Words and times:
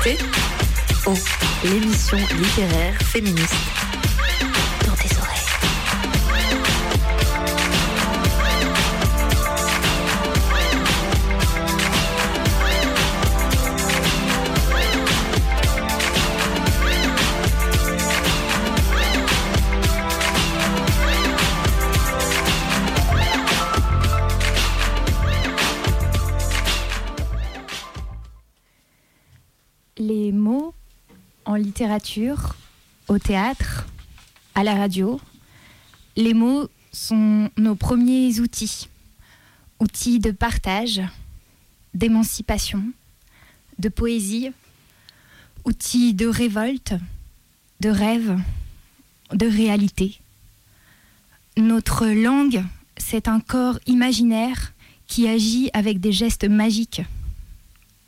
écoutez 0.00 0.18
Oh, 1.06 1.14
l'émission 1.64 2.18
littéraire 2.38 2.94
féministe. 3.02 3.79
Au 33.08 33.18
théâtre, 33.18 33.86
à 34.54 34.62
la 34.62 34.74
radio, 34.74 35.20
les 36.16 36.34
mots 36.34 36.68
sont 36.92 37.50
nos 37.56 37.74
premiers 37.74 38.38
outils. 38.38 38.88
Outils 39.80 40.20
de 40.20 40.30
partage, 40.30 41.00
d'émancipation, 41.94 42.84
de 43.78 43.88
poésie, 43.88 44.52
outils 45.64 46.14
de 46.14 46.26
révolte, 46.26 46.94
de 47.80 47.88
rêve, 47.88 48.38
de 49.32 49.46
réalité. 49.46 50.20
Notre 51.56 52.06
langue, 52.06 52.64
c'est 52.98 53.26
un 53.26 53.40
corps 53.40 53.80
imaginaire 53.86 54.72
qui 55.08 55.26
agit 55.26 55.70
avec 55.72 55.98
des 55.98 56.12
gestes 56.12 56.48
magiques. 56.48 57.02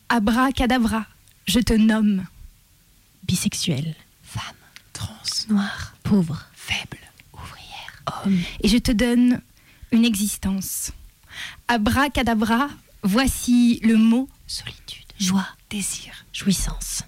Abracadabra, 0.08 1.06
je 1.46 1.58
te 1.58 1.72
nomme. 1.72 2.24
Bisexuel, 3.32 3.94
femme, 4.22 4.42
Trans, 4.92 5.08
noire, 5.48 5.94
pauvre, 6.02 6.44
faible, 6.52 6.98
ouvrière, 7.32 8.02
homme, 8.26 8.38
et 8.62 8.68
je 8.68 8.76
te 8.76 8.92
donne 8.92 9.40
une 9.90 10.04
existence. 10.04 10.92
Abracadabra, 11.66 12.68
voici 13.02 13.80
le 13.84 13.96
mot. 13.96 14.28
Solitude, 14.46 15.06
joie, 15.18 15.48
désir, 15.70 16.26
jouissance, 16.34 17.04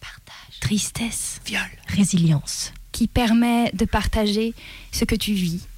partage, 0.00 0.58
tristesse, 0.58 1.40
viol, 1.46 1.60
résilience. 1.86 2.72
qui 2.90 3.06
permet 3.06 3.70
de 3.74 3.84
partager 3.84 4.54
ce 4.90 5.04
que 5.04 5.14
tu 5.14 5.34
vis. 5.34 5.68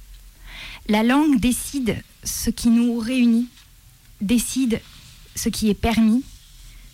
La 0.87 1.03
langue 1.03 1.39
décide 1.39 2.01
ce 2.23 2.49
qui 2.49 2.69
nous 2.69 2.97
réunit, 2.97 3.47
décide 4.21 4.81
ce 5.35 5.49
qui 5.49 5.69
est 5.69 5.75
permis, 5.75 6.23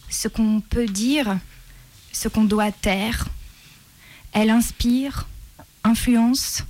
ce 0.10 0.28
qu'on 0.28 0.60
peut 0.60 0.88
dire, 0.88 1.40
ce 2.14 2.30
qu'on 2.30 2.46
doit 2.46 2.72
taire. 2.72 3.28
Elle 4.32 4.50
inspire, 4.50 5.28
influence, 5.84 6.64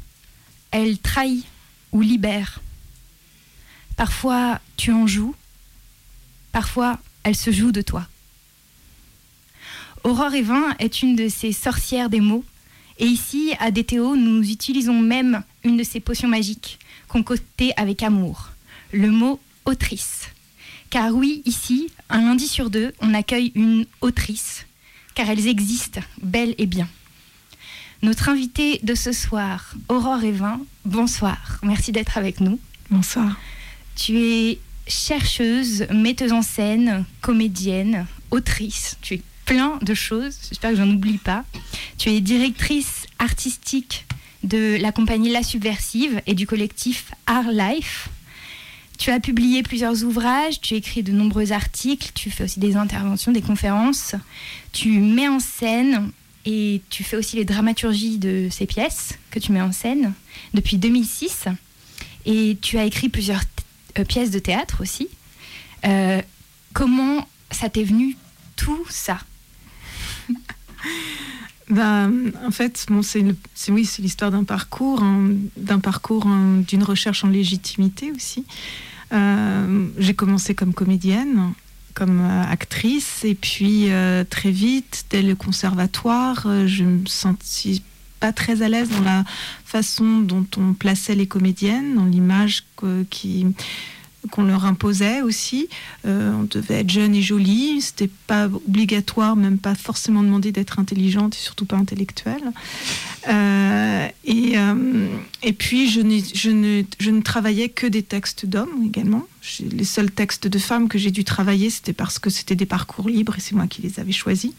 elle 0.72 0.98
trahit 0.98 1.46
ou 1.92 2.02
libère. 2.02 2.60
Parfois 3.96 4.60
tu 4.76 4.92
en 4.92 5.06
joues, 5.06 5.36
parfois 6.52 7.00
elle 7.22 7.36
se 7.36 7.52
joue 7.52 7.72
de 7.72 7.84
toi. 7.84 8.08
Aurore 10.04 10.34
Evin 10.34 10.76
est 10.80 11.04
une 11.04 11.16
de 11.16 11.30
ces 11.30 11.54
sorcières 11.54 12.10
des 12.10 12.20
mots 12.20 12.44
et 13.00 13.06
ici, 13.06 13.54
à 13.60 13.72
DTO, 13.72 14.16
nous 14.16 14.50
utilisons 14.50 15.00
même 15.00 15.44
une 15.64 15.78
de 15.78 15.84
ces 15.84 16.00
potions 16.00 16.28
magiques 16.28 16.80
concoctées 17.08 17.74
avec 17.76 18.04
amour, 18.04 18.50
le 18.92 19.10
mot 19.10 19.40
autrice. 19.66 20.30
Car 20.90 21.14
oui, 21.14 21.42
ici, 21.46 21.90
un 22.10 22.22
lundi 22.22 22.48
sur 22.48 22.70
deux, 22.70 22.94
on 23.02 23.14
accueille 23.14 23.52
une 23.56 23.86
autrice, 24.02 24.68
car 25.16 25.30
elles 25.30 25.48
existent, 25.48 26.02
bel 26.22 26.56
et 26.58 26.66
bien. 26.66 26.88
Notre 28.02 28.30
invitée 28.30 28.80
de 28.84 28.96
ce 28.96 29.12
soir, 29.12 29.76
Aurore 29.88 30.24
Evin, 30.24 30.60
bonsoir, 30.86 31.60
merci 31.64 31.92
d'être 31.92 32.18
avec 32.18 32.40
nous. 32.42 32.60
bonsoir. 32.90 33.38
Tu 33.96 34.18
es 34.18 34.60
chercheuse, 34.88 35.86
metteuse 35.92 36.34
en 36.34 36.42
scène, 36.42 37.06
comédienne, 37.22 38.06
autrice. 38.32 38.98
Tu 39.02 39.16
es 39.16 39.22
plein 39.46 39.78
de 39.82 39.94
choses. 39.94 40.38
J'espère 40.50 40.72
que 40.72 40.78
j'en 40.78 40.90
oublie 40.90 41.18
pas. 41.18 41.46
Tu 41.98 42.10
es 42.10 42.22
directrice 42.22 43.06
artistique 43.20 44.06
de 44.44 44.78
la 44.80 44.92
compagnie 44.92 45.32
La 45.32 45.44
Subversive 45.44 46.22
et 46.28 46.34
du 46.34 46.48
collectif 46.48 47.12
Art 47.26 47.52
Life. 47.52 48.10
Tu 49.04 49.12
as 49.12 49.20
publié 49.20 49.64
plusieurs 49.64 50.06
ouvrages, 50.06 50.62
tu 50.62 50.76
écris 50.76 51.04
de 51.04 51.12
nombreux 51.12 51.52
articles, 51.52 52.12
tu 52.16 52.32
fais 52.32 52.46
aussi 52.46 52.62
des 52.62 52.78
interventions, 52.78 53.34
des 53.34 53.42
conférences. 53.42 54.16
Tu 54.72 54.92
mets 55.00 55.28
en 55.28 55.42
scène 55.42 56.10
et 56.46 56.82
tu 56.90 57.04
fais 57.04 57.18
aussi 57.18 57.36
les 57.36 57.44
dramaturgies 57.44 58.18
de 58.18 58.48
ces 58.50 58.66
pièces 58.66 59.20
que 59.30 59.40
tu 59.40 59.52
mets 59.52 59.60
en 59.60 59.74
scène 59.74 60.14
depuis 60.54 60.78
2006. 60.78 61.48
Et 62.26 62.58
tu 62.62 62.78
as 62.78 62.86
écrit 62.86 63.10
plusieurs 63.10 63.42
euh, 64.00 64.06
pièces 64.06 64.32
de 64.32 64.40
théâtre 64.40 64.78
aussi. 64.80 65.10
Euh, 65.84 66.22
comment 66.72 67.28
ça 67.52 67.68
t'est 67.68 67.84
venu 67.84 68.16
tout 68.56 68.86
ça? 68.90 69.20
Ben, 71.70 72.32
en 72.46 72.52
fait, 72.52 72.86
c'est 73.04 73.72
oui, 73.72 73.90
l'histoire 74.00 74.32
d'un 74.32 74.44
parcours, 74.44 75.02
hein, 75.02 75.32
hein, 75.68 76.64
d'une 76.68 76.84
recherche 76.84 77.24
en 77.24 77.30
légitimité 77.30 78.12
aussi. 78.12 78.46
Euh, 79.14 79.88
J'ai 79.98 80.14
commencé 80.14 80.56
comme 80.56 80.74
comédienne, 80.74 81.54
comme 81.94 82.22
euh, 82.22 82.44
actrice, 82.44 83.24
et 83.24 83.36
puis 83.36 83.92
euh, 83.92 84.24
très 84.24 84.52
vite, 84.52 85.06
dès 85.10 85.22
le 85.22 85.36
conservatoire, 85.36 86.48
je 86.66 86.84
me 86.84 87.06
sentis 87.06 87.84
pas 88.20 88.32
très 88.32 88.62
à 88.62 88.70
l'aise 88.70 88.90
dans 88.90 89.02
la 89.04 89.24
façon 89.66 90.20
dont 90.20 90.46
on 90.58 90.74
plaçait 90.74 91.16
les 91.16 91.28
comédiennes, 91.28 91.96
dans 91.96 92.06
l'image 92.06 92.64
qui 93.10 93.46
qu'on 94.32 94.44
leur 94.44 94.66
imposait 94.66 95.22
aussi. 95.22 95.68
Euh, 96.06 96.34
on 96.34 96.44
devait 96.44 96.82
être 96.82 96.90
jeune 96.90 97.16
et 97.16 97.22
jolie, 97.22 97.82
c'était 97.82 98.10
pas 98.28 98.46
obligatoire, 98.46 99.36
même 99.36 99.58
pas 99.58 99.76
forcément 99.76 100.24
demandé 100.24 100.52
d'être 100.52 100.80
intelligente 100.80 101.36
et 101.36 101.40
surtout 101.40 101.66
pas 101.66 101.78
intellectuelle. 101.78 102.44
Euh, 103.30 104.08
et, 104.26 104.58
euh, 104.58 105.08
et 105.42 105.54
puis 105.54 105.90
je, 105.90 106.02
ne, 106.02 106.84
je 107.00 107.10
ne 107.12 107.22
travaillais 107.22 107.70
que 107.70 107.88
des 107.88 108.04
textes 108.04 108.46
d'hommes 108.46 108.84
également. 108.86 109.26
Les 109.60 109.84
seuls 109.84 110.12
textes 110.12 110.48
de 110.48 110.60
femmes 110.60 110.88
que 110.88 110.98
j'ai 110.98 111.12
dû 111.12 111.24
travailler, 111.24 111.70
c'était 111.70 111.94
parce 111.94 112.20
que 112.20 112.30
c'était 112.30 112.56
des 112.56 112.66
parcours 112.66 113.10
libres 113.10 113.36
et 113.38 113.42
c'est 113.42 113.56
moi 113.56 113.68
qui 113.68 113.82
les 113.82 114.00
avais 114.00 114.12
choisis. 114.12 114.52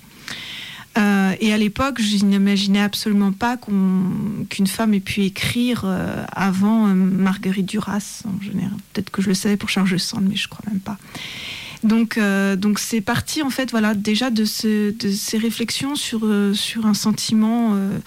Euh, 0.96 1.34
et 1.40 1.52
à 1.52 1.58
l'époque, 1.58 2.00
je 2.00 2.24
n'imaginais 2.24 2.80
absolument 2.80 3.32
pas 3.32 3.56
qu'une 3.56 4.66
femme 4.66 4.94
ait 4.94 5.00
pu 5.00 5.22
écrire 5.22 5.82
euh, 5.84 6.24
avant 6.32 6.86
euh, 6.88 6.94
Marguerite 6.94 7.66
Duras, 7.66 8.22
en 8.26 8.40
général. 8.42 8.76
Peut-être 8.92 9.10
que 9.10 9.20
je 9.22 9.28
le 9.28 9.34
savais 9.34 9.56
pour 9.56 9.68
Charles 9.68 9.98
Sand, 9.98 10.24
mais 10.28 10.36
je 10.36 10.48
crois 10.48 10.64
même 10.70 10.80
pas. 10.80 10.98
Donc, 11.84 12.16
euh, 12.16 12.56
donc 12.56 12.78
c'est 12.78 13.02
parti 13.02 13.42
en 13.42 13.50
fait, 13.50 13.70
voilà, 13.70 13.94
déjà 13.94 14.30
de, 14.30 14.44
ce- 14.46 14.90
de 14.90 15.12
ces 15.12 15.36
réflexions 15.38 15.94
sur, 15.96 16.20
euh, 16.24 16.54
sur 16.54 16.86
un 16.86 16.94
sentiment, 16.94 17.72
euh, 17.74 17.98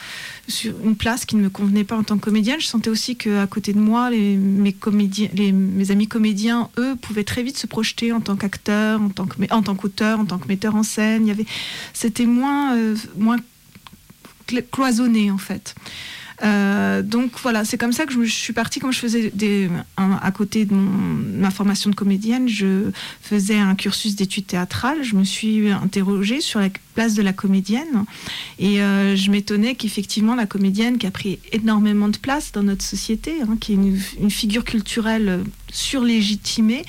sur 0.47 0.73
une 0.83 0.95
place 0.95 1.25
qui 1.25 1.35
ne 1.35 1.43
me 1.43 1.49
convenait 1.49 1.83
pas 1.83 1.95
en 1.95 2.03
tant 2.03 2.17
que 2.17 2.25
comédienne. 2.25 2.59
Je 2.59 2.65
sentais 2.65 2.89
aussi 2.89 3.15
que 3.17 3.37
à 3.39 3.45
côté 3.45 3.73
de 3.73 3.79
moi, 3.79 4.09
mes 4.09 4.73
comédiens, 4.73 5.29
mes 5.53 5.91
amis 5.91 6.07
comédiens, 6.07 6.69
eux, 6.79 6.95
pouvaient 6.95 7.23
très 7.23 7.43
vite 7.43 7.57
se 7.59 7.67
projeter 7.67 8.11
en 8.11 8.19
tant 8.19 8.35
qu'acteur, 8.35 8.99
en 8.99 9.09
tant 9.09 9.27
que, 9.27 9.35
tant 9.45 9.75
qu'auteur, 9.75 10.19
en 10.19 10.25
tant 10.25 10.39
que 10.39 10.47
metteur 10.47 10.75
en 10.75 10.83
scène. 10.83 11.25
Il 11.25 11.27
y 11.27 11.31
avait, 11.31 11.45
c'était 11.93 12.25
moins, 12.25 12.75
moins 13.15 13.37
cl- 14.49 14.65
cloisonné 14.71 15.29
en 15.29 15.37
fait. 15.37 15.75
Euh, 16.43 17.01
donc 17.01 17.31
voilà, 17.41 17.65
c'est 17.65 17.77
comme 17.77 17.93
ça 17.93 18.05
que 18.05 18.13
je, 18.13 18.29
suis 18.29 18.53
partie. 18.53 18.79
Comme 18.79 18.93
je 18.93 18.99
faisais 18.99 19.31
des, 19.33 19.69
à 19.97 20.31
côté 20.31 20.65
de 20.65 20.73
ma 20.73 21.51
formation 21.51 21.89
de 21.89 21.95
comédienne, 21.95 22.47
je 22.47 22.91
faisais 23.21 23.57
un 23.57 23.75
cursus 23.75 24.15
d'études 24.15 24.47
théâtrales. 24.47 25.03
Je 25.03 25.15
me 25.15 25.23
suis 25.23 25.71
interrogée 25.71 26.41
sur 26.41 26.59
la 26.59 26.69
place 26.97 27.13
de 27.13 27.21
la 27.21 27.31
comédienne 27.31 28.05
et 28.57 28.81
euh, 28.81 29.15
je 29.15 29.29
m'étonnais 29.29 29.75
qu'effectivement 29.75 30.33
la 30.33 30.47
comédienne 30.47 30.97
qui 30.97 31.05
a 31.05 31.11
pris 31.11 31.37
énormément 31.51 32.07
de 32.07 32.17
place 32.17 32.51
dans 32.51 32.63
notre 32.63 32.83
société, 32.83 33.35
hein, 33.43 33.55
qui 33.61 33.73
est 33.73 33.75
une, 33.75 34.31
figure 34.31 34.63
culturelle 34.63 35.43
surlégitimée 35.71 36.83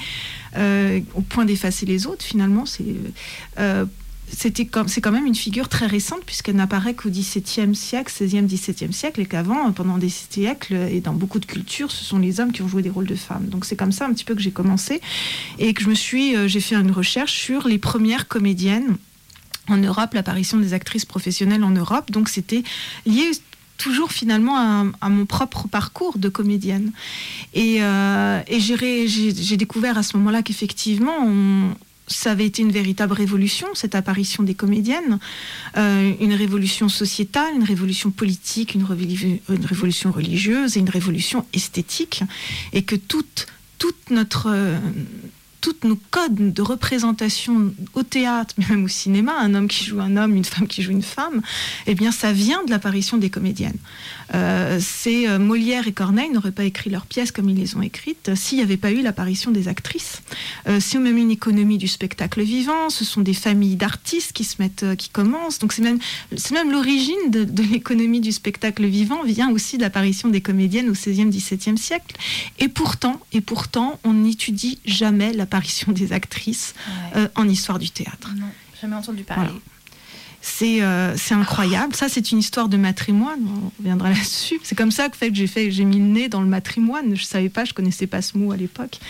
euh, 0.56 1.01
au 1.15 1.21
point 1.21 1.44
d'effacer 1.44 1.85
les 1.85 2.06
autres 2.06 2.25
finalement, 2.25 2.65
c'est 2.65 2.85
euh, 3.59 3.85
c'était 4.31 4.69
c'est 4.87 5.01
quand 5.01 5.13
même 5.13 5.27
une 5.27 5.35
figure 5.35 5.69
très 5.69 5.87
récente 5.87 6.21
puisqu'elle 6.25 6.57
n'apparaît 6.57 6.95
qu'au 6.95 7.09
XVIIe 7.11 7.75
siècle, 7.75 8.13
XVIe, 8.13 8.43
XVIIe 8.43 8.93
siècle 8.93 9.21
et 9.21 9.27
qu'avant, 9.27 9.73
pendant 9.73 9.99
des 9.99 10.09
siècles 10.09 10.75
et 10.75 11.01
dans 11.01 11.13
beaucoup 11.15 11.39
de 11.39 11.47
cultures, 11.47 11.91
ce 11.91 12.05
sont 12.05 12.19
les 12.19 12.41
hommes 12.41 12.53
qui 12.53 12.63
ont 12.63 12.69
joué 12.69 12.83
des 12.83 12.91
rôles 12.91 13.07
de 13.07 13.15
femmes. 13.15 13.47
Donc 13.47 13.65
c'est 13.65 13.77
comme 13.77 13.93
ça 13.93 14.07
un 14.07 14.13
petit 14.13 14.25
peu 14.25 14.35
que 14.35 14.41
j'ai 14.41 14.51
commencé 14.51 15.01
et 15.59 15.75
que 15.75 15.83
je 15.83 15.89
me 15.89 15.95
suis, 15.95 16.37
euh, 16.37 16.49
j'ai 16.49 16.61
fait 16.61 16.75
une 16.75 16.91
recherche 16.93 17.33
sur 17.33 17.67
les 17.69 17.79
premières 17.79 18.29
comédiennes 18.29 18.97
en 19.69 19.77
Europe, 19.77 20.15
l'apparition 20.15 20.59
des 20.59 20.73
actrices 20.75 21.05
professionnelles 21.05 21.65
en 21.65 21.71
Europe. 21.71 22.11
Donc 22.11 22.29
c'était 22.29 22.63
lié 23.07 23.31
toujours 23.77 24.11
finalement 24.11 24.93
à, 25.01 25.09
mon 25.09 25.25
propre 25.25 25.69
parcours 25.69 26.19
de 26.19 26.29
comédienne. 26.29 26.91
Et, 27.55 27.79
euh, 27.81 28.41
et 28.49 28.59
j'ai 28.61 29.57
découvert 29.57 29.97
à 29.97 30.03
ce 30.03 30.17
moment-là 30.17 30.43
qu'effectivement, 30.43 31.17
on- 31.25 31.75
ça 32.08 32.32
avait 32.32 32.46
été 32.46 32.62
une 32.62 32.72
véritable 32.72 33.12
révolution, 33.12 33.69
cette 33.75 33.94
apparition 33.94 34.43
des 34.43 34.55
comédiennes, 34.55 35.19
euh, 35.76 36.12
une 36.20 36.34
révolution 36.34 36.88
sociétale, 36.88 37.55
une 37.55 37.64
révolution 37.64 38.10
politique, 38.10 38.75
une, 38.75 38.84
révolu- 38.84 39.40
une 39.49 39.64
révolution 39.64 40.10
religieuse 40.10 40.76
et 40.76 40.81
une 40.81 40.90
révolution 40.90 41.46
esthétique, 41.52 42.22
et 42.72 42.82
que 42.82 42.96
toute, 42.96 43.46
toute 43.78 44.10
notre, 44.10 44.49
euh, 44.50 44.78
toutes 45.60 45.84
nos 45.84 45.99
codes 46.10 46.52
de 46.52 46.62
représentation 46.62 47.72
au 47.94 48.02
théâtre, 48.02 48.55
mais 48.58 48.66
même 48.70 48.84
au 48.84 48.88
cinéma, 48.88 49.34
un 49.38 49.55
homme 49.55 49.69
qui 49.69 49.84
joue 49.84 50.00
un 50.00 50.16
homme, 50.16 50.37
une 50.37 50.44
femme 50.44 50.66
qui 50.66 50.82
joue 50.82 50.93
une 50.93 51.02
femme, 51.02 51.43
eh 51.87 51.94
bien, 51.94 52.12
ça 52.12 52.32
vient 52.32 52.64
de 52.64 52.70
l'apparition 52.70 53.16
des 53.16 53.31
comédiennes. 53.31 53.78
Euh, 54.34 54.78
c'est 54.81 55.28
euh, 55.28 55.38
Molière 55.38 55.88
et 55.88 55.93
Corneille 55.93 56.31
n'auraient 56.31 56.52
pas 56.52 56.64
écrit 56.64 56.90
leurs 56.90 57.06
pièces 57.06 57.32
comme 57.32 57.49
ils 57.49 57.56
les 57.56 57.76
ont 57.76 57.82
écrites 57.82 58.28
euh, 58.28 58.37
s'il 58.37 58.58
n'y 58.58 58.64
avait 58.64 58.76
pas 58.76 58.90
eu 58.90 59.00
l'apparition 59.00 59.50
des 59.50 59.69
actrices. 59.69 60.22
C'est 60.81 60.99
même 60.99 61.16
une 61.16 61.31
économie 61.31 61.78
du 61.78 61.88
spectacle 61.88 62.43
vivant. 62.43 62.90
Ce 62.90 63.05
sont 63.05 63.22
des 63.22 63.32
familles 63.32 63.76
d'artistes 63.76 64.32
qui 64.32 64.44
se 64.44 64.60
mettent, 64.60 64.84
qui 64.96 65.08
commencent. 65.08 65.58
Donc 65.58 65.72
c'est 65.72 65.82
même, 65.82 65.99
c'est 66.37 66.52
même 66.52 66.70
l'origine 66.70 67.31
de, 67.31 67.62
l'économie 67.62 68.20
du 68.20 68.32
spectacle 68.32 68.84
vivant 68.84 69.22
vient 69.25 69.50
aussi 69.50 69.76
de 69.76 69.82
l'apparition 69.82 70.28
des 70.28 70.40
comédiennes 70.40 70.90
au 70.90 70.93
XVIe, 70.93 71.26
XVIIe 71.26 71.78
siècle. 71.78 72.16
Et 72.58 72.69
pourtant, 72.69 73.20
et 73.32 73.40
pourtant, 73.40 73.99
on 74.05 74.12
n'étudie 74.12 74.78
jamais 74.84 75.32
l'apparition 75.49 75.93
des 75.93 76.12
actrices 76.12 76.75
euh, 77.17 77.29
en 77.35 77.49
histoire 77.49 77.79
du 77.79 77.91
théâtre. 77.91 78.31
Non, 78.37 78.47
jamais 78.81 78.97
entendu 78.97 79.23
parler. 79.25 79.49
Voilà. 79.49 79.61
C'est 80.41 80.83
euh, 80.83 81.17
c'est 81.17 81.35
incroyable. 81.35 81.97
Ça, 81.97 82.09
c'est 82.09 82.31
une 82.31 82.39
histoire 82.39 82.69
de 82.69 82.77
matrimoine. 82.77 83.41
On 83.45 83.73
reviendra 83.79 84.11
là-dessus. 84.15 84.61
C'est 84.62 84.77
comme 84.77 84.93
ça 84.93 85.09
que, 85.09 85.17
fait 85.17 85.31
que 85.31 85.35
j'ai 85.35 85.49
fait, 85.49 85.73
j'ai 85.73 85.85
mis 85.85 85.99
le 85.99 86.05
nez 86.05 86.29
dans 86.29 86.41
le 86.41 86.47
matrimoine. 86.47 87.17
Je 87.17 87.25
savais 87.25 87.49
pas, 87.49 87.65
je 87.65 87.75
connaissais 87.75 88.06
pas 88.06 88.23
ce 88.23 88.39
mot 88.39 88.53
à 88.53 88.56
l'époque. 88.56 89.00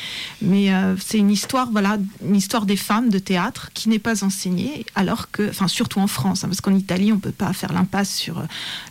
Mais 0.40 0.73
euh, 0.73 0.96
c'est 0.96 1.19
une 1.19 1.31
histoire, 1.31 1.70
voilà, 1.70 1.99
une 2.26 2.37
histoire 2.37 2.64
des 2.64 2.76
femmes 2.76 3.11
de 3.11 3.19
théâtre 3.19 3.70
qui 3.75 3.91
n'est 3.91 3.99
pas 3.99 4.25
enseignée, 4.25 4.87
alors 4.94 5.31
que, 5.31 5.50
enfin, 5.50 5.69
surtout 5.69 6.00
en 6.00 6.06
France, 6.06 6.44
hein, 6.44 6.49
parce 6.49 6.62
qu'en 6.62 6.75
Italie, 6.75 7.12
on 7.12 7.19
peut 7.19 7.31
pas 7.31 7.52
faire 7.52 7.75
l'impasse 7.75 8.14
sur 8.17 8.43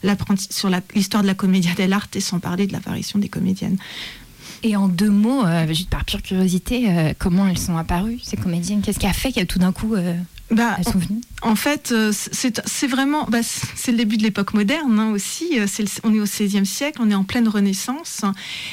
l'histoire 0.04 1.24
de 1.24 1.28
la 1.28 1.34
commedia 1.34 1.74
dell'arte 1.74 2.20
sans 2.20 2.40
parler 2.40 2.68
de 2.68 2.74
l'apparition 2.74 3.18
des 3.18 3.30
comédiennes. 3.30 3.78
Et 4.63 4.75
en 4.75 4.88
deux 4.88 5.09
mots, 5.12 5.45
euh, 5.45 5.68
juste 5.68 5.89
par 5.89 6.04
pure 6.04 6.21
curiosité, 6.21 6.89
euh, 6.89 7.13
comment 7.18 7.48
elles 7.48 7.59
sont 7.59 7.77
apparues, 7.77 8.19
ces 8.24 8.38
comédiennes? 8.38 8.81
Qu'est-ce 8.81 9.00
qui 9.00 9.06
a 9.06 9.13
fait 9.13 9.31
que 9.31 9.44
tout 9.44 9.59
d'un 9.59 9.71
coup, 9.71 9.94
euh, 9.95 10.15
Bah, 10.50 10.75
elles 10.77 10.83
sont 10.86 10.98
venues? 10.98 11.21
En 11.44 11.56
fait, 11.56 11.94
c'est 12.12 12.88
vraiment, 12.88 13.25
bah, 13.30 13.39
c'est 13.44 13.92
le 13.92 13.98
début 13.98 14.18
de 14.18 14.24
l'époque 14.24 14.54
moderne 14.56 14.98
hein, 15.00 15.12
aussi. 15.12 15.45
Le- 15.59 15.65
on 16.04 16.13
est 16.13 16.19
au 16.19 16.24
XVIe 16.24 16.65
siècle, 16.65 17.00
on 17.04 17.12
est 17.12 17.15
en 17.15 17.24
pleine 17.24 17.48
Renaissance. 17.48 18.21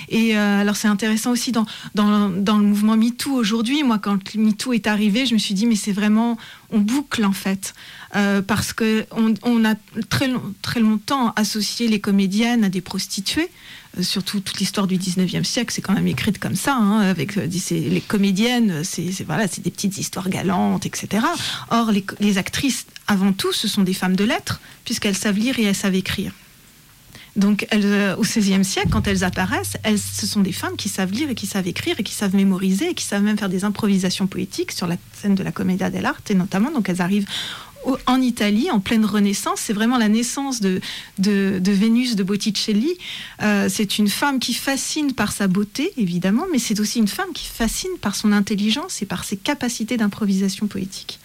Et 0.08 0.36
euh, 0.38 0.60
alors 0.62 0.76
c'est 0.76 0.88
intéressant 0.88 1.32
aussi 1.32 1.52
dans, 1.52 1.66
dans, 1.94 2.30
dans 2.30 2.56
le 2.58 2.64
mouvement 2.64 2.96
MeToo 2.96 3.32
aujourd'hui. 3.34 3.82
Moi, 3.82 3.98
quand 3.98 4.34
MeToo 4.36 4.72
est 4.72 4.86
arrivé, 4.86 5.26
je 5.26 5.34
me 5.34 5.38
suis 5.38 5.54
dit 5.54 5.66
mais 5.66 5.76
c'est 5.76 5.92
vraiment, 5.92 6.38
on 6.70 6.78
boucle 6.80 7.24
en 7.24 7.32
fait, 7.32 7.74
parce 8.46 8.72
que 8.72 9.04
on, 9.10 9.34
on 9.42 9.64
a 9.66 9.74
très, 10.08 10.28
long- 10.28 10.54
très 10.62 10.80
longtemps 10.80 11.32
associé 11.36 11.88
les 11.88 12.00
comédiennes 12.00 12.64
à 12.64 12.68
des 12.70 12.80
prostituées. 12.80 13.50
Surtout 14.00 14.40
toute 14.40 14.58
l'histoire 14.58 14.86
du 14.86 14.96
19e 14.96 15.44
siècle, 15.44 15.72
c'est 15.72 15.82
quand 15.82 15.92
même 15.92 16.08
écrite 16.08 16.38
comme 16.38 16.56
ça, 16.56 16.74
hein, 16.74 17.00
avec 17.00 17.36
euh, 17.36 17.46
les 17.70 18.00
comédiennes, 18.00 18.82
c'est 18.82 19.10
voilà, 19.24 19.46
des 19.46 19.70
petites 19.70 19.98
histoires 19.98 20.28
galantes, 20.28 20.84
etc. 20.86 21.24
Or, 21.70 21.92
les, 22.20 22.38
actrices, 22.38 22.86
avant 23.06 23.32
tout, 23.32 23.52
ce 23.52 23.68
sont 23.68 23.82
des 23.82 23.94
femmes 23.94 24.16
de 24.16 24.24
lettres, 24.24 24.60
puisqu'elles 24.84 25.16
savent 25.16 25.38
lire 25.38 25.58
et 25.58 25.64
elles 25.64 25.74
savent 25.74 25.94
écrire. 25.94 26.32
Donc, 27.36 27.66
elles, 27.70 27.84
euh, 27.84 28.16
au 28.16 28.22
XVIe 28.22 28.64
siècle, 28.64 28.88
quand 28.90 29.06
elles 29.06 29.24
apparaissent, 29.24 29.76
elles, 29.82 29.98
ce 29.98 30.26
sont 30.26 30.40
des 30.40 30.52
femmes 30.52 30.76
qui 30.76 30.88
savent 30.88 31.10
lire 31.10 31.30
et 31.30 31.34
qui 31.34 31.46
savent 31.46 31.66
écrire 31.66 31.96
et 31.98 32.02
qui 32.02 32.14
savent 32.14 32.34
mémoriser 32.34 32.90
et 32.90 32.94
qui 32.94 33.04
savent 33.04 33.22
même 33.22 33.38
faire 33.38 33.48
des 33.48 33.64
improvisations 33.64 34.26
poétiques 34.26 34.72
sur 34.72 34.86
la 34.86 34.96
scène 35.12 35.34
de 35.34 35.42
la 35.42 35.50
Commedia 35.52 35.90
dell'arte, 35.90 36.30
et 36.30 36.34
notamment, 36.34 36.70
donc 36.70 36.88
elles 36.88 37.00
arrivent 37.00 37.26
en 38.06 38.20
Italie, 38.20 38.70
en 38.70 38.80
pleine 38.80 39.04
Renaissance. 39.04 39.60
C'est 39.60 39.72
vraiment 39.72 39.98
la 39.98 40.08
naissance 40.08 40.60
de, 40.60 40.80
Vénus 41.18 42.16
de 42.16 42.22
Botticelli. 42.22 42.96
Euh, 43.42 43.68
c'est 43.68 43.98
une 43.98 44.08
femme 44.08 44.38
qui 44.38 44.54
fascine 44.54 45.12
par 45.12 45.32
sa 45.32 45.46
beauté, 45.46 45.92
évidemment, 45.96 46.44
mais 46.52 46.58
c'est 46.58 46.80
aussi 46.80 46.98
une 46.98 47.08
femme 47.08 47.32
qui 47.34 47.46
fascine 47.46 47.96
par 48.00 48.14
son 48.14 48.32
intelligence 48.32 49.02
et 49.02 49.06
par 49.06 49.24
ses 49.24 49.36
capacités 49.36 49.96
d'improvisation 49.96 50.66
poétique. 50.66 51.18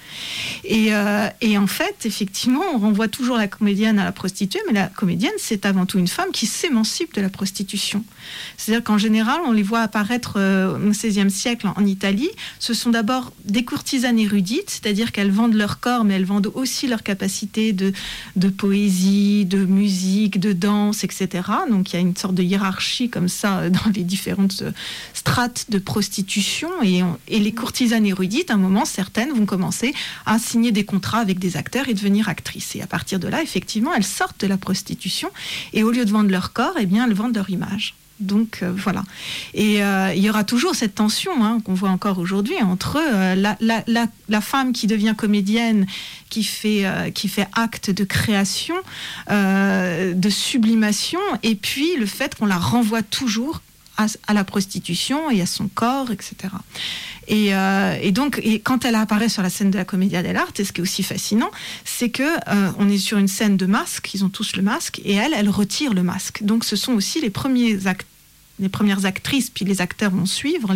Et, 0.64 0.94
euh, 0.94 1.28
et 1.42 1.58
en 1.58 1.68
fait, 1.68 2.06
effectivement, 2.06 2.64
on 2.74 2.78
renvoie 2.78 3.08
toujours 3.08 3.38
la 3.38 3.48
comédienne 3.48 4.00
à 4.00 4.04
la 4.04 4.12
prostituée, 4.12 4.60
mais 4.68 4.74
la 4.74 4.88
comédienne, 4.88 5.34
c'est 5.38 5.66
avant 5.66 5.86
tout 5.86 6.00
une 6.00 6.08
femme 6.08 6.32
qui 6.32 6.46
s'émancipe 6.46 7.14
de 7.14 7.22
la 7.22 7.30
prostitution. 7.30 8.04
C'est-à-dire 8.58 8.84
qu'en 8.84 8.98
général, 8.98 9.40
on 9.46 9.52
les 9.52 9.64
voit 9.64 9.82
apparaître 9.82 10.34
euh, 10.38 10.76
au 10.76 10.90
XVIe 10.90 11.32
siècle 11.32 11.68
en, 11.76 11.86
Italie. 11.86 12.30
Ce 12.60 12.74
sont 12.74 12.92
d'abord 12.92 13.32
des 13.46 13.64
courtisanes 13.64 14.20
érudites, 14.20 14.70
c'est-à-dire 14.70 15.12
qu'elles 15.12 15.32
vendent 15.32 15.56
leur 15.56 15.80
corps, 15.80 16.04
mais 16.04 16.16
elles 16.16 16.26
vendent 16.26 16.52
aussi 16.54 16.88
leur 16.88 17.04
capacité 17.04 17.74
de, 17.74 17.94
poésie, 18.50 19.46
de 19.46 19.66
musique, 19.66 20.40
de 20.40 20.54
danse, 20.54 21.04
etc. 21.04 21.30
Donc 21.70 21.92
il 21.92 21.96
y 21.96 21.98
a 21.98 22.02
une 22.02 22.16
sorte 22.16 22.36
de 22.36 22.44
hiérarchie 22.44 23.10
comme 23.10 23.30
ça 23.30 23.60
euh, 23.60 23.70
dans 23.70 23.90
les 23.96 24.04
différentes 24.04 24.64
strates 25.14 25.68
de 25.70 25.80
prostitution. 25.80 26.70
Et, 26.84 27.02
et 27.28 27.40
les 27.40 27.52
courtisanes 27.54 28.06
érudites, 28.06 28.52
à 28.52 28.56
un 28.56 28.58
moment, 28.58 28.86
certaines 28.86 29.32
vont 29.32 29.46
commencer 29.46 29.94
à 30.26 30.40
signer 30.40 30.72
des 30.72 30.86
contrats 30.86 31.20
avec 31.20 31.40
des 31.40 31.58
acteurs 31.58 31.88
et 31.90 31.94
devenir 31.94 32.30
actrices. 32.30 32.76
Et 32.76 32.82
à 32.82 32.88
partir 32.88 33.20
de 33.20 33.28
là, 33.28 33.42
effectivement, 33.42 33.94
elles 33.94 34.04
sortent 34.04 34.42
de 34.42 34.48
la 34.48 34.58
prostitution 34.58 35.30
et 35.74 35.84
au 35.84 35.92
lieu 35.92 36.06
de 36.06 36.12
vendre 36.12 36.30
leur 36.32 36.54
corps, 36.54 36.76
eh 36.80 36.86
bien, 36.86 37.06
elles 37.08 37.14
vendent 37.14 37.36
leur 37.36 37.50
image. 37.50 37.96
Donc 38.20 38.60
euh, 38.64 38.74
voilà. 38.76 39.04
Et 39.54 39.82
euh, 39.82 40.14
il 40.14 40.22
y 40.22 40.30
aura 40.30 40.44
toujours 40.44 40.76
cette 40.76 40.96
tension 40.96 41.32
hein, 41.46 41.60
qu'on 41.64 41.74
voit 41.74 41.90
encore 41.90 42.20
aujourd'hui 42.20 42.58
entre 42.62 42.98
euh, 43.02 43.34
la, 43.36 43.56
la- 43.62 43.82
la- 43.88 44.08
la 44.28 44.42
femme 44.42 44.74
qui 44.74 44.88
devient 44.88 45.14
comédienne, 45.18 45.88
qui 46.30 46.44
fait, 46.44 46.84
qui 47.16 47.30
fait 47.30 47.48
acte 47.54 47.90
de 47.92 48.04
création, 48.04 48.76
de 49.30 50.30
sublimation, 50.30 51.20
et 51.44 51.56
puis 51.56 51.96
le 51.98 52.06
fait 52.06 52.36
qu'on 52.36 52.46
la 52.46 52.58
renvoie 52.58 53.02
toujours 53.02 53.62
à, 54.28 54.34
la 54.34 54.44
prostitution 54.44 55.30
et 55.30 55.42
à 55.42 55.46
son 55.46 55.68
corps, 55.68 56.12
etc. 56.12 56.36
Et, 57.28 57.54
euh, 57.54 57.96
et 58.02 58.12
donc, 58.12 58.40
et 58.44 58.60
quand 58.60 58.86
elle 58.86 58.96
apparaît 58.96 59.30
sur 59.30 59.44
la 59.44 59.50
scène 59.50 59.72
de 59.72 59.78
la 59.78 59.86
Commedia 59.86 60.24
dell'arte, 60.24 60.64
ce 60.64 60.72
qui 60.72 60.82
est 60.82 60.84
aussi 60.84 61.04
fascinant, 61.04 61.52
c'est 61.86 62.10
que 62.10 62.24
euh, 62.24 62.72
on 62.80 62.90
est 62.90 62.98
sur 62.98 63.18
une 63.18 63.28
scène 63.28 63.58
de 63.58 63.66
masque, 63.66 64.14
ils 64.14 64.24
ont 64.24 64.30
tous 64.30 64.56
le 64.56 64.64
masque, 64.64 65.02
et 65.04 65.14
elle, 65.14 65.34
elle 65.36 65.50
retire 65.50 65.94
le 65.94 66.04
masque. 66.04 66.44
Donc, 66.44 66.64
ce 66.64 66.76
sont 66.76 66.94
aussi 66.94 67.22
les 67.22 67.30
premiers 67.30 67.88
actes 67.88 68.08
les 68.60 68.70
premières 68.70 69.06
actrices, 69.06 69.50
puis 69.50 69.66
les 69.66 69.82
acteurs 69.82 70.12
vont 70.12 70.26
suivre, 70.26 70.76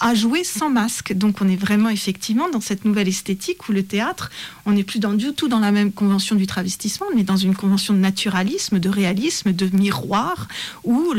à 0.00 0.14
jouer 0.14 0.44
sans 0.44 0.70
masque. 0.70 1.12
Donc 1.12 1.40
on 1.40 1.48
est 1.48 1.56
vraiment 1.56 1.88
effectivement 1.88 2.48
dans 2.50 2.60
cette 2.60 2.84
nouvelle 2.84 3.08
esthétique 3.08 3.68
où 3.68 3.72
le 3.72 3.82
théâtre, 3.82 4.30
on 4.66 4.72
n'est 4.72 4.84
plus 4.84 4.98
dans, 4.98 5.12
du 5.12 5.32
tout 5.32 5.48
dans 5.48 5.58
la 5.58 5.72
même 5.72 5.92
convention 5.92 6.36
du 6.36 6.46
travestissement, 6.46 7.06
mais 7.14 7.22
dans 7.22 7.36
une 7.36 7.54
convention 7.54 7.94
de 7.94 7.98
naturalisme, 7.98 8.78
de 8.78 8.88
réalisme, 8.88 9.52
de 9.52 9.68
miroir, 9.74 10.48
où 10.84 11.14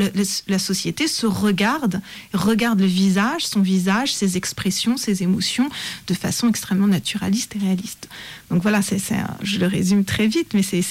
la 0.48 0.60
société 0.60 1.08
se 1.08 1.26
regarde, 1.26 2.02
regarde 2.34 2.80
le 2.80 2.86
visage, 2.86 3.48
son 3.48 3.62
visage, 3.62 4.14
ses 4.14 4.38
expressions, 4.38 4.98
ses 4.98 5.24
émotions, 5.24 5.70
de 6.08 6.14
façon 6.14 6.48
extrêmement 6.50 6.88
naturaliste 6.88 7.56
et 7.56 7.60
réaliste. 7.60 8.10
Donc 8.50 8.62
voilà, 8.64 8.82
c'est, 8.82 8.98
un- 9.14 9.38
je 9.44 9.60
le 9.60 9.68
résume 9.68 10.04
très 10.06 10.28
vite, 10.28 10.54
mais 10.54 10.64
c'est, 10.64 10.82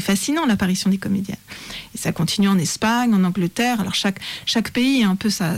fascinant 0.00 0.44
l'apparition 0.46 0.90
des 0.90 0.98
comédiennes. 0.98 1.36
Et 1.94 1.98
ça 1.98 2.12
continue 2.12 2.48
en 2.48 2.58
Espagne, 2.58 3.14
en 3.14 3.24
Angleterre. 3.24 3.80
Alors 3.80 3.94
chaque, 3.94 4.20
pays 4.72 5.02
a 5.02 5.08
un 5.08 5.16
peu 5.16 5.30
sa, 5.30 5.56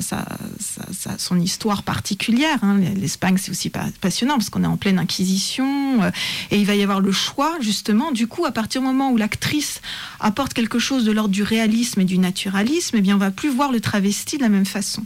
son 1.19 1.41
histoire 1.41 1.83
particulière. 1.83 2.59
hein. 2.63 2.79
L'Espagne, 2.97 3.37
c'est 3.39 3.51
aussi 3.51 3.71
pa- 3.71 3.89
passionnant 4.01 4.35
parce 4.37 4.51
qu'on 4.51 4.63
est 4.63 4.69
en 4.69 4.77
pleine 4.77 4.99
inquisition. 4.99 6.03
euh, 6.03 6.11
et 6.51 6.59
il 6.59 6.67
va 6.67 6.75
y 6.75 6.83
avoir 6.83 7.01
le 7.01 7.13
choix, 7.13 7.57
justement, 7.61 8.13
du 8.13 8.27
coup, 8.27 8.45
à 8.47 8.53
partir 8.53 8.81
du 8.81 8.87
moment 8.87 9.11
où 9.11 9.17
l'actrice 9.17 9.81
apporte 10.21 10.55
quelque 10.55 10.79
chose 10.79 11.05
de 11.05 11.13
l'ordre 11.13 11.31
du 11.35 11.43
réalisme 11.43 12.01
et 12.01 12.05
du 12.05 12.19
naturalisme, 12.19 12.97
eh 12.99 13.01
bien, 13.01 13.17
on 13.17 13.19
va 13.19 13.31
plus 13.31 13.49
voir 13.51 13.73
le 13.73 13.81
travesti 13.81 14.37
de 14.37 14.43
la 14.43 14.49
même 14.49 14.67
façon. 14.67 15.05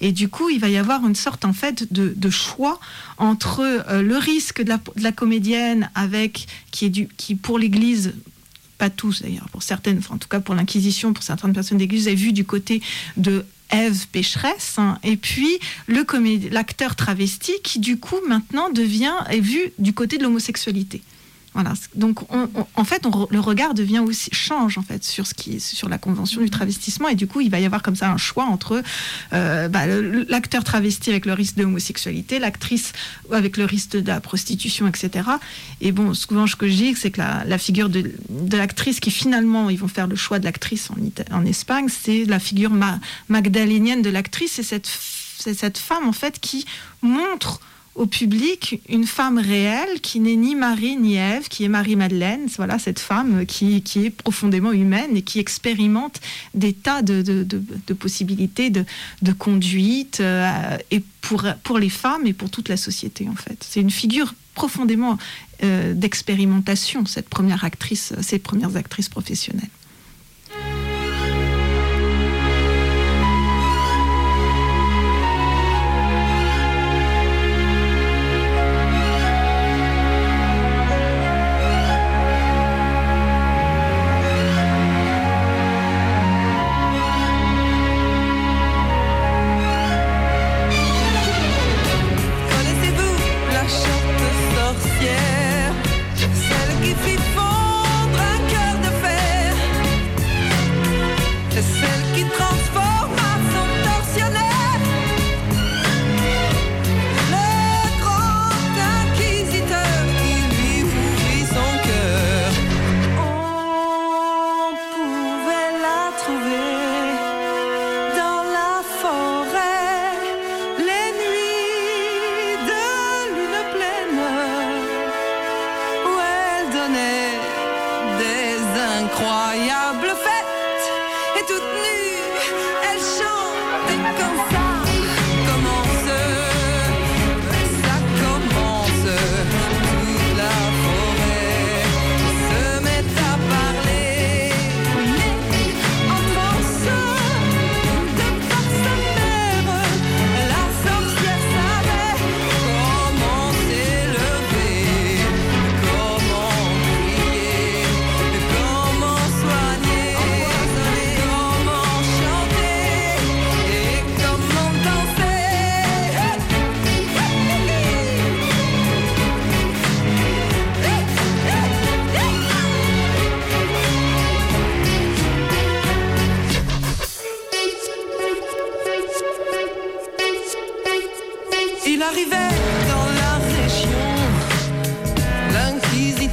Et 0.00 0.12
du 0.12 0.28
coup, 0.28 0.48
il 0.50 0.60
va 0.60 0.68
y 0.68 0.76
avoir 0.76 1.04
une 1.06 1.14
sorte, 1.14 1.44
en 1.44 1.52
fait, 1.52 1.92
de, 1.92 2.14
choix 2.30 2.78
entre 3.18 3.60
euh, 3.60 4.02
le 4.02 4.16
risque 4.16 4.62
de 4.62 4.68
la, 4.68 4.78
la 4.96 5.12
avec, 5.94 6.46
qui 6.70 6.86
est 6.86 6.90
du, 6.90 7.08
qui 7.16 7.34
pour 7.34 7.58
l'Église 7.58 8.14
pas 8.78 8.88
tous 8.88 9.20
d'ailleurs, 9.20 9.48
pour 9.50 9.62
certaines, 9.62 10.00
en 10.08 10.16
tout 10.16 10.28
cas 10.28 10.40
pour 10.40 10.54
l'Inquisition, 10.54 11.12
pour 11.12 11.22
certaines 11.22 11.52
personnes 11.52 11.76
d'église, 11.76 12.08
est 12.08 12.14
vu 12.14 12.32
du 12.32 12.46
côté 12.46 12.80
de 13.18 13.44
Ève 13.70 14.06
pécheresse, 14.08 14.76
hein, 14.78 14.98
et 15.04 15.16
puis 15.16 15.58
le 15.86 16.04
l'acteur 16.50 16.96
travesti 16.96 17.52
qui 17.62 17.78
du 17.78 17.98
coup 17.98 18.18
maintenant 18.26 18.70
devient 18.70 19.14
est 19.28 19.38
vu 19.38 19.60
du 19.78 19.92
côté 19.92 20.18
de 20.18 20.24
l'homosexualité. 20.24 21.02
Voilà. 21.52 21.72
Donc 21.96 22.32
on- 22.32 22.48
on- 22.54 22.66
en 22.76 22.84
fait, 22.84 23.04
on 23.06 23.26
le 23.30 23.40
regard 23.40 23.74
devient 23.74 23.98
aussi 23.98 24.30
change 24.32 24.78
en 24.78 24.82
fait 24.82 25.02
sur 25.02 25.26
ce 25.26 25.34
qui 25.34 25.58
sur 25.58 25.88
la 25.88 25.98
convention 25.98 26.40
du 26.42 26.48
travestissement 26.48 27.08
et 27.08 27.16
du 27.16 27.26
coup 27.26 27.40
il 27.40 27.50
va 27.50 27.58
y 27.58 27.64
avoir 27.66 27.82
comme 27.82 27.96
ça 27.96 28.08
un 28.08 28.16
choix 28.18 28.44
entre 28.44 28.82
euh, 29.32 29.68
bah, 29.68 29.86
l'acteur 30.28 30.62
travesti 30.62 31.10
avec 31.10 31.26
le 31.26 31.32
risque 31.32 31.56
de 31.56 31.64
homosexualité, 31.64 32.38
l'actrice 32.38 32.92
avec 33.32 33.56
le 33.56 33.64
risque 33.64 33.90
de 33.96 34.06
la 34.06 34.20
prostitution, 34.20 34.86
etc. 34.86 35.28
Et 35.80 35.90
bon, 35.90 36.14
souvent 36.14 36.46
ce 36.46 36.54
que 36.54 36.68
je 36.68 36.74
dis, 36.74 36.94
c'est 36.94 37.10
que 37.10 37.18
la, 37.18 37.42
la 37.44 37.58
figure 37.58 37.88
de, 37.88 38.12
de 38.28 38.56
l'actrice 38.56 39.00
qui 39.00 39.10
finalement, 39.10 39.70
ils 39.70 39.78
vont 39.78 39.88
faire 39.88 40.06
le 40.06 40.14
choix 40.16 40.38
de 40.38 40.44
l'actrice 40.44 40.88
en, 41.32 41.44
Espagne, 41.46 41.88
c'est 41.88 42.26
la 42.26 42.38
figure 42.38 42.70
ma- 42.70 43.00
magdalénienne 43.28 44.02
de 44.02 44.10
l'actrice, 44.10 44.52
c'est 44.52 44.62
cette, 44.62 44.86
cette 44.86 45.78
femme 45.78 46.06
en 46.06 46.12
fait 46.12 46.38
qui 46.38 46.64
montre 47.02 47.60
au 48.00 48.06
public 48.06 48.80
une 48.88 49.06
femme 49.06 49.36
réelle 49.38 50.00
qui 50.00 50.20
n'est 50.20 50.34
ni 50.34 50.54
Marie 50.54 50.96
ni 50.96 51.16
Ève, 51.16 51.48
qui 51.48 51.64
est 51.64 51.68
Marie-Madeleine, 51.68 52.46
voilà 52.56 52.78
cette 52.78 52.98
femme 52.98 53.44
qui, 53.44 53.82
qui, 53.82 54.06
est 54.06 54.10
profondément 54.10 54.72
humaine 54.72 55.18
et 55.18 55.22
qui 55.22 55.38
expérimente 55.38 56.18
des 56.54 56.72
tas 56.72 57.02
de, 57.02 57.20
de, 57.20 57.44
de, 57.44 57.92
possibilités 57.92 58.70
de, 58.70 58.84
conduite 59.38 60.20
euh, 60.20 60.78
et 60.90 61.02
pour, 61.20 61.44
pour 61.62 61.78
les 61.78 61.90
femmes 61.90 62.26
et 62.26 62.32
pour 62.32 62.48
toute 62.48 62.70
la 62.70 62.78
société 62.78 63.28
en 63.28 63.36
fait. 63.36 63.62
C'est 63.68 63.82
une 63.82 63.90
figure 63.90 64.34
profondément 64.54 65.18
euh, 65.62 65.92
d'expérimentation, 65.92 67.04
cette 67.04 67.28
première 67.28 67.64
actrice, 67.64 68.14
ces 68.22 68.38
premières 68.38 68.76
actrices 68.76 69.10
professionnelles. 69.10 69.68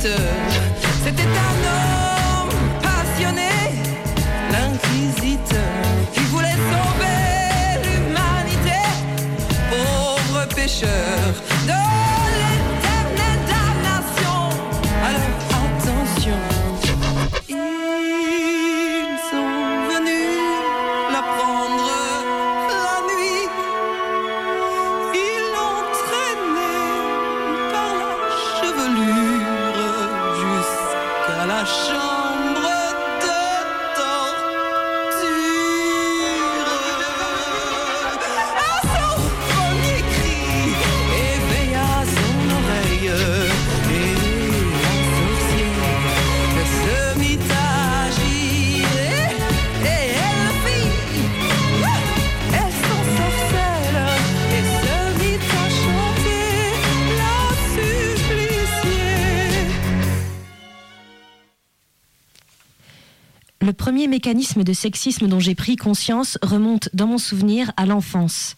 Premier 0.08 0.47
mécanisme 64.18 64.64
de 64.64 64.74
sexisme 64.74 65.28
dont 65.28 65.40
j'ai 65.40 65.54
pris 65.54 65.76
conscience 65.76 66.40
remonte 66.42 66.90
dans 66.92 67.06
mon 67.06 67.20
souvenir 67.20 67.72
à 67.78 67.86
l'enfance. 67.86 68.56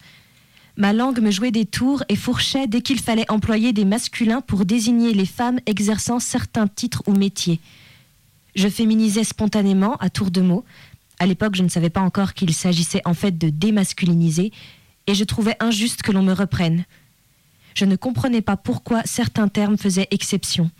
Ma 0.78 0.94
langue 0.94 1.20
me 1.20 1.30
jouait 1.30 1.50
des 1.50 1.66
tours 1.66 2.02
et 2.08 2.16
fourchait 2.16 2.66
dès 2.66 2.80
qu'il 2.80 2.98
fallait 2.98 3.30
employer 3.30 3.74
des 3.74 3.84
masculins 3.84 4.40
pour 4.40 4.64
désigner 4.64 5.12
les 5.12 5.26
femmes 5.26 5.60
exerçant 5.66 6.18
certains 6.18 6.66
titres 6.66 7.02
ou 7.06 7.12
métiers. 7.12 7.60
Je 8.54 8.68
féminisais 8.68 9.22
spontanément 9.22 9.96
à 9.96 10.08
tour 10.08 10.30
de 10.30 10.40
mots. 10.40 10.64
À 11.18 11.26
l'époque, 11.26 11.56
je 11.56 11.62
ne 11.62 11.68
savais 11.68 11.90
pas 11.90 12.00
encore 12.00 12.32
qu'il 12.32 12.54
s'agissait 12.54 13.02
en 13.04 13.12
fait 13.12 13.36
de 13.36 13.50
démasculiniser, 13.50 14.52
et 15.06 15.14
je 15.14 15.24
trouvais 15.24 15.56
injuste 15.60 16.00
que 16.00 16.10
l'on 16.10 16.22
me 16.22 16.32
reprenne. 16.32 16.86
Je 17.74 17.84
ne 17.84 17.96
comprenais 17.96 18.40
pas 18.40 18.56
pourquoi 18.56 19.02
certains 19.04 19.48
termes 19.48 19.76
faisaient 19.76 20.08
exception. 20.10 20.70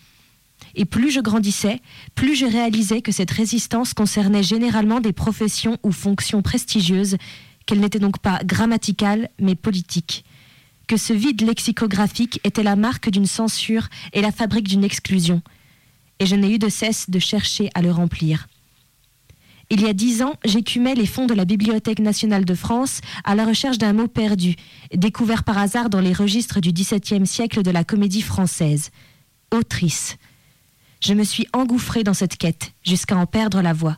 Et 0.74 0.84
plus 0.84 1.10
je 1.10 1.20
grandissais, 1.20 1.80
plus 2.14 2.34
je 2.34 2.46
réalisais 2.46 3.02
que 3.02 3.12
cette 3.12 3.30
résistance 3.30 3.94
concernait 3.94 4.42
généralement 4.42 5.00
des 5.00 5.12
professions 5.12 5.78
ou 5.82 5.92
fonctions 5.92 6.42
prestigieuses, 6.42 7.16
qu'elle 7.66 7.80
n'était 7.80 7.98
donc 7.98 8.18
pas 8.18 8.40
grammaticale, 8.44 9.30
mais 9.40 9.54
politique. 9.54 10.24
Que 10.86 10.96
ce 10.96 11.12
vide 11.12 11.42
lexicographique 11.42 12.40
était 12.44 12.62
la 12.62 12.76
marque 12.76 13.10
d'une 13.10 13.26
censure 13.26 13.88
et 14.12 14.22
la 14.22 14.32
fabrique 14.32 14.68
d'une 14.68 14.84
exclusion. 14.84 15.42
Et 16.18 16.26
je 16.26 16.34
n'ai 16.34 16.52
eu 16.52 16.58
de 16.58 16.68
cesse 16.68 17.08
de 17.08 17.18
chercher 17.18 17.70
à 17.74 17.82
le 17.82 17.90
remplir. 17.90 18.48
Il 19.72 19.82
y 19.82 19.86
a 19.86 19.92
dix 19.92 20.20
ans, 20.22 20.34
j'écumais 20.44 20.96
les 20.96 21.06
fonds 21.06 21.26
de 21.26 21.34
la 21.34 21.44
Bibliothèque 21.44 22.00
nationale 22.00 22.44
de 22.44 22.54
France 22.54 23.00
à 23.22 23.36
la 23.36 23.44
recherche 23.44 23.78
d'un 23.78 23.92
mot 23.92 24.08
perdu, 24.08 24.56
découvert 24.92 25.44
par 25.44 25.58
hasard 25.58 25.90
dans 25.90 26.00
les 26.00 26.12
registres 26.12 26.60
du 26.60 26.72
XVIIe 26.72 27.24
siècle 27.24 27.62
de 27.62 27.70
la 27.70 27.84
comédie 27.84 28.22
française. 28.22 28.90
Autrice. 29.52 30.16
Je 31.00 31.14
me 31.14 31.25
suis 31.25 31.47
engouffrée 31.54 32.04
dans 32.04 32.14
cette 32.14 32.37
quête, 32.37 32.73
jusqu'à 32.85 33.16
en 33.16 33.26
perdre 33.26 33.62
la 33.62 33.73
voix. 33.73 33.97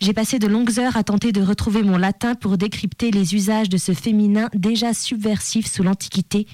J'ai 0.00 0.14
passé 0.14 0.38
de 0.38 0.46
longues 0.46 0.78
heures 0.78 0.96
à 0.96 1.04
tenter 1.04 1.32
de 1.32 1.42
retrouver 1.42 1.82
mon 1.82 1.98
latin 1.98 2.34
pour 2.34 2.56
décrypter 2.56 3.10
les 3.10 3.34
usages 3.34 3.68
de 3.68 3.76
ce 3.76 3.92
féminin 3.92 4.48
déjà 4.54 4.94
subversif 4.94 5.70
sous 5.70 5.82
l'Antiquité, 5.82 6.46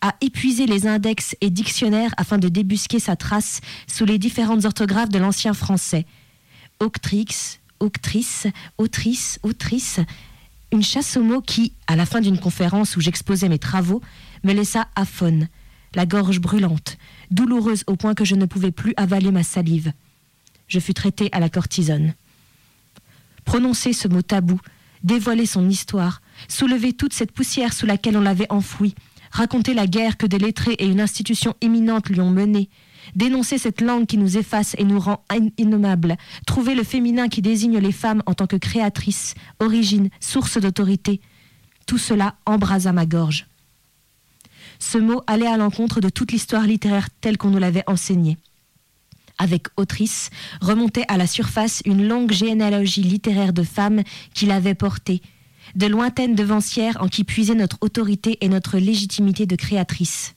à 0.00 0.14
épuiser 0.20 0.66
les 0.66 0.86
index 0.86 1.36
et 1.40 1.50
dictionnaires 1.50 2.14
afin 2.16 2.38
de 2.38 2.48
débusquer 2.48 2.98
sa 2.98 3.14
trace 3.14 3.60
sous 3.86 4.04
les 4.04 4.18
différentes 4.18 4.64
orthographes 4.64 5.10
de 5.10 5.18
l'ancien 5.18 5.54
français. 5.54 6.06
Octrix, 6.80 7.58
octrice, 7.80 8.46
autrice, 8.78 9.38
autrice, 9.42 10.00
une 10.72 10.82
chasse 10.82 11.16
aux 11.16 11.22
mots 11.22 11.42
qui, 11.42 11.74
à 11.86 11.96
la 11.96 12.06
fin 12.06 12.20
d'une 12.20 12.38
conférence 12.38 12.96
où 12.96 13.00
j'exposais 13.00 13.48
mes 13.48 13.58
travaux, 13.58 14.00
me 14.44 14.52
laissa 14.52 14.88
aphone, 14.96 15.48
la 15.94 16.06
gorge 16.06 16.40
brûlante, 16.40 16.96
douloureuse 17.30 17.84
au 17.86 17.96
point 17.96 18.14
que 18.14 18.24
je 18.24 18.34
ne 18.34 18.46
pouvais 18.46 18.70
plus 18.70 18.94
avaler 18.96 19.30
ma 19.30 19.42
salive. 19.42 19.92
Je 20.68 20.80
fus 20.80 20.94
traitée 20.94 21.28
à 21.32 21.40
la 21.40 21.48
cortisone. 21.48 22.14
Prononcer 23.44 23.92
ce 23.92 24.08
mot 24.08 24.22
tabou, 24.22 24.58
dévoiler 25.02 25.46
son 25.46 25.68
histoire, 25.68 26.22
soulever 26.48 26.92
toute 26.92 27.12
cette 27.12 27.32
poussière 27.32 27.72
sous 27.72 27.86
laquelle 27.86 28.16
on 28.16 28.22
l'avait 28.22 28.50
enfoui, 28.50 28.94
raconter 29.30 29.74
la 29.74 29.86
guerre 29.86 30.16
que 30.16 30.26
des 30.26 30.38
lettrés 30.38 30.74
et 30.78 30.86
une 30.86 31.00
institution 31.00 31.54
éminente 31.60 32.08
lui 32.08 32.20
ont 32.20 32.30
menée, 32.30 32.70
dénoncer 33.14 33.58
cette 33.58 33.80
langue 33.80 34.06
qui 34.06 34.16
nous 34.16 34.38
efface 34.38 34.74
et 34.78 34.84
nous 34.84 34.98
rend 34.98 35.24
innommables, 35.58 36.16
trouver 36.46 36.74
le 36.74 36.84
féminin 36.84 37.28
qui 37.28 37.42
désigne 37.42 37.78
les 37.78 37.92
femmes 37.92 38.22
en 38.26 38.34
tant 38.34 38.46
que 38.46 38.56
créatrices, 38.56 39.34
origine, 39.60 40.08
source 40.20 40.58
d'autorité, 40.58 41.20
tout 41.86 41.98
cela 41.98 42.36
embrasa 42.46 42.92
ma 42.92 43.04
gorge. 43.04 43.46
Ce 44.86 44.98
mot 44.98 45.22
allait 45.26 45.46
à 45.46 45.56
l'encontre 45.56 46.00
de 46.00 46.10
toute 46.10 46.30
l'histoire 46.30 46.66
littéraire 46.66 47.08
telle 47.22 47.38
qu'on 47.38 47.48
nous 47.48 47.58
l'avait 47.58 47.82
enseignée. 47.86 48.36
Avec 49.38 49.66
autrice, 49.78 50.28
remontait 50.60 51.06
à 51.08 51.16
la 51.16 51.26
surface 51.26 51.80
une 51.86 52.06
longue 52.06 52.32
généalogie 52.32 53.02
littéraire 53.02 53.54
de 53.54 53.62
femmes 53.62 54.02
qui 54.34 54.44
l'avaient 54.44 54.74
portée, 54.74 55.22
de 55.74 55.86
lointaines 55.86 56.34
devancières 56.34 56.98
en 57.00 57.08
qui 57.08 57.24
puisait 57.24 57.54
notre 57.54 57.78
autorité 57.80 58.36
et 58.42 58.48
notre 58.50 58.76
légitimité 58.76 59.46
de 59.46 59.56
créatrice. 59.56 60.34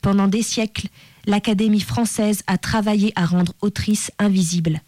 Pendant 0.00 0.26
des 0.26 0.42
siècles, 0.42 0.88
l'Académie 1.26 1.80
française 1.80 2.42
a 2.46 2.56
travaillé 2.56 3.12
à 3.14 3.26
rendre 3.26 3.52
autrice 3.60 4.10
invisible. 4.18 4.80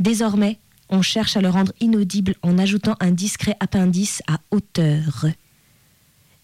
Désormais, 0.00 0.58
on 0.90 1.00
cherche 1.00 1.36
à 1.38 1.40
le 1.40 1.48
rendre 1.48 1.72
inaudible 1.80 2.34
en 2.42 2.58
ajoutant 2.58 2.94
un 3.00 3.10
discret 3.10 3.56
appendice 3.58 4.22
à 4.28 4.38
auteur. 4.50 5.26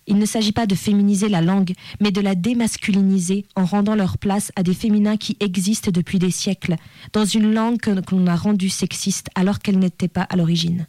Il 0.07 0.19
ne 0.19 0.27
s'agit 0.27 0.53
pas 0.53 0.67
de 0.67 0.75
féminiser 0.75 1.29
la 1.29 1.41
langue, 1.41 1.73
mais 2.01 2.11
de 2.11 2.21
la 2.21 2.35
démasculiniser 2.35 3.45
en 3.55 3.65
rendant 3.65 3.95
leur 3.95 4.19
place 4.19 4.51
à 4.57 4.63
des 4.63 4.75
féminins 4.75 5.17
qui 5.17 5.37
existent 5.41 5.91
depuis 5.93 6.19
des 6.19 6.31
siècles, 6.31 6.77
dans 7.13 7.25
une 7.25 7.53
langue 7.53 7.79
que 7.79 7.91
l'on 8.11 8.27
a 8.27 8.37
rendue 8.37 8.69
sexiste 8.69 9.29
alors 9.35 9.61
qu'elle 9.61 9.79
n'était 9.79 10.09
pas 10.09 10.23
à 10.23 10.37
l'origine. 10.37 10.87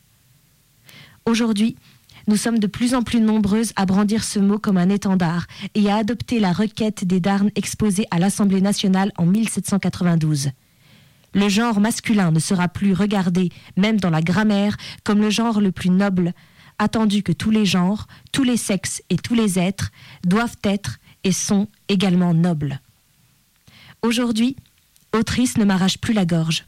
Aujourd'hui, 1.25 1.75
nous 2.27 2.37
sommes 2.37 2.59
de 2.59 2.67
plus 2.67 2.95
en 2.95 3.03
plus 3.03 3.19
nombreuses 3.19 3.73
à 3.75 3.85
brandir 3.85 4.23
ce 4.23 4.39
mot 4.39 4.57
comme 4.57 4.77
un 4.77 4.89
étendard 4.89 5.45
et 5.75 5.89
à 5.89 5.97
adopter 5.97 6.39
la 6.39 6.53
requête 6.53 7.05
des 7.05 7.19
Darnes 7.19 7.51
exposée 7.55 8.05
à 8.11 8.19
l'Assemblée 8.19 8.61
nationale 8.61 9.11
en 9.17 9.25
1792. 9.25 10.51
Le 11.33 11.49
genre 11.49 11.79
masculin 11.79 12.31
ne 12.31 12.39
sera 12.39 12.67
plus 12.67 12.93
regardé, 12.93 13.49
même 13.75 13.99
dans 13.99 14.09
la 14.09 14.21
grammaire, 14.21 14.77
comme 15.03 15.19
le 15.19 15.29
genre 15.29 15.59
le 15.59 15.71
plus 15.71 15.89
noble, 15.89 16.33
attendu 16.79 17.23
que 17.23 17.31
tous 17.31 17.51
les 17.51 17.65
genres, 17.65 18.07
tous 18.31 18.43
les 18.43 18.57
sexes 18.57 19.01
et 19.09 19.17
tous 19.17 19.35
les 19.35 19.59
êtres 19.59 19.91
doivent 20.25 20.57
être 20.63 20.99
et 21.23 21.31
sont 21.31 21.67
également 21.87 22.33
nobles. 22.33 22.81
Aujourd'hui, 24.01 24.55
autrice 25.13 25.57
ne 25.57 25.65
m'arrache 25.65 25.97
plus 25.97 26.13
la 26.13 26.25
gorge. 26.25 26.65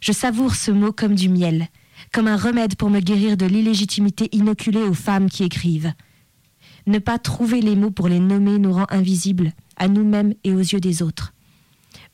Je 0.00 0.12
savoure 0.12 0.54
ce 0.54 0.70
mot 0.70 0.92
comme 0.92 1.14
du 1.14 1.28
miel, 1.28 1.68
comme 2.12 2.28
un 2.28 2.36
remède 2.36 2.76
pour 2.76 2.90
me 2.90 3.00
guérir 3.00 3.36
de 3.36 3.46
l'illégitimité 3.46 4.28
inoculée 4.32 4.82
aux 4.82 4.94
femmes 4.94 5.28
qui 5.28 5.44
écrivent. 5.44 5.92
Ne 6.86 6.98
pas 6.98 7.18
trouver 7.18 7.60
les 7.60 7.76
mots 7.76 7.90
pour 7.90 8.08
les 8.08 8.20
nommer 8.20 8.58
nous 8.58 8.72
rend 8.72 8.86
invisibles, 8.90 9.52
à 9.76 9.88
nous-mêmes 9.88 10.34
et 10.44 10.54
aux 10.54 10.58
yeux 10.58 10.80
des 10.80 11.02
autres. 11.02 11.32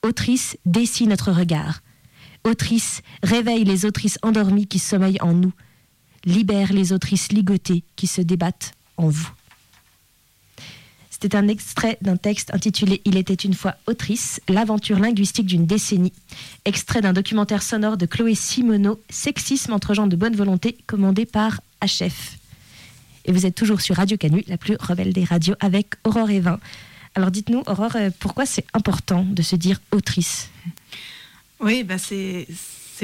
Autrice 0.02 0.58
dessine 0.66 1.10
notre 1.10 1.32
regard. 1.32 1.80
Autrice 2.44 3.00
réveille 3.22 3.64
les 3.64 3.86
autrices 3.86 4.18
endormies 4.22 4.66
qui 4.66 4.78
sommeillent 4.78 5.22
en 5.22 5.32
nous. 5.32 5.52
Libère 6.24 6.72
les 6.72 6.92
autrices 6.92 7.32
ligotées 7.32 7.84
qui 7.96 8.06
se 8.06 8.20
débattent 8.20 8.72
en 8.96 9.08
vous. 9.08 9.30
C'était 11.10 11.36
un 11.36 11.48
extrait 11.48 11.96
d'un 12.02 12.16
texte 12.16 12.52
intitulé 12.52 13.00
Il 13.04 13.16
était 13.16 13.32
une 13.32 13.54
fois 13.54 13.76
autrice, 13.86 14.40
l'aventure 14.48 14.98
linguistique 14.98 15.46
d'une 15.46 15.64
décennie, 15.64 16.12
extrait 16.64 17.00
d'un 17.00 17.12
documentaire 17.12 17.62
sonore 17.62 17.96
de 17.96 18.04
Chloé 18.04 18.34
Simoneau, 18.34 19.00
Sexisme 19.08 19.72
entre 19.72 19.94
gens 19.94 20.06
de 20.06 20.16
bonne 20.16 20.36
volonté, 20.36 20.76
commandé 20.86 21.24
par 21.24 21.60
HF. 21.82 22.36
Et 23.24 23.32
vous 23.32 23.46
êtes 23.46 23.54
toujours 23.54 23.80
sur 23.80 23.96
Radio 23.96 24.18
Canu, 24.18 24.44
la 24.48 24.58
plus 24.58 24.76
rebelle 24.78 25.12
des 25.12 25.24
radios, 25.24 25.54
avec 25.60 25.94
Aurore 26.04 26.30
Evin. 26.30 26.60
Alors 27.14 27.30
dites-nous, 27.30 27.62
Aurore, 27.66 27.96
euh, 27.96 28.10
pourquoi 28.18 28.44
c'est 28.44 28.66
important 28.74 29.24
de 29.24 29.40
se 29.40 29.56
dire 29.56 29.80
autrice? 29.92 30.50
Oui, 31.60 31.84
bah 31.84 31.96
c'est 31.96 32.46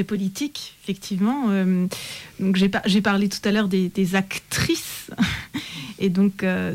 politique, 0.03 0.75
effectivement. 0.83 1.45
Euh, 1.49 1.87
donc 2.39 2.55
j'ai 2.55 3.01
parlé 3.01 3.29
tout 3.29 3.47
à 3.47 3.51
l'heure 3.51 3.67
des, 3.67 4.15
actrices, 4.15 5.09
et 5.99 6.09
donc 6.09 6.43
euh, 6.43 6.73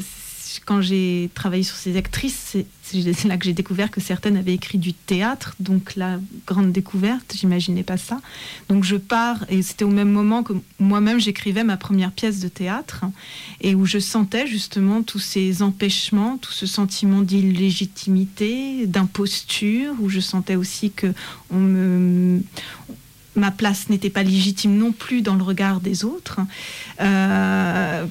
quand 0.65 0.81
j'ai 0.81 1.31
travaillé 1.35 1.63
sur 1.63 1.77
ces 1.77 1.97
actrices, 1.97 2.57
c'est 2.83 3.25
là 3.25 3.37
que 3.37 3.45
j'ai 3.45 3.53
découvert 3.53 3.91
que 3.91 4.01
certaines 4.01 4.37
avaient 4.37 4.55
écrit 4.55 4.79
du 4.79 4.93
théâtre. 4.93 5.55
Donc 5.61 5.97
la 5.97 6.19
grande 6.47 6.73
découverte, 6.73 7.35
j'imaginais 7.37 7.83
pas 7.83 7.97
ça. 7.97 8.21
Donc 8.69 8.85
je 8.85 8.97
pars, 8.97 9.45
et 9.49 9.63
c'était 9.63 9.85
au 9.85 9.91
même 9.91 10.11
moment 10.11 10.43
que 10.43 10.53
moi-même 10.79 11.21
j'écrivais 11.21 11.65
ma 11.65 11.77
première 11.77 12.13
pièce 12.13 12.41
de 12.41 12.49
théâtre, 12.49 13.05
et 13.61 13.75
où 13.75 13.87
je 13.87 13.99
sentais 13.99 14.47
justement 14.47 15.03
tous 15.03 15.19
ces 15.19 15.63
empêchements, 15.63 16.39
tout 16.39 16.53
ce 16.53 16.67
sentiment 16.67 17.23
d'illégitimité, 17.23 18.87
d'imposture, 18.87 19.95
où 20.01 20.09
je 20.09 20.21
sentais 20.21 20.57
aussi 20.57 20.91
que 20.91 21.13
on 21.51 21.59
me 21.59 22.41
ma 23.37 23.51
place 23.51 23.89
n'était 23.89 24.11
pas 24.11 24.23
légitime 24.23 24.77
non 24.77 24.93
plus 24.93 25.23
dans 25.23 25.35
le 25.35 25.43
regard 25.43 25.81
des 25.81 26.05
autres. 26.05 26.41
Euh, 27.01 28.07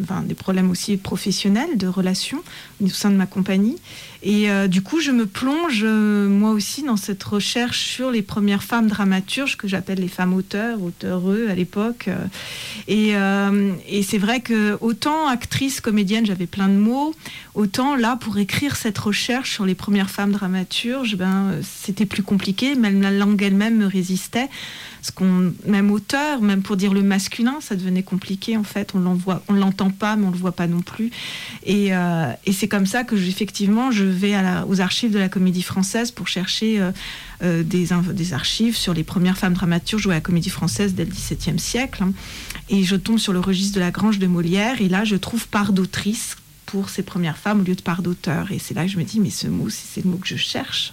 enfin, 0.00 0.22
des 0.22 0.34
problèmes 0.34 0.70
aussi 0.70 0.96
professionnels, 0.96 1.76
de 1.76 1.86
relations 1.86 2.42
au 2.90 2.94
sein 2.94 3.10
de 3.10 3.16
ma 3.16 3.26
compagnie. 3.26 3.76
Et 4.22 4.50
euh, 4.50 4.68
du 4.68 4.82
coup, 4.82 5.00
je 5.00 5.10
me 5.10 5.26
plonge 5.26 5.82
euh, 5.82 6.28
moi 6.28 6.50
aussi 6.50 6.82
dans 6.82 6.96
cette 6.96 7.22
recherche 7.22 7.80
sur 7.80 8.10
les 8.10 8.22
premières 8.22 8.62
femmes 8.62 8.88
dramaturges 8.88 9.56
que 9.56 9.68
j'appelle 9.68 9.98
les 9.98 10.08
femmes 10.08 10.32
auteurs, 10.32 10.82
auteureux 10.82 11.48
à 11.50 11.54
l'époque. 11.54 12.08
Et, 12.88 13.12
et 13.88 14.02
c'est 14.02 14.18
vrai 14.18 14.40
que 14.40 14.76
autant 14.80 15.26
actrice, 15.26 15.80
comédienne, 15.80 16.26
j'avais 16.26 16.46
plein 16.46 16.68
de 16.68 16.74
mots, 16.74 17.14
autant 17.54 17.96
là, 17.96 18.16
pour 18.16 18.38
écrire 18.38 18.76
cette 18.76 18.98
recherche 18.98 19.52
sur 19.52 19.66
les 19.66 19.74
premières 19.74 20.10
femmes 20.10 20.32
dramaturges, 20.32 21.16
ben, 21.16 21.52
c'était 21.62 22.06
plus 22.06 22.22
compliqué. 22.22 22.74
Même 22.74 23.02
la 23.02 23.10
langue 23.10 23.42
elle-même 23.42 23.76
me 23.76 23.86
résistait 23.86 24.48
qu'on, 25.12 25.52
même 25.66 25.90
auteur, 25.90 26.40
même 26.40 26.62
pour 26.62 26.76
dire 26.76 26.94
le 26.94 27.02
masculin, 27.02 27.56
ça 27.60 27.76
devenait 27.76 28.02
compliqué 28.02 28.56
en 28.56 28.64
fait. 28.64 28.94
On 28.94 29.00
l'envoie, 29.00 29.42
on 29.48 29.54
l'entend 29.54 29.90
pas, 29.90 30.16
mais 30.16 30.26
on 30.26 30.30
le 30.30 30.36
voit 30.36 30.52
pas 30.52 30.66
non 30.66 30.80
plus. 30.80 31.10
Et, 31.64 31.94
euh, 31.94 32.32
c'est 32.52 32.68
comme 32.74 32.86
ça 32.86 33.04
que 33.04 33.14
effectivement, 33.14 33.92
je 33.92 34.02
vais 34.02 34.34
aux 34.66 34.80
archives 34.80 35.12
de 35.12 35.18
la 35.20 35.28
Comédie 35.28 35.62
Française 35.62 36.10
pour 36.10 36.26
chercher 36.26 36.80
euh, 36.80 36.90
euh, 37.44 37.62
des, 37.62 37.90
des, 38.12 38.32
archives 38.32 38.76
sur 38.76 38.92
les 38.94 39.04
premières 39.04 39.38
femmes 39.38 39.52
dramaturges 39.52 40.02
jouées 40.02 40.14
à 40.14 40.16
la 40.16 40.20
Comédie 40.20 40.50
Française 40.50 40.92
dès 40.94 41.04
le 41.04 41.12
XVIIe 41.12 41.60
siècle. 41.60 42.02
Hein. 42.02 42.12
Et 42.70 42.82
je 42.82 42.96
tombe 42.96 43.18
sur 43.18 43.32
le 43.32 43.38
registre 43.38 43.76
de 43.76 43.80
la 43.80 43.92
Grange 43.92 44.18
de 44.18 44.26
Molière, 44.26 44.82
et 44.82 44.88
là, 44.88 45.04
je 45.04 45.14
trouve 45.14 45.46
part 45.46 45.72
d'autrice 45.72 46.36
pour 46.74 46.90
ces 46.90 47.04
premières 47.04 47.38
femmes 47.38 47.60
au 47.60 47.62
lieu 47.62 47.76
de 47.76 47.82
part 47.82 48.02
d'auteur. 48.02 48.50
Et 48.50 48.58
c'est 48.58 48.74
là 48.74 48.82
que 48.84 48.90
je 48.90 48.98
me 48.98 49.04
dis, 49.04 49.20
mais 49.20 49.30
ce 49.30 49.46
mot, 49.46 49.68
c'est 49.70 50.02
le 50.04 50.10
mot 50.10 50.16
que 50.16 50.26
je 50.26 50.34
cherche. 50.34 50.92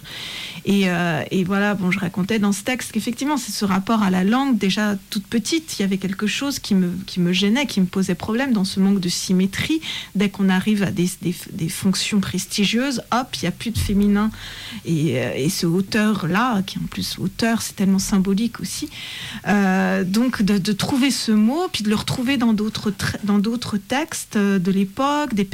Euh, 0.68 1.24
et, 1.32 1.42
voilà, 1.42 1.74
bon, 1.74 1.90
je 1.90 1.98
racontais 1.98 2.38
dans 2.38 2.52
ce 2.52 2.62
texte 2.62 2.92
qu'effectivement, 2.92 3.36
c'est 3.36 3.50
ce 3.50 3.64
rapport 3.64 4.02
à 4.02 4.10
la 4.10 4.22
langue. 4.22 4.58
Déjà 4.58 4.96
toute 5.10 5.26
petite, 5.26 5.78
il 5.78 5.82
y 5.82 5.84
avait 5.84 5.98
quelque 5.98 6.28
chose 6.28 6.60
qui 6.60 6.76
me, 6.76 6.92
qui 7.06 7.18
me 7.18 7.32
gênait, 7.32 7.66
qui 7.66 7.80
me 7.80 7.86
posait 7.86 8.14
problème 8.14 8.52
dans 8.52 8.64
ce 8.64 8.78
manque 8.78 9.00
de 9.00 9.08
symétrie. 9.08 9.80
Dès 10.14 10.28
qu'on 10.28 10.48
arrive 10.48 10.84
à 10.84 10.90
des, 10.90 11.10
des, 11.20 11.68
fonctions 11.68 12.20
prestigieuses, 12.20 13.02
hop, 13.10 13.28
il 13.34 13.42
n'y 13.42 13.48
a 13.48 13.52
plus 13.52 13.70
de 13.70 13.78
féminin. 13.78 14.30
Et, 14.84 15.18
euh, 15.18 15.32
et 15.34 15.48
ce 15.48 15.66
auteur-là, 15.66 16.62
qui 16.62 16.78
en 16.78 16.86
plus 16.88 17.18
auteur, 17.18 17.60
c'est 17.60 17.74
tellement 17.74 17.98
symbolique 17.98 18.60
aussi. 18.60 18.88
Euh, 19.48 20.04
donc 20.04 20.42
de, 20.42 20.72
trouver 20.72 21.10
ce 21.10 21.32
mot, 21.32 21.66
puis 21.72 21.82
de 21.82 21.88
le 21.88 21.96
retrouver 21.96 22.36
dans 22.36 22.52
d'autres 22.52 23.76
textes 23.78 24.38
de 24.38 24.70
l'époque, 24.70 25.34
des 25.34 25.44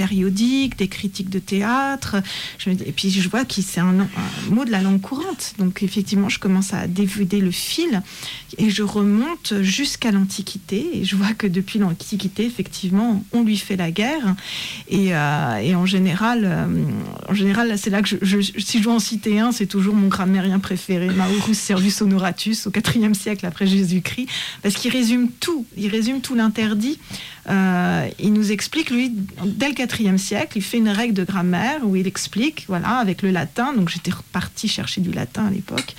des 0.77 0.89
critiques 0.89 1.31
de 1.31 1.39
théâtre. 1.39 2.17
Je, 2.59 2.71
et 2.71 2.93
puis 2.93 3.11
je 3.11 3.29
vois 3.29 3.45
que 3.45 3.61
c'est 3.61 3.81
un, 3.81 4.09
mot 4.51 4.65
de 4.65 4.71
la 4.71 4.83
langue 4.83 5.01
courante. 5.01 5.55
Donc 5.59 5.83
effectivement, 5.83 6.29
je 6.29 6.39
commence 6.39 6.75
à 6.75 6.87
dévider 6.87 7.41
le 7.41 7.51
fil 7.51 8.03
et 8.57 8.71
je 8.71 8.83
remonte 8.83 9.55
jusqu'à 9.61 10.11
l'Antiquité. 10.11 10.89
Et 10.95 11.05
je 11.05 11.17
vois 11.17 11.33
que 11.35 11.47
depuis 11.47 11.79
l'Antiquité, 11.79 12.45
effectivement, 12.45 13.25
on 13.33 13.43
lui 13.43 13.57
fait 13.57 13.77
la 13.77 13.91
guerre. 13.91 14.35
Et, 14.89 15.15
euh, 15.15 15.75
en 15.75 15.87
général, 15.87 16.43
euh, 16.45 16.67
en 17.29 17.35
général 17.35 17.79
c'est 17.79 17.91
là 17.91 18.03
que 18.03 18.09
je, 18.21 18.41
si 18.41 18.79
je 18.79 18.83
dois 18.83 18.95
en 18.95 18.99
citer 18.99 19.39
un, 19.39 19.53
c'est 19.53 19.67
toujours 19.67 19.95
mon 19.95 20.09
grammairien 20.09 20.59
préféré, 20.59 21.09
Maurus 21.09 21.59
Servius 21.59 22.03
Honoratus, 22.03 22.67
au 22.67 22.71
IVe 22.71 23.15
siècle 23.15 23.47
après 23.47 23.67
Jésus-Christ, 23.67 24.29
parce 24.63 24.75
qu'il 24.75 24.91
résume 24.91 25.29
tout. 25.31 25.67
Il 25.77 25.89
résume 25.89 26.21
tout 26.21 26.35
l'interdit. 26.35 26.99
Euh, 27.49 28.09
il 28.19 28.33
nous 28.33 28.53
explique, 28.53 28.91
lui, 28.91 29.13
dès 29.45 29.69
le 29.69 29.75
IVe 30.01 30.17
siècle, 30.19 30.59
il 30.59 30.63
fait 30.63 30.79
une 30.79 30.89
règle 30.89 31.15
de 31.15 31.25
grammaire 31.25 31.81
où 31.83 31.97
il 31.97 32.07
explique, 32.07 32.65
voilà, 32.69 32.99
avec 32.99 33.23
le 33.23 33.31
latin, 33.31 33.73
donc 33.73 33.89
j'étais 33.89 34.11
reparti 34.11 34.69
chercher 34.69 35.01
du 35.01 35.13
latin 35.13 35.47
à 35.47 35.51
l'époque, 35.51 35.95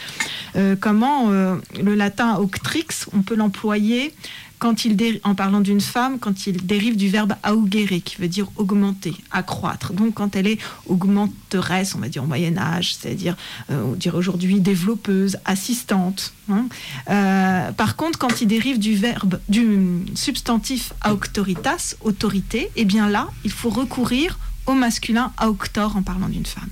comment 0.80 1.30
le 1.30 1.96
latin 1.96 2.36
octrix, 2.38 2.86
on 3.14 3.22
peut 3.22 3.36
l'employer 3.36 4.14
quand 4.60 4.84
il 4.84 5.20
en 5.24 5.36
parlant 5.36 5.62
d'une 5.62 5.80
femme, 5.80 6.20
quand 6.20 6.46
il 6.46 6.66
dérive 6.66 6.98
du 6.98 7.08
verbe 7.08 7.34
augere, 7.50 8.02
qui 8.04 8.18
veut 8.18 8.28
dire 8.28 8.48
augmenter, 8.58 9.16
accroître. 9.32 9.94
Donc 9.94 10.16
quand 10.16 10.36
elle 10.36 10.48
est 10.48 10.60
augmenteresse, 10.86 11.96
on 11.96 12.00
va 12.00 12.10
dire 12.10 12.24
au 12.24 12.28
Moyen 12.28 12.58
Âge, 12.58 12.96
c'est-à-dire 12.96 13.38
euh, 13.72 13.82
on 13.84 13.94
dirait 13.94 14.18
aujourd'hui 14.18 14.60
développeuse, 14.60 15.38
assistante. 15.46 16.34
Hein. 16.50 16.68
Euh, 17.10 17.72
par 17.72 17.96
contre, 17.96 18.20
quand 18.20 18.42
il 18.42 18.48
dérive 18.48 18.80
du 18.80 18.96
verbe, 18.96 19.40
du 19.48 20.04
substantif 20.16 20.92
auctoritas, 21.10 21.96
autorité, 22.02 22.70
eh 22.76 22.84
bien 22.84 23.08
là, 23.10 23.30
il 23.46 23.52
faut 23.52 23.70
recourir 23.70 24.38
au 24.66 24.74
masculin 24.74 25.32
auctor 25.42 25.96
en 25.96 26.02
parlant 26.02 26.28
d'une 26.28 26.46
femme. 26.46 26.70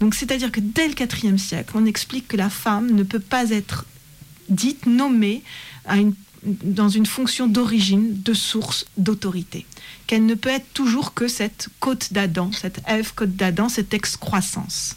Donc 0.00 0.14
c'est-à-dire 0.14 0.52
que 0.52 0.60
dès 0.60 0.88
le 0.88 0.94
IVe 1.24 1.38
siècle, 1.38 1.72
on 1.74 1.86
explique 1.86 2.28
que 2.28 2.36
la 2.36 2.50
femme 2.50 2.90
ne 2.90 3.02
peut 3.02 3.20
pas 3.20 3.50
être 3.50 3.86
dite, 4.50 4.86
nommée 4.86 5.42
à 5.86 5.96
une 5.96 6.14
dans 6.62 6.88
une 6.88 7.06
fonction 7.06 7.46
d'origine, 7.46 8.22
de 8.22 8.34
source, 8.34 8.86
d'autorité. 8.96 9.66
Qu'elle 10.06 10.26
ne 10.26 10.34
peut 10.34 10.50
être 10.50 10.72
toujours 10.72 11.14
que 11.14 11.26
cette 11.26 11.68
côte 11.80 12.12
d'Adam, 12.12 12.50
cette 12.52 12.80
Ève 12.86 13.12
côte 13.14 13.34
d'Adam, 13.34 13.68
cette 13.68 13.92
excroissance. 13.92 14.96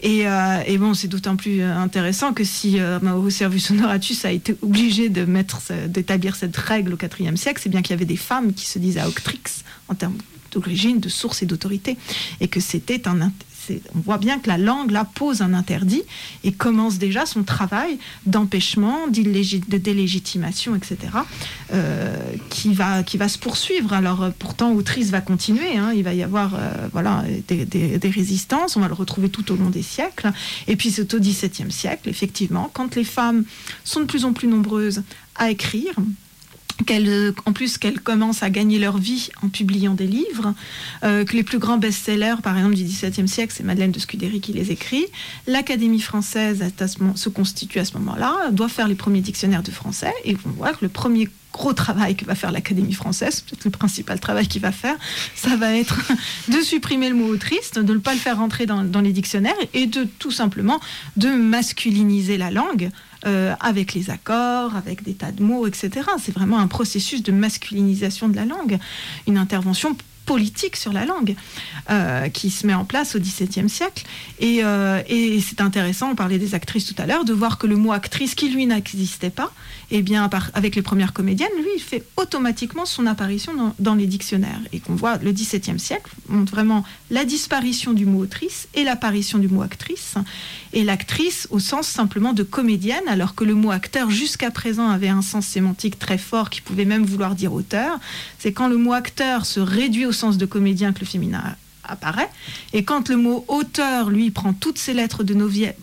Et, 0.00 0.26
euh, 0.26 0.62
et 0.66 0.78
bon, 0.78 0.94
c'est 0.94 1.08
d'autant 1.08 1.36
plus 1.36 1.62
intéressant 1.62 2.32
que 2.32 2.42
si 2.42 2.80
euh, 2.80 2.98
Mauro 3.00 3.30
Servus 3.30 3.62
Honoratus 3.70 4.24
a 4.24 4.32
été 4.32 4.56
obligé 4.62 5.08
de 5.08 5.24
mettre, 5.24 5.60
d'établir 5.86 6.34
cette 6.34 6.56
règle 6.56 6.94
au 6.94 6.98
IVe 7.20 7.36
siècle, 7.36 7.60
c'est 7.62 7.70
bien 7.70 7.82
qu'il 7.82 7.92
y 7.92 7.94
avait 7.94 8.04
des 8.04 8.16
femmes 8.16 8.52
qui 8.52 8.66
se 8.66 8.78
disaient 8.78 9.04
auctrix 9.04 9.40
en 9.88 9.94
termes 9.94 10.18
d'origine, 10.50 11.00
de 11.00 11.08
source 11.08 11.42
et 11.42 11.46
d'autorité, 11.46 11.96
et 12.40 12.48
que 12.48 12.60
c'était 12.60 13.08
un, 13.08 13.32
on 13.94 14.00
voit 14.00 14.18
bien 14.18 14.38
que 14.38 14.48
la 14.48 14.58
langue 14.58 14.90
là 14.90 15.04
pose 15.04 15.42
un 15.42 15.54
interdit 15.54 16.02
et 16.44 16.52
commence 16.52 16.98
déjà 16.98 17.26
son 17.26 17.42
travail 17.42 17.98
d'empêchement, 18.26 19.08
de 19.08 19.78
délégitimation, 19.78 20.74
etc., 20.74 20.96
euh, 21.72 22.16
qui, 22.50 22.74
va, 22.74 23.04
se 23.28 23.38
poursuivre. 23.38 23.92
Alors 23.92 24.22
euh, 24.22 24.30
pourtant, 24.38 24.72
Autrice 24.72 25.10
va 25.10 25.20
continuer, 25.20 25.76
hein. 25.76 25.92
il 25.94 26.02
va 26.02 26.14
y 26.14 26.22
avoir 26.22 26.54
euh, 26.54 26.88
voilà, 26.92 27.24
des, 27.48 27.98
résistances, 28.04 28.76
on 28.76 28.80
va 28.80 28.88
le 28.88 28.94
retrouver 28.94 29.28
tout 29.28 29.52
au 29.52 29.56
long 29.56 29.70
des 29.70 29.82
siècles. 29.82 30.30
Et 30.66 30.76
puis 30.76 30.90
c'est 30.90 31.14
au 31.14 31.18
XVIIe 31.18 31.70
siècle, 31.70 32.08
effectivement, 32.08 32.70
quand 32.72 32.94
les 32.96 33.04
femmes 33.04 33.44
sont 33.84 34.00
de 34.00 34.06
plus 34.06 34.24
en 34.24 34.32
plus 34.32 34.48
nombreuses 34.48 35.02
à 35.36 35.50
écrire, 35.50 35.94
en 37.46 37.52
plus 37.52 37.78
qu'elles 37.78 38.00
commencent 38.00 38.42
à 38.42 38.50
gagner 38.50 38.78
leur 38.78 38.98
vie 38.98 39.30
en 39.42 39.48
publiant 39.48 39.94
des 39.94 40.06
livres, 40.06 40.54
euh, 41.04 41.24
que 41.24 41.36
les 41.36 41.42
plus 41.42 41.58
grands 41.58 41.78
best-sellers, 41.78 42.36
par 42.42 42.56
exemple 42.56 42.74
du 42.74 42.84
XVIIe 42.84 43.28
siècle, 43.28 43.52
c'est 43.56 43.64
Madeleine 43.64 43.92
de 43.92 43.98
Scudéry 43.98 44.40
qui 44.40 44.52
les 44.52 44.70
écrit. 44.70 45.06
L'Académie 45.46 46.00
française 46.00 46.64
se 47.14 47.28
constitue 47.28 47.78
à 47.78 47.84
ce 47.84 47.94
moment-là, 47.98 48.50
doit 48.50 48.68
faire 48.68 48.88
les 48.88 48.94
premiers 48.94 49.20
dictionnaires 49.20 49.62
de 49.62 49.70
français, 49.70 50.12
et 50.24 50.36
on 50.46 50.50
voit 50.50 50.72
que 50.72 50.82
le 50.82 50.88
premier 50.88 51.28
gros 51.52 51.74
travail 51.74 52.16
que 52.16 52.24
va 52.24 52.34
faire 52.34 52.50
l'Académie 52.50 52.94
française, 52.94 53.42
peut-être 53.42 53.64
le 53.64 53.70
principal 53.70 54.18
travail 54.18 54.48
qu'il 54.48 54.62
va 54.62 54.72
faire, 54.72 54.96
ça 55.34 55.54
va 55.56 55.76
être 55.76 55.98
de 56.48 56.60
supprimer 56.62 57.10
le 57.10 57.14
mot 57.14 57.26
autrice, 57.26 57.72
de 57.72 57.82
ne 57.82 57.98
pas 57.98 58.14
le 58.14 58.18
faire 58.18 58.38
rentrer 58.38 58.66
dans, 58.66 58.82
dans 58.84 59.02
les 59.02 59.12
dictionnaires 59.12 59.54
et 59.74 59.86
de 59.86 60.04
tout 60.18 60.30
simplement 60.30 60.80
de 61.16 61.28
masculiniser 61.28 62.38
la 62.38 62.50
langue 62.50 62.90
euh, 63.26 63.54
avec 63.60 63.94
les 63.94 64.10
accords, 64.10 64.74
avec 64.76 65.02
des 65.02 65.14
tas 65.14 65.32
de 65.32 65.42
mots, 65.42 65.66
etc. 65.66 65.90
C'est 66.18 66.32
vraiment 66.32 66.58
un 66.58 66.66
processus 66.66 67.22
de 67.22 67.32
masculinisation 67.32 68.28
de 68.28 68.36
la 68.36 68.44
langue, 68.44 68.78
une 69.26 69.38
intervention 69.38 69.96
politique 70.24 70.76
sur 70.76 70.92
la 70.92 71.04
langue 71.04 71.34
euh, 71.90 72.28
qui 72.28 72.50
se 72.50 72.66
met 72.66 72.74
en 72.74 72.84
place 72.84 73.16
au 73.16 73.18
XVIIe 73.18 73.68
siècle. 73.68 74.04
Euh, 74.42 75.02
et, 75.08 75.40
c'est 75.40 75.60
intéressant, 75.60 76.10
on 76.10 76.14
parlait 76.14 76.38
des 76.38 76.54
actrices 76.54 76.86
tout 76.86 76.94
à 76.98 77.06
l'heure, 77.06 77.24
de 77.24 77.32
voir 77.32 77.58
que 77.58 77.66
le 77.66 77.76
mot 77.76 77.92
actrice, 77.92 78.34
qui 78.34 78.48
lui 78.48 78.66
n'existait 78.66 79.30
pas, 79.30 79.52
et 79.90 79.98
eh 79.98 80.02
bien, 80.02 80.28
avec 80.54 80.74
les 80.74 80.82
premières 80.82 81.12
comédiennes, 81.12 81.50
lui, 81.58 81.68
il 81.76 81.82
fait 81.82 82.04
automatiquement 82.16 82.86
son 82.86 83.06
apparition 83.06 83.74
dans, 83.78 83.94
les 83.94 84.06
dictionnaires. 84.06 84.60
Et 84.72 84.80
qu'on 84.80 84.94
voit 84.94 85.18
le 85.18 85.32
XVIIe 85.32 85.78
siècle 85.78 86.10
montre 86.28 86.52
vraiment 86.52 86.82
la 87.10 87.26
disparition 87.26 87.92
du 87.92 88.06
mot 88.06 88.20
autrice 88.20 88.68
et 88.74 88.84
l'apparition 88.84 89.38
du 89.38 89.48
mot 89.48 89.60
actrice. 89.60 90.14
Et 90.72 90.82
l'actrice 90.82 91.46
au 91.50 91.58
sens 91.58 91.86
simplement 91.86 92.32
de 92.32 92.42
comédienne, 92.42 93.06
alors 93.06 93.34
que 93.34 93.44
le 93.44 93.54
mot 93.54 93.70
acteur 93.70 94.10
jusqu'à 94.10 94.50
présent 94.50 94.88
avait 94.88 95.08
un 95.08 95.20
sens 95.20 95.46
sémantique 95.46 95.98
très 95.98 96.16
fort 96.16 96.48
qui 96.48 96.62
pouvait 96.62 96.86
même 96.86 97.04
vouloir 97.04 97.34
dire 97.34 97.52
auteur. 97.52 97.98
C'est 98.38 98.52
quand 98.52 98.68
le 98.68 98.78
mot 98.78 98.94
acteur 98.94 99.44
se 99.44 99.60
réduit 99.60 100.06
au 100.06 100.11
sens 100.12 100.38
de 100.38 100.46
comédien 100.46 100.92
que 100.92 101.00
le 101.00 101.06
féminin 101.06 101.56
apparaît. 101.84 102.28
Et 102.72 102.84
quand 102.84 103.08
le 103.08 103.16
mot 103.16 103.44
auteur, 103.48 104.10
lui, 104.10 104.30
prend 104.30 104.52
toutes 104.52 104.78
ces 104.78 104.94
lettres 104.94 105.24
de 105.24 105.34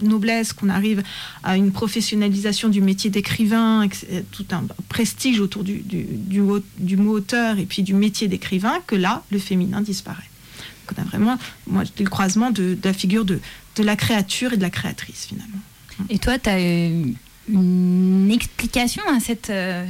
noblesse, 0.01 0.53
qu'on 0.53 0.69
arrive 0.69 1.03
à 1.43 1.57
une 1.57 1.71
professionnalisation 1.71 2.69
du 2.69 2.81
métier 2.81 3.09
d'écrivain, 3.09 3.87
tout 4.31 4.45
un 4.51 4.63
prestige 4.87 5.39
autour 5.39 5.63
du, 5.63 5.83
du, 5.83 6.41
mot 6.41 7.11
auteur 7.11 7.59
et 7.59 7.65
puis 7.65 7.83
du 7.83 7.93
métier 7.93 8.27
d'écrivain, 8.27 8.79
que 8.87 8.95
là, 8.95 9.23
le 9.31 9.39
féminin 9.39 9.81
disparaît. 9.81 10.29
Donc 10.87 10.97
on 10.97 11.01
a 11.01 11.05
vraiment, 11.05 11.37
moi, 11.67 11.83
le 11.99 12.09
croisement 12.09 12.51
de, 12.51 12.77
la 12.83 12.93
figure 12.93 13.25
de, 13.25 13.39
de 13.75 13.83
la 13.83 13.95
créature 13.95 14.53
et 14.53 14.57
de 14.57 14.61
la 14.61 14.69
créatrice, 14.69 15.25
finalement. 15.27 15.59
Et 16.09 16.17
toi, 16.17 16.39
tu 16.39 16.49
as 16.49 16.59
une 17.49 18.31
explication 18.31 19.03
à 19.09 19.19
cette, 19.19 19.49
euh, 19.49 19.85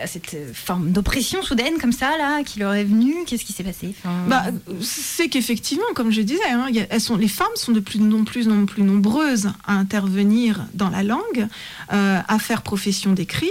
à 0.00 0.06
cette 0.06 0.36
forme 0.54 0.92
d'oppression 0.92 1.42
soudaine 1.42 1.78
comme 1.80 1.92
ça 1.92 2.16
là 2.18 2.42
qui 2.42 2.58
leur 2.58 2.74
est 2.74 2.84
venue 2.84 3.14
Qu'est-ce 3.26 3.44
qui 3.44 3.52
s'est 3.52 3.64
passé? 3.64 3.94
Bah, 4.26 4.44
C'est 4.80 5.28
qu'effectivement, 5.28 5.84
comme 5.94 6.10
je 6.10 6.22
disais, 6.22 6.48
hein, 6.50 6.66
elles 6.90 7.00
sont, 7.00 7.16
les 7.16 7.28
femmes 7.28 7.46
sont 7.56 7.72
de 7.72 7.80
plus 7.80 8.00
non 8.00 8.24
plus, 8.24 8.46
non 8.46 8.66
plus 8.66 8.82
nombreuses 8.82 9.50
à 9.66 9.74
intervenir 9.74 10.66
dans 10.74 10.90
la 10.90 11.02
langue, 11.02 11.48
euh, 11.92 12.20
à 12.26 12.38
faire 12.38 12.62
profession 12.62 13.12
d'écrire. 13.12 13.50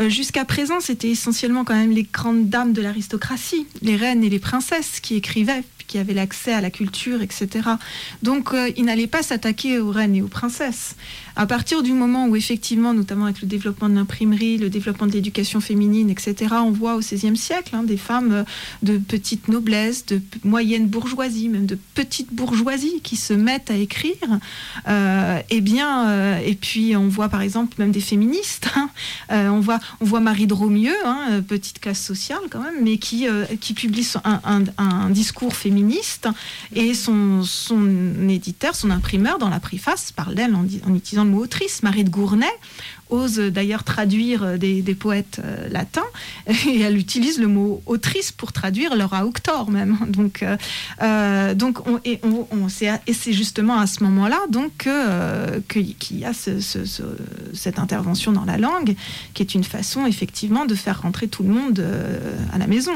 Euh, 0.00 0.08
jusqu'à 0.08 0.44
présent, 0.44 0.80
c'était 0.80 1.10
essentiellement 1.10 1.64
quand 1.64 1.74
même 1.74 1.92
les 1.92 2.04
grandes 2.04 2.48
dames 2.48 2.72
de 2.72 2.82
l'aristocratie, 2.82 3.66
les 3.82 3.96
reines 3.96 4.24
et 4.24 4.30
les 4.30 4.38
princesses 4.38 5.00
qui 5.00 5.16
écrivaient 5.16 5.62
qui 5.86 5.98
avaient 5.98 6.14
l'accès 6.14 6.52
à 6.52 6.60
la 6.60 6.70
culture, 6.70 7.22
etc. 7.22 7.68
Donc, 8.22 8.52
euh, 8.52 8.70
ils 8.76 8.84
n'allaient 8.84 9.06
pas 9.06 9.22
s'attaquer 9.22 9.78
aux 9.78 9.90
reines 9.90 10.16
et 10.16 10.22
aux 10.22 10.28
princesses. 10.28 10.96
À 11.36 11.46
partir 11.46 11.82
du 11.82 11.92
moment 11.92 12.26
où, 12.26 12.36
effectivement, 12.36 12.94
notamment 12.94 13.26
avec 13.26 13.40
le 13.42 13.48
développement 13.48 13.88
de 13.88 13.94
l'imprimerie, 13.94 14.56
le 14.58 14.70
développement 14.70 15.06
de 15.06 15.12
l'éducation 15.12 15.60
féminine, 15.64 16.10
etc., 16.10 16.54
on 16.64 16.70
voit 16.70 16.94
au 16.94 17.00
XVIe 17.00 17.36
siècle 17.36 17.74
hein, 17.74 17.82
des 17.82 17.96
femmes 17.96 18.32
euh, 18.32 18.44
de 18.82 18.98
petite 18.98 19.48
noblesse, 19.48 20.06
de 20.06 20.20
moyenne 20.44 20.86
bourgeoisie, 20.86 21.48
même 21.48 21.66
de 21.66 21.78
petite 21.94 22.32
bourgeoisie 22.32 23.00
qui 23.02 23.16
se 23.16 23.32
mettent 23.32 23.70
à 23.70 23.76
écrire. 23.76 24.14
Euh, 24.88 25.40
eh 25.50 25.60
bien, 25.60 26.08
euh, 26.08 26.40
et 26.44 26.54
puis 26.54 26.96
on 26.96 27.08
voit 27.08 27.28
par 27.28 27.40
exemple 27.40 27.74
même 27.78 27.90
des 27.90 28.00
féministes. 28.00 28.68
Hein. 28.76 28.90
on, 29.30 29.60
voit, 29.60 30.20
Marie 30.20 30.46
de 30.46 30.54
Romieux, 30.54 30.96
hein, 31.04 31.42
petite 31.46 31.80
classe 31.80 32.00
sociale 32.00 32.40
quand 32.50 32.60
même, 32.60 32.82
mais 32.82 32.98
qui, 32.98 33.26
qui 33.60 33.74
publie 33.74 34.06
un, 34.24 35.10
discours 35.10 35.54
féministe 35.54 36.28
et 36.74 36.94
son, 36.94 37.42
son 37.44 38.28
éditeur, 38.28 38.74
son 38.74 38.90
imprimeur, 38.90 39.38
dans 39.38 39.48
la 39.48 39.60
préface, 39.60 40.12
parle 40.12 40.34
d'elle 40.34 40.54
en, 40.54 40.66
en 40.86 40.94
utilisant 40.94 41.24
le 41.24 41.30
mot 41.30 41.42
autrice, 41.42 41.82
Marie 41.82 42.04
de 42.04 42.10
Gournay, 42.10 42.46
ose 43.10 43.36
d'ailleurs 43.38 43.84
traduire 43.84 44.42
euh, 44.42 44.56
des, 44.56 44.94
poètes 44.94 45.40
euh, 45.44 45.68
latins, 45.68 46.02
et 46.46 46.80
elle 46.80 46.96
utilise 46.96 47.38
le 47.38 47.48
mot 47.48 47.82
autrice 47.86 48.32
pour 48.32 48.52
traduire 48.52 48.96
leur 48.96 49.12
auctor 49.24 49.70
même. 49.70 49.98
Donc, 50.08 50.44
euh, 51.02 51.54
donc 51.54 51.86
on, 51.86 52.00
et, 52.04 52.20
on, 52.22 52.68
et 53.06 53.12
c'est 53.12 53.32
justement 53.32 53.78
à 53.78 53.86
ce 53.86 54.02
moment-là 54.04 54.38
donc 54.48 54.88
qu'il 55.68 56.18
y 56.18 56.24
a 56.24 56.32
cette 56.32 57.78
intervention 57.78 58.32
dans 58.32 58.44
la 58.44 58.58
langue, 58.58 58.94
qui 59.32 59.42
est 59.42 59.54
une 59.54 59.64
façon 59.64 60.06
effectivement 60.06 60.64
de 60.66 60.74
faire 60.74 61.02
rentrer 61.02 61.28
tout 61.28 61.42
le 61.42 61.50
monde 61.50 61.84
à 62.52 62.58
la 62.58 62.66
maison. 62.66 62.94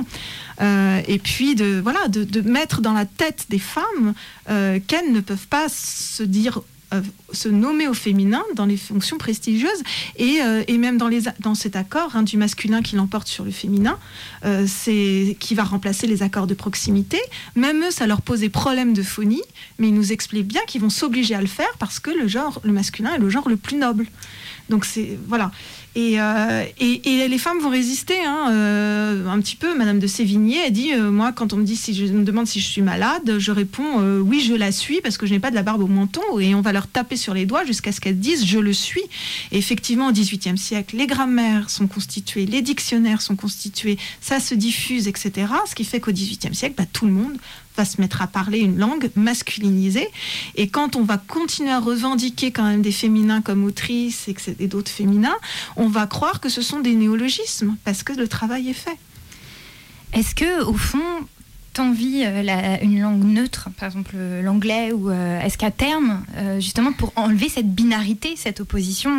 et 0.60 1.18
puis 1.22 1.54
de, 1.54 1.80
voilà, 1.82 2.08
de, 2.08 2.40
mettre 2.40 2.80
dans 2.80 2.92
la 2.92 3.04
tête 3.04 3.46
des 3.48 3.58
femmes 3.58 4.14
qu'elles 4.46 5.12
ne 5.12 5.20
peuvent 5.20 5.48
pas 5.48 5.68
se 5.68 6.22
dire 6.22 6.62
se 7.32 7.48
nommer 7.48 7.86
au 7.86 7.94
féminin 7.94 8.42
dans 8.54 8.64
les 8.64 8.76
fonctions 8.76 9.18
prestigieuses 9.18 9.82
et, 10.16 10.40
euh, 10.42 10.62
et 10.66 10.78
même 10.78 10.96
dans, 10.96 11.08
les, 11.08 11.22
dans 11.40 11.54
cet 11.54 11.76
accord 11.76 12.16
hein, 12.16 12.22
du 12.22 12.36
masculin 12.36 12.82
qui 12.82 12.96
l'emporte 12.96 13.28
sur 13.28 13.44
le 13.44 13.50
féminin, 13.50 13.98
euh, 14.44 14.66
c'est 14.66 15.36
qui 15.38 15.54
va 15.54 15.64
remplacer 15.64 16.06
les 16.06 16.22
accords 16.22 16.46
de 16.46 16.54
proximité. 16.54 17.20
Même 17.56 17.82
eux, 17.84 17.90
ça 17.90 18.06
leur 18.06 18.22
posait 18.22 18.48
problème 18.48 18.94
de 18.94 19.02
phonie, 19.02 19.42
mais 19.78 19.88
ils 19.88 19.94
nous 19.94 20.12
expliquent 20.12 20.48
bien 20.48 20.62
qu'ils 20.66 20.80
vont 20.80 20.90
s'obliger 20.90 21.34
à 21.34 21.40
le 21.40 21.46
faire 21.46 21.72
parce 21.78 22.00
que 22.00 22.10
le 22.10 22.26
genre, 22.26 22.60
le 22.64 22.72
masculin 22.72 23.14
est 23.14 23.18
le 23.18 23.28
genre 23.28 23.48
le 23.48 23.56
plus 23.56 23.76
noble. 23.76 24.06
Donc 24.70 24.84
c'est 24.84 25.18
voilà. 25.26 25.50
Euh, 25.98 26.64
et, 26.78 27.28
les 27.28 27.38
femmes 27.38 27.58
vont 27.58 27.70
résister 27.70 28.18
hein, 28.24 28.50
euh, 28.50 29.28
un 29.28 29.40
petit 29.40 29.56
peu. 29.56 29.76
Madame 29.76 29.98
de 29.98 30.06
Sévigné 30.06 30.62
a 30.62 30.70
dit 30.70 30.92
euh, 30.92 31.10
Moi, 31.10 31.32
quand 31.32 31.52
on 31.52 31.56
me, 31.56 31.64
dit 31.64 31.76
si 31.76 31.94
je 31.94 32.12
me 32.12 32.24
demande 32.24 32.46
si 32.46 32.60
je 32.60 32.66
suis 32.66 32.82
malade, 32.82 33.38
je 33.38 33.50
réponds 33.50 34.00
Oui, 34.20 34.40
je 34.40 34.54
la 34.54 34.72
suis 34.72 35.00
parce 35.00 35.18
que 35.18 35.26
je 35.26 35.32
n'ai 35.32 35.40
pas 35.40 35.50
de 35.50 35.56
la 35.56 35.62
barbe 35.62 35.82
au 35.82 35.86
menton. 35.86 36.22
Et 36.38 36.54
on 36.54 36.60
va 36.60 36.72
leur 36.72 36.86
taper 36.86 37.16
sur 37.16 37.34
les 37.34 37.46
doigts 37.46 37.64
jusqu'à 37.64 37.92
ce 37.92 38.00
qu'elles 38.00 38.18
disent 38.18 38.46
Je 38.46 38.58
le 38.58 38.72
suis. 38.72 39.02
Effectivement, 39.50 40.08
au 40.08 40.12
XVIIIe 40.12 40.58
siècle, 40.58 40.96
les 40.96 41.06
grammaires 41.06 41.68
sont 41.68 41.86
constituées, 41.86 42.46
les 42.46 42.62
dictionnaires 42.62 43.20
sont 43.20 43.36
constitués, 43.36 43.98
ça 44.20 44.40
se 44.40 44.54
diffuse, 44.54 45.08
etc. 45.08 45.48
Ce 45.68 45.74
qui 45.74 45.84
fait 45.84 46.00
qu'au 46.00 46.12
XVIIIe 46.12 46.54
siècle, 46.54 46.74
bah, 46.78 46.86
tout 46.92 47.06
le 47.06 47.12
monde 47.12 47.36
va 47.78 47.84
se 47.84 48.00
mettre 48.00 48.20
à 48.20 48.26
parler 48.26 48.58
une 48.58 48.76
langue 48.76 49.10
masculinisée. 49.14 50.08
Et 50.56 50.68
quand 50.68 50.96
on 50.96 51.04
va 51.04 51.16
continuer 51.16 51.70
à 51.70 51.78
revendiquer 51.78 52.50
quand 52.50 52.64
même 52.64 52.82
des 52.82 52.92
féminins 52.92 53.40
comme 53.40 53.64
autrices 53.64 54.28
et, 54.28 54.34
et 54.58 54.66
d'autres 54.66 54.90
féminins, 54.90 55.36
on 55.76 55.88
va 55.88 56.06
croire 56.06 56.40
que 56.40 56.48
ce 56.48 56.60
sont 56.60 56.80
des 56.80 56.94
néologismes 56.94 57.76
parce 57.84 58.02
que 58.02 58.12
le 58.12 58.26
travail 58.26 58.68
est 58.68 58.74
fait. 58.74 58.98
Est-ce 60.12 60.34
que, 60.34 60.64
au 60.64 60.74
fond, 60.74 60.98
envie 61.80 62.22
euh, 62.24 62.76
une 62.82 63.00
langue 63.00 63.24
neutre, 63.24 63.68
par 63.78 63.86
exemple 63.86 64.14
euh, 64.16 64.42
l'anglais, 64.42 64.92
ou 64.92 65.10
euh, 65.10 65.40
est-ce 65.40 65.58
qu'à 65.58 65.70
terme, 65.70 66.22
justement 66.58 66.92
pour 66.92 67.12
enlever 67.16 67.48
cette 67.48 67.72
binarité, 67.72 68.34
cette 68.36 68.60
opposition 68.60 69.10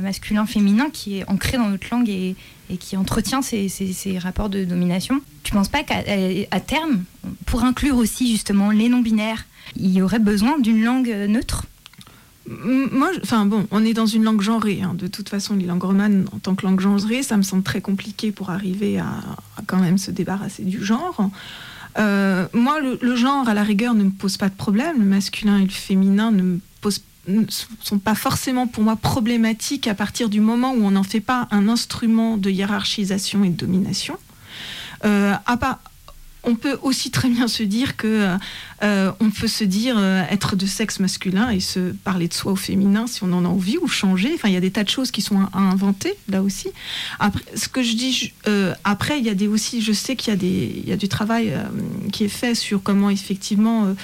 masculin-féminin 0.00 0.90
qui 0.92 1.18
est 1.18 1.28
ancrée 1.28 1.56
dans 1.56 1.68
notre 1.68 1.86
langue 1.90 2.08
et, 2.08 2.36
qui 2.78 2.96
entretient 2.96 3.42
ces, 3.42 4.18
rapports 4.18 4.48
de 4.48 4.64
domination, 4.64 5.20
tu 5.42 5.52
ne 5.52 5.58
penses 5.58 5.68
pas 5.68 5.82
qu'à 5.82 6.60
terme, 6.60 7.04
pour 7.46 7.64
inclure 7.64 7.96
aussi 7.96 8.30
justement 8.30 8.70
les 8.70 8.88
non-binaires, 8.88 9.44
il 9.76 9.90
y 9.90 10.02
aurait 10.02 10.20
besoin 10.20 10.58
d'une 10.58 10.82
langue 10.82 11.08
neutre? 11.28 11.66
Moi, 12.46 13.10
enfin 13.22 13.46
bon, 13.46 13.66
on 13.70 13.84
est 13.84 13.92
dans 13.92 14.06
une 14.06 14.24
langue 14.24 14.40
genrée. 14.40 14.80
Hein. 14.82 14.94
De 14.94 15.06
toute 15.06 15.28
façon, 15.28 15.54
les 15.56 15.66
langues 15.66 15.84
romanes, 15.84 16.26
en 16.32 16.38
tant 16.38 16.54
que 16.54 16.66
langue 16.66 16.80
genrée, 16.80 17.22
ça 17.22 17.36
me 17.36 17.42
semble 17.42 17.62
très 17.62 17.80
compliqué 17.80 18.32
pour 18.32 18.50
arriver 18.50 18.98
à 18.98 19.20
quand 19.66 19.78
même 19.78 19.98
se 19.98 20.10
débarrasser 20.10 20.64
du 20.64 20.84
genre. 20.84 21.30
Euh, 21.98 22.46
moi, 22.52 22.78
le, 22.80 23.16
genre, 23.16 23.48
à 23.48 23.54
la 23.54 23.62
rigueur, 23.62 23.94
ne 23.94 24.04
me 24.04 24.10
pose 24.10 24.36
pas 24.36 24.48
de 24.48 24.54
problème. 24.54 24.98
Le 24.98 25.04
masculin 25.04 25.58
et 25.58 25.64
le 25.64 25.70
féminin 25.70 26.30
ne 26.30 26.58
sont 27.80 27.98
pas 27.98 28.14
forcément 28.14 28.66
pour 28.66 28.82
moi 28.82 28.96
problématiques 28.96 29.86
à 29.86 29.94
partir 29.94 30.28
du 30.28 30.40
moment 30.40 30.72
où 30.72 30.84
on 30.84 30.92
n'en 30.92 31.02
fait 31.02 31.20
pas 31.20 31.48
un 31.50 31.68
instrument 31.68 32.36
de 32.36 32.50
hiérarchisation 32.50 33.44
et 33.44 33.50
de 33.50 33.56
domination. 33.56 34.16
Euh, 35.04 35.34
on 36.42 36.54
peut 36.54 36.78
aussi 36.82 37.10
très 37.10 37.28
bien 37.28 37.48
se 37.48 37.62
dire 37.62 37.96
que 37.96 38.36
euh, 38.82 39.12
on 39.20 39.30
peut 39.30 39.46
se 39.46 39.64
dire 39.64 39.96
euh, 39.98 40.22
être 40.30 40.56
de 40.56 40.66
sexe 40.66 41.00
masculin 41.00 41.50
et 41.50 41.60
se 41.60 41.92
parler 41.92 42.28
de 42.28 42.34
soi 42.34 42.52
au 42.52 42.56
féminin 42.56 43.06
si 43.06 43.22
on 43.22 43.32
en 43.32 43.44
a 43.44 43.48
envie 43.48 43.78
ou 43.78 43.88
changer. 43.88 44.32
Enfin, 44.34 44.48
il 44.48 44.54
y 44.54 44.56
a 44.56 44.60
des 44.60 44.70
tas 44.70 44.84
de 44.84 44.88
choses 44.88 45.10
qui 45.10 45.22
sont 45.22 45.40
à, 45.40 45.58
inventer 45.58 46.14
là 46.28 46.42
aussi. 46.42 46.68
Après, 47.18 47.42
ce 47.54 47.68
que 47.68 47.82
je 47.82 47.94
dis 47.94 48.32
euh, 48.48 48.74
après, 48.84 49.18
il 49.18 49.24
y 49.24 49.30
a 49.30 49.34
des 49.34 49.48
aussi, 49.48 49.82
je 49.82 49.92
sais 49.92 50.16
qu'il 50.16 50.30
y 50.32 50.34
a 50.34 50.38
des, 50.38 50.82
il 50.82 50.88
y 50.88 50.92
a 50.92 50.96
du 50.96 51.08
travail 51.08 51.52
qui 52.12 52.24
est 52.24 52.28
fait 52.28 52.54
sur 52.54 52.82
comment 52.82 53.10
effectivement 53.10 53.94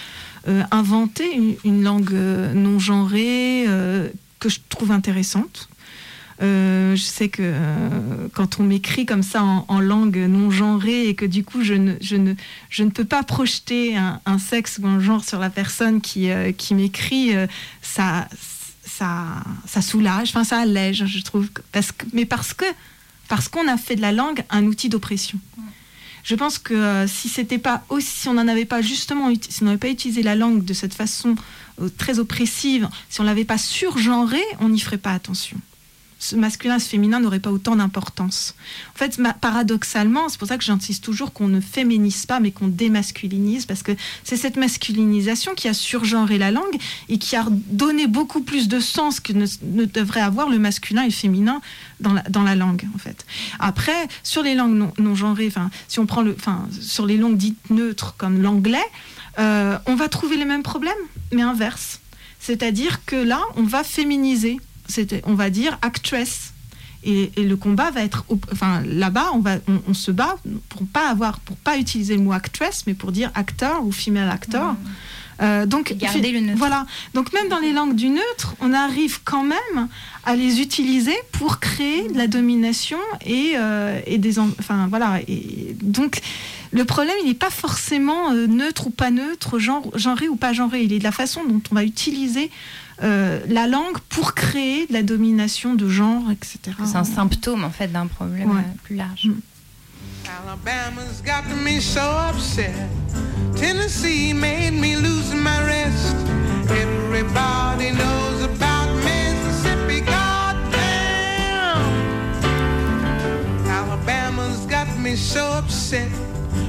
inventer 0.71 1.57
une, 1.65 1.83
langue 1.83 2.15
non 2.55 2.79
genrée 2.79 3.67
que 4.39 4.49
je 4.49 4.61
trouve 4.69 4.93
intéressante 4.93 5.69
je 6.41 7.03
sais 7.03 7.29
que 7.29 7.43
euh, 7.43 8.29
quand 8.35 8.61
on 8.61 8.65
m'écrit 8.65 9.07
comme 9.07 9.23
ça 9.23 9.43
en, 9.43 9.81
langue 9.81 10.17
non 10.17 10.51
genrée 10.51 11.09
et 11.09 11.15
que 11.15 11.25
du 11.27 11.45
coup 11.45 11.63
je 11.63 11.75
ne, 11.75 12.91
peux 12.91 13.05
pas 13.05 13.23
projeter 13.23 13.97
un, 13.97 14.39
sexe 14.39 14.79
ou 14.83 14.87
un 14.87 15.01
genre 15.01 15.25
sur 15.25 15.39
la 15.39 15.51
personne 15.51 16.01
qui, 16.01 16.31
euh, 16.31 16.53
m'écrit, 16.73 17.33
ça, 17.83 18.29
soulage, 19.81 20.31
enfin 20.31 20.45
ça 20.45 20.59
allège, 20.59 21.07
je 21.07 21.23
trouve. 21.23 21.49
Mais 22.13 22.25
parce 22.25 22.55
que 22.55 22.65
parce 23.29 23.49
qu'on 23.49 23.67
a 23.67 23.77
fait 23.77 23.97
de 23.97 24.03
la 24.03 24.13
langue 24.13 24.45
un 24.51 24.65
outil 24.67 24.89
d'oppression. 24.89 25.39
Je 26.23 26.35
pense 26.35 26.59
que 26.59 27.07
si 27.09 28.29
on 28.29 28.35
n'en 28.35 28.49
avait 28.49 28.65
pas 28.65 28.83
justement, 28.83 29.31
n'avait 29.63 29.79
pas 29.79 29.89
utilisé 29.89 30.23
la 30.23 30.35
langue 30.35 30.65
de 30.65 30.75
cette 30.75 30.95
façon 30.95 31.37
très 31.99 32.19
oppressive, 32.19 32.89
si 33.09 33.21
on 33.21 33.25
l'avait 33.25 33.45
pas 33.45 33.59
surgenré, 33.59 34.41
on 34.61 34.69
n'y 34.69 34.81
ferait 34.81 34.99
pas 34.99 35.13
attention 35.13 35.57
ce 36.19 36.35
masculin, 36.35 36.79
ce 36.79 36.89
féminin 36.89 37.21
n'aurait 37.21 37.41
pas 37.41 37.51
autant 37.51 37.77
d'importance. 37.77 38.55
En 38.95 38.99
fait, 38.99 39.21
paradoxalement, 39.41 40.29
c'est 40.29 40.39
pour 40.39 40.49
ça 40.49 40.57
que 40.57 40.65
j'insiste 40.65 41.05
toujours 41.05 41.33
qu'on 41.33 41.49
ne 41.49 41.61
féminise 41.61 42.25
pas, 42.25 42.41
mais 42.41 42.53
qu'on 42.53 42.69
démasculinise, 42.69 43.67
parce 43.67 43.83
que 43.83 43.93
c'est 44.25 44.37
cette 44.37 44.57
masculinisation 44.57 45.55
qui 45.55 45.69
a 45.69 45.75
surgenré 45.75 46.39
la 46.39 46.51
langue 46.51 46.77
et 47.09 47.19
qui 47.19 47.37
a 47.37 47.47
donné 47.51 48.07
beaucoup 48.07 48.41
plus 48.41 48.69
de 48.69 48.81
sens 48.81 49.21
que 49.21 49.33
ne, 49.33 49.47
devrait 49.85 50.23
avoir 50.23 50.49
le 50.49 50.59
masculin 50.59 51.03
et 51.03 51.09
le 51.09 51.13
féminin 51.13 51.61
dans 52.01 52.13
la, 52.43 52.55
langue, 52.55 52.87
en 52.95 52.99
fait. 52.99 53.27
Après, 53.59 54.09
sur 54.23 54.43
les 54.43 54.55
langues 54.55 54.91
non, 54.99 55.15
genrées, 55.15 55.49
enfin, 55.49 55.71
si 55.89 55.99
on 55.99 56.07
prend 56.07 56.23
le, 56.23 56.35
enfin, 56.39 56.67
sur 56.81 57.05
les 57.07 57.19
langues 57.19 57.37
dites 57.37 57.71
neutres 57.71 58.15
comme 58.17 58.41
l'anglais, 58.41 58.79
euh, 59.39 59.79
on 59.87 59.95
va 59.95 60.09
trouver 60.09 60.37
les 60.37 60.47
mêmes 60.47 60.63
problèmes, 60.63 60.95
mais 61.33 61.43
inverse. 61.43 62.01
C'est-à-dire 62.41 63.05
que 63.05 63.17
là, 63.17 63.41
on 63.57 63.65
va 63.65 63.85
féminiser 63.85 64.59
on 65.25 65.35
va 65.35 65.51
dire, 65.51 65.79
actress. 65.83 66.53
Et, 67.05 67.31
le 67.37 67.57
combat 67.57 67.91
va 67.93 68.03
être, 68.03 68.25
enfin 68.53 68.83
là-bas, 68.85 69.31
on, 69.33 69.39
va, 69.39 69.57
on, 69.89 69.95
se 69.95 70.11
bat 70.11 70.37
pour 70.69 70.85
pas 70.87 71.09
avoir, 71.09 71.39
pour 71.41 71.57
pas 71.57 71.79
utiliser 71.79 72.17
le 72.17 72.23
mot 72.23 72.33
actress, 72.33 72.85
mais 72.87 72.95
pour 72.95 73.13
dire 73.13 73.31
acteur 73.35 73.85
ou 73.85 73.93
female 73.93 74.29
actor. 74.29 74.75
Euh, 75.43 75.67
donc, 75.67 75.93
garder 75.97 76.33
le 76.33 76.41
neutre. 76.41 76.59
Voilà. 76.59 76.87
Donc 77.15 77.33
même 77.33 77.49
dans 77.49 77.59
les 77.59 77.73
langues 77.73 77.95
du 77.95 78.09
neutre, 78.09 78.55
on 78.61 78.73
arrive 78.73 79.21
quand 79.25 79.43
même 79.43 79.89
à 80.25 80.35
les 80.35 80.61
utiliser 80.61 81.15
pour 81.33 81.61
créer 81.61 82.09
de 82.09 82.17
la 82.17 82.27
domination 82.27 82.99
et, 83.25 83.53
euh, 83.57 84.01
et 84.07 84.19
des, 84.19 84.39
enfin 84.39 84.87
voilà. 84.89 85.21
Et 85.29 85.77
donc 85.83 86.21
le 86.73 86.85
problème, 86.85 87.15
il 87.23 87.29
n'est 87.29 87.35
pas 87.35 87.51
forcément 87.51 88.33
euh, 88.33 88.47
neutre 88.47 88.89
ou 88.89 88.91
pas 88.91 89.11
neutre, 89.11 89.59
genre, 89.59 89.87
genré 89.95 90.29
ou 90.29 90.37
pas 90.37 90.53
genré. 90.53 90.83
Il 90.83 90.93
est 90.93 90.99
de 90.99 91.05
la 91.05 91.13
façon 91.13 91.45
dont 91.45 91.63
on 91.71 91.75
va 91.75 91.85
utiliser 91.85 92.51
euh, 93.03 93.41
la 93.49 93.67
langue 93.67 93.99
pour 94.09 94.35
créer 94.35 94.87
de 94.87 94.93
la 94.93 95.03
domination 95.03 95.75
de 95.75 95.89
genre, 95.89 96.31
etc. 96.31 96.77
C'est 96.85 96.97
un 96.97 97.05
symptôme 97.05 97.65
en 97.65 97.71
fait 97.71 97.89
d'un 97.89 98.07
problème 98.07 98.51
ouais. 98.51 98.57
Euh, 98.59 98.79
plus 98.85 98.97
large. 98.97 99.27
Mm. 99.27 99.41
Alabama's 100.29 101.23
got 101.23 101.45
me 101.63 101.81
so 101.81 102.01
upset. 102.01 102.75
Tennessee 103.55 104.33
made 104.33 104.73
me 104.73 104.97
lose 104.97 105.33
my 105.35 105.63
rest. 105.65 106.17
Everybody 106.71 107.93
knows 107.93 108.43
about 108.43 108.89
Mississippi, 109.05 110.01
goddamn. 110.01 110.77
Alabama's 113.69 114.67
got 114.67 114.89
me 114.99 115.15
so 115.17 115.45
upset. 115.59 116.11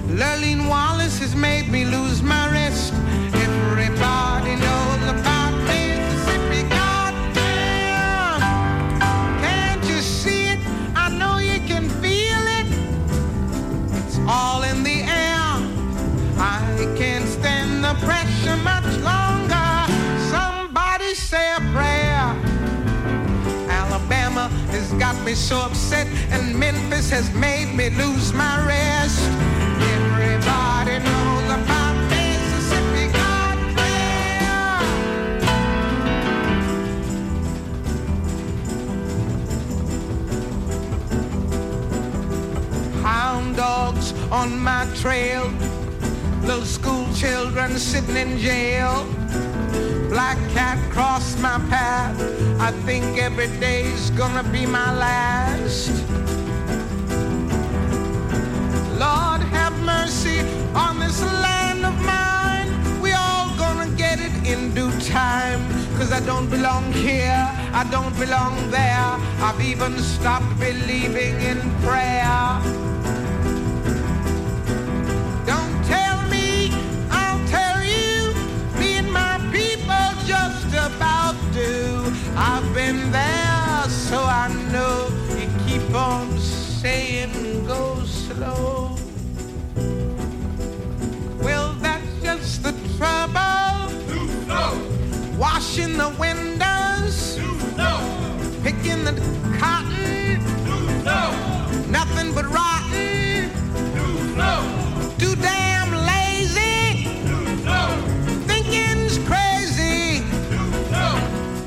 Lurleen 0.09 0.67
Wallace 0.69 1.19
has 1.19 1.35
made 1.35 1.69
me 1.69 1.85
lose 1.85 2.21
my 2.21 2.51
rest. 2.51 2.93
Everybody 3.33 4.55
knows 4.55 5.06
all 14.27 14.63
in 14.63 14.83
the 14.83 15.01
air. 15.03 15.47
I 16.37 16.93
can't 16.97 17.27
stand 17.27 17.83
the 17.83 17.93
pressure 18.05 18.57
much 18.57 18.85
longer. 18.99 19.69
Somebody 20.29 21.13
say 21.15 21.53
a 21.53 21.61
prayer. 21.73 22.35
Alabama 23.69 24.49
has 24.71 24.91
got 24.93 25.15
me 25.25 25.33
so 25.33 25.57
upset, 25.59 26.07
and 26.31 26.55
Memphis 26.57 27.09
has 27.09 27.33
made 27.33 27.73
me 27.73 27.89
lose 27.91 28.33
my 28.33 28.65
rest. 28.67 29.21
Everybody 29.95 30.99
knows 30.99 31.49
about 31.57 31.95
Mississippi. 32.09 33.07
Hound 43.03 43.55
dogs 43.55 44.06
on 44.31 44.59
my 44.59 44.87
trail. 44.95 45.49
Little 46.41 46.65
school 46.65 47.07
children 47.13 47.77
sitting 47.77 48.15
in 48.15 48.37
jail. 48.37 49.05
Black 50.09 50.37
cat 50.51 50.77
crossed 50.91 51.39
my 51.39 51.59
path. 51.69 52.15
I 52.59 52.71
think 52.85 53.17
every 53.17 53.47
day's 53.59 54.09
gonna 54.11 54.43
be 54.43 54.65
my 54.65 54.91
last. 54.97 55.89
Lord, 58.97 59.41
have 59.55 59.77
mercy 59.83 60.39
on 60.73 60.99
this 60.99 61.21
land 61.21 61.85
of 61.85 61.95
mine. 62.01 62.69
We 63.01 63.13
all 63.13 63.55
gonna 63.57 63.89
get 63.95 64.19
it 64.19 64.33
in 64.47 64.73
due 64.73 64.91
time. 65.01 65.61
Cause 65.97 66.11
I 66.11 66.19
don't 66.21 66.49
belong 66.49 66.91
here, 66.93 67.47
I 67.73 67.87
don't 67.91 68.17
belong 68.19 68.71
there. 68.71 69.09
I've 69.41 69.61
even 69.61 69.97
stopped 69.99 70.59
believing 70.59 71.39
in 71.41 71.59
prayer. 71.81 72.16
the 96.11 96.19
windows, 96.19 97.37
no. 97.75 97.99
picking 98.63 99.03
the 99.03 99.13
cotton, 99.59 100.39
no. 101.03 101.31
nothing 101.89 102.33
but 102.33 102.45
rotten, 102.45 103.51
no. 104.37 104.53
too 105.17 105.35
damn 105.35 105.91
lazy, 106.11 107.07
No. 107.65 107.81
thinking's 108.47 109.17
crazy. 109.29 110.21
No. 110.91 111.07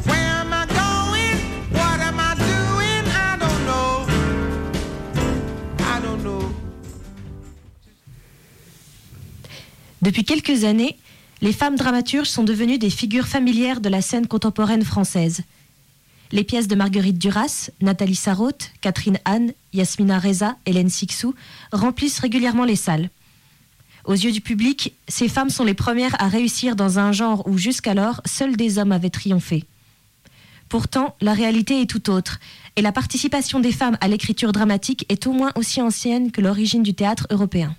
Where 0.08 0.30
am 0.40 0.52
I 0.52 0.64
going? 0.82 1.36
What 1.72 2.00
am 2.00 2.18
I 2.18 2.34
doing? 2.34 3.04
I 3.28 3.36
don't 3.42 3.62
know. 3.70 4.06
I 5.94 6.00
don't 6.00 6.22
know. 6.24 6.54
Depuis 10.00 10.24
quelques 10.24 10.64
années, 10.64 10.96
les 11.42 11.52
femmes 11.52 11.76
dramaturges 11.76 12.28
sont 12.28 12.44
devenues 12.44 12.78
des 12.78 12.90
figures 12.90 13.26
familières 13.26 13.80
de 13.80 13.88
la 13.88 14.02
scène 14.02 14.26
contemporaine 14.26 14.84
française. 14.84 15.42
Les 16.32 16.44
pièces 16.44 16.68
de 16.68 16.74
Marguerite 16.74 17.18
Duras, 17.18 17.70
Nathalie 17.80 18.14
Sarraute, 18.14 18.70
Catherine 18.80 19.18
Anne, 19.24 19.52
Yasmina 19.72 20.18
Reza, 20.18 20.56
Hélène 20.66 20.90
Sixou 20.90 21.34
remplissent 21.72 22.20
régulièrement 22.20 22.64
les 22.64 22.76
salles. 22.76 23.10
Aux 24.04 24.14
yeux 24.14 24.32
du 24.32 24.40
public, 24.40 24.94
ces 25.08 25.28
femmes 25.28 25.50
sont 25.50 25.64
les 25.64 25.74
premières 25.74 26.20
à 26.22 26.28
réussir 26.28 26.76
dans 26.76 26.98
un 26.98 27.12
genre 27.12 27.46
où 27.46 27.58
jusqu'alors 27.58 28.20
seuls 28.26 28.56
des 28.56 28.78
hommes 28.78 28.92
avaient 28.92 29.10
triomphé. 29.10 29.64
Pourtant, 30.68 31.16
la 31.20 31.34
réalité 31.34 31.80
est 31.80 31.90
tout 31.90 32.10
autre, 32.10 32.38
et 32.76 32.82
la 32.82 32.92
participation 32.92 33.60
des 33.60 33.72
femmes 33.72 33.98
à 34.00 34.08
l'écriture 34.08 34.52
dramatique 34.52 35.04
est 35.08 35.26
au 35.26 35.32
moins 35.32 35.50
aussi 35.56 35.82
ancienne 35.82 36.30
que 36.30 36.40
l'origine 36.40 36.82
du 36.82 36.94
théâtre 36.94 37.26
européen. 37.30 37.74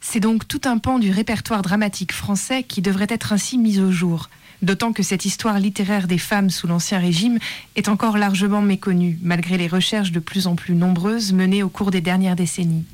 C'est 0.00 0.20
donc 0.20 0.46
tout 0.46 0.60
un 0.64 0.78
pan 0.78 0.98
du 0.98 1.10
répertoire 1.10 1.62
dramatique 1.62 2.12
français 2.12 2.62
qui 2.62 2.82
devrait 2.82 3.06
être 3.08 3.32
ainsi 3.32 3.58
mis 3.58 3.80
au 3.80 3.90
jour. 3.90 4.30
D'autant 4.62 4.92
que 4.92 5.02
cette 5.02 5.24
histoire 5.24 5.60
littéraire 5.60 6.08
des 6.08 6.18
femmes 6.18 6.50
sous 6.50 6.66
l'Ancien 6.66 6.98
Régime 6.98 7.38
est 7.76 7.88
encore 7.88 8.18
largement 8.18 8.62
méconnue, 8.62 9.18
malgré 9.22 9.56
les 9.56 9.68
recherches 9.68 10.10
de 10.10 10.18
plus 10.18 10.46
en 10.46 10.56
plus 10.56 10.74
nombreuses 10.74 11.32
menées 11.32 11.62
au 11.62 11.68
cours 11.68 11.90
des 11.90 12.00
dernières 12.00 12.36
décennies. 12.36 12.84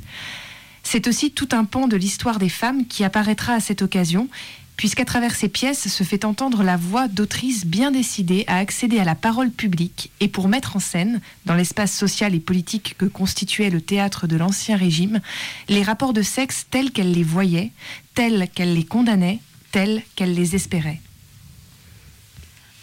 C'est 0.82 1.08
aussi 1.08 1.30
tout 1.30 1.48
un 1.52 1.64
pan 1.64 1.88
de 1.88 1.96
l'histoire 1.96 2.38
des 2.38 2.50
femmes 2.50 2.86
qui 2.86 3.04
apparaîtra 3.04 3.54
à 3.54 3.60
cette 3.60 3.80
occasion 3.80 4.28
puisqu'à 4.76 5.04
travers 5.04 5.34
ces 5.34 5.48
pièces 5.48 5.88
se 5.88 6.04
fait 6.04 6.24
entendre 6.24 6.62
la 6.62 6.76
voix 6.76 7.08
d'autrices 7.08 7.66
bien 7.66 7.90
décidées 7.90 8.44
à 8.46 8.58
accéder 8.58 8.98
à 8.98 9.04
la 9.04 9.14
parole 9.14 9.50
publique 9.50 10.10
et 10.20 10.28
pour 10.28 10.48
mettre 10.48 10.76
en 10.76 10.80
scène, 10.80 11.20
dans 11.46 11.54
l'espace 11.54 11.92
social 11.92 12.34
et 12.34 12.40
politique 12.40 12.96
que 12.98 13.06
constituait 13.06 13.70
le 13.70 13.80
théâtre 13.80 14.26
de 14.26 14.36
l'Ancien 14.36 14.76
Régime, 14.76 15.20
les 15.68 15.82
rapports 15.82 16.12
de 16.12 16.22
sexe 16.22 16.66
tels 16.70 16.90
qu'elles 16.90 17.12
les 17.12 17.22
voyaient, 17.22 17.70
tels 18.14 18.48
qu'elles 18.54 18.74
les 18.74 18.84
condamnaient, 18.84 19.40
tels 19.70 20.02
qu'elles 20.16 20.34
les 20.34 20.54
espéraient. 20.54 21.00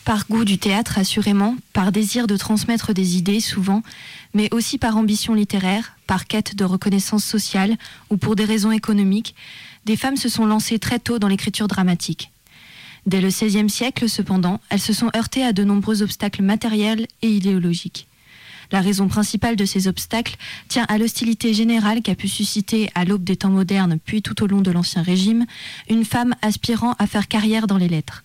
Par 0.04 0.28
goût 0.28 0.46
du 0.46 0.58
théâtre, 0.58 0.98
assurément, 0.98 1.56
par 1.74 1.92
désir 1.92 2.26
de 2.26 2.36
transmettre 2.36 2.92
des 2.92 3.18
idées, 3.18 3.40
souvent, 3.40 3.84
mais 4.34 4.52
aussi 4.52 4.80
par 4.80 4.98
ambition 4.98 5.36
littéraire, 5.36 5.96
par 6.08 6.26
quête 6.26 6.56
de 6.56 6.66
reconnaissance 6.66 7.24
sociale 7.24 7.78
ou 8.10 8.18
pour 8.18 8.36
des 8.36 8.46
raisons 8.46 8.72
économiques, 8.72 9.36
des 9.86 9.96
femmes 9.96 10.18
se 10.18 10.30
sont 10.30 10.46
lancées 10.46 10.80
très 10.80 11.00
tôt 11.00 11.20
dans 11.20 11.28
l'écriture 11.28 11.68
dramatique. 11.68 12.32
Dès 13.06 13.22
le 13.22 13.30
XVIe 13.30 13.70
siècle, 13.70 14.08
cependant, 14.08 14.60
elles 14.70 14.80
se 14.80 14.94
sont 14.94 15.10
heurtées 15.16 15.44
à 15.44 15.54
de 15.54 15.64
nombreux 15.64 16.04
obstacles 16.04 16.44
matériels 16.44 17.08
et 17.22 17.30
idéologiques. 17.30 18.08
La 18.72 18.80
raison 18.80 19.08
principale 19.08 19.56
de 19.56 19.66
ces 19.66 19.88
obstacles 19.88 20.38
tient 20.70 20.86
à 20.88 20.98
l'hostilité 20.98 21.54
générale 21.54 22.02
qu'a 22.02 22.16
pu 22.16 22.28
susciter 22.28 22.90
à 22.96 23.04
l'aube 23.04 23.24
des 23.24 23.36
temps 23.36 23.50
modernes, 23.50 23.98
puis 24.04 24.22
tout 24.22 24.44
au 24.44 24.48
long 24.48 24.62
de 24.62 24.72
l'Ancien 24.72 25.02
Régime, 25.02 25.46
une 25.90 26.06
femme 26.06 26.36
aspirant 26.42 26.94
à 26.98 27.08
faire 27.08 27.28
carrière 27.28 27.68
dans 27.68 27.78
les 27.78 27.90
lettres. 27.90 28.24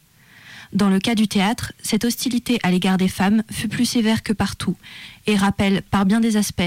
Dans 0.73 0.91
le 0.91 0.99
cas 0.99 1.15
du 1.15 1.27
théâtre, 1.27 1.73
cette 1.83 2.05
hostilité 2.05 2.59
à 2.63 2.71
l'égard 2.71 2.99
des 2.99 3.09
femmes 3.09 3.43
fut 3.51 3.69
plus 3.69 3.87
sévère 3.87 4.23
que 4.23 4.33
partout 4.33 4.77
et 5.27 5.37
rappelle, 5.37 5.83
par 5.83 6.07
bien 6.07 6.21
des 6.21 6.37
aspects, 6.37 6.63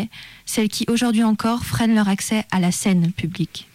celles 0.45 0.69
qui 0.69 0.85
aujourd'hui 0.89 1.23
encore 1.23 1.63
freinent 1.63 1.95
leur 1.95 2.09
accès 2.09 2.45
à 2.51 2.59
la 2.59 2.71
scène 2.71 3.11
publique 3.11 3.67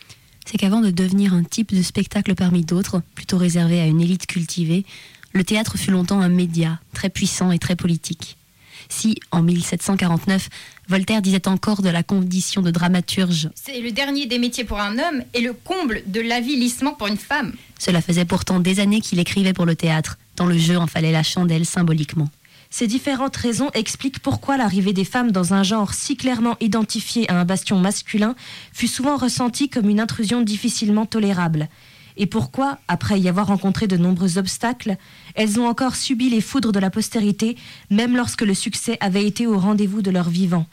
c'est 0.44 0.58
qu'avant 0.58 0.80
de 0.80 0.90
devenir 0.90 1.34
un 1.34 1.44
type 1.44 1.74
de 1.74 1.82
spectacle 1.82 2.34
parmi 2.34 2.64
d'autres, 2.64 3.02
plutôt 3.14 3.38
réservé 3.38 3.80
à 3.80 3.86
une 3.86 4.00
élite 4.00 4.26
cultivée, 4.26 4.84
le 5.32 5.44
théâtre 5.44 5.76
fut 5.76 5.90
longtemps 5.90 6.20
un 6.20 6.28
média 6.28 6.78
très 6.92 7.10
puissant 7.10 7.50
et 7.50 7.58
très 7.58 7.76
politique. 7.76 8.36
Si, 8.88 9.16
en 9.30 9.42
1749, 9.42 10.48
Voltaire 10.88 11.22
disait 11.22 11.48
encore 11.48 11.82
de 11.82 11.88
la 11.88 12.02
condition 12.02 12.62
de 12.62 12.70
dramaturge 12.70 13.48
C'est 13.54 13.80
le 13.80 13.90
dernier 13.90 14.26
des 14.26 14.38
métiers 14.38 14.64
pour 14.64 14.80
un 14.80 14.98
homme 14.98 15.22
et 15.32 15.40
le 15.40 15.52
comble 15.52 16.02
de 16.06 16.20
l'avilissement 16.20 16.92
pour 16.92 17.06
une 17.06 17.16
femme. 17.16 17.54
Cela 17.78 18.02
faisait 18.02 18.24
pourtant 18.24 18.60
des 18.60 18.80
années 18.80 19.00
qu'il 19.00 19.18
écrivait 19.18 19.54
pour 19.54 19.66
le 19.66 19.74
théâtre, 19.74 20.18
dans 20.36 20.46
le 20.46 20.58
jeu 20.58 20.76
en 20.76 20.86
fallait 20.86 21.12
la 21.12 21.22
chandelle 21.22 21.66
symboliquement. 21.66 22.28
Ces 22.76 22.88
différentes 22.88 23.36
raisons 23.36 23.70
expliquent 23.74 24.18
pourquoi 24.18 24.56
l'arrivée 24.56 24.92
des 24.92 25.04
femmes 25.04 25.30
dans 25.30 25.54
un 25.54 25.62
genre 25.62 25.94
si 25.94 26.16
clairement 26.16 26.56
identifié 26.58 27.30
à 27.30 27.38
un 27.38 27.44
bastion 27.44 27.78
masculin 27.78 28.34
fut 28.72 28.88
souvent 28.88 29.16
ressentie 29.16 29.68
comme 29.68 29.88
une 29.88 30.00
intrusion 30.00 30.42
difficilement 30.42 31.06
tolérable. 31.06 31.68
Et 32.16 32.26
pourquoi, 32.26 32.78
après 32.88 33.20
y 33.20 33.28
avoir 33.28 33.46
rencontré 33.46 33.86
de 33.86 33.96
nombreux 33.96 34.38
obstacles, 34.38 34.96
elles 35.36 35.60
ont 35.60 35.68
encore 35.68 35.94
subi 35.94 36.28
les 36.28 36.40
foudres 36.40 36.72
de 36.72 36.80
la 36.80 36.90
postérité, 36.90 37.56
même 37.90 38.16
lorsque 38.16 38.42
le 38.42 38.54
succès 38.54 38.98
avait 38.98 39.24
été 39.24 39.46
au 39.46 39.56
rendez-vous 39.56 40.02
de 40.02 40.10
leur 40.10 40.28
vivant 40.28 40.66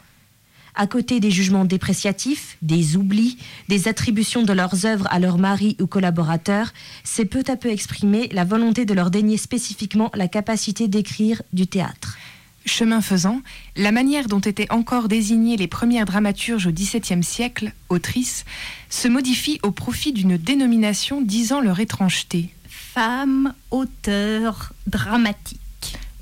à 0.74 0.86
côté 0.86 1.20
des 1.20 1.30
jugements 1.30 1.64
dépréciatifs, 1.64 2.56
des 2.62 2.96
oublis, 2.96 3.36
des 3.68 3.88
attributions 3.88 4.42
de 4.42 4.52
leurs 4.52 4.86
œuvres 4.86 5.06
à 5.10 5.18
leurs 5.18 5.38
maris 5.38 5.76
ou 5.80 5.86
collaborateurs, 5.86 6.72
c'est 7.04 7.24
peu 7.24 7.42
à 7.48 7.56
peu 7.56 7.70
exprimé 7.70 8.28
la 8.32 8.44
volonté 8.44 8.84
de 8.84 8.94
leur 8.94 9.10
dénier 9.10 9.36
spécifiquement 9.36 10.10
la 10.14 10.28
capacité 10.28 10.88
d'écrire 10.88 11.42
du 11.52 11.66
théâtre. 11.66 12.16
Chemin 12.64 13.00
faisant, 13.00 13.40
la 13.76 13.90
manière 13.90 14.28
dont 14.28 14.40
étaient 14.40 14.70
encore 14.70 15.08
désignées 15.08 15.56
les 15.56 15.66
premières 15.66 16.06
dramaturges 16.06 16.68
au 16.68 16.72
XVIIe 16.72 17.24
siècle, 17.24 17.72
autrices, 17.88 18.44
se 18.88 19.08
modifie 19.08 19.58
au 19.62 19.72
profit 19.72 20.12
d'une 20.12 20.36
dénomination 20.36 21.22
disant 21.22 21.60
leur 21.60 21.80
étrangeté. 21.80 22.50
Femme, 22.68 23.52
auteur, 23.70 24.72
dramatique. 24.86 25.58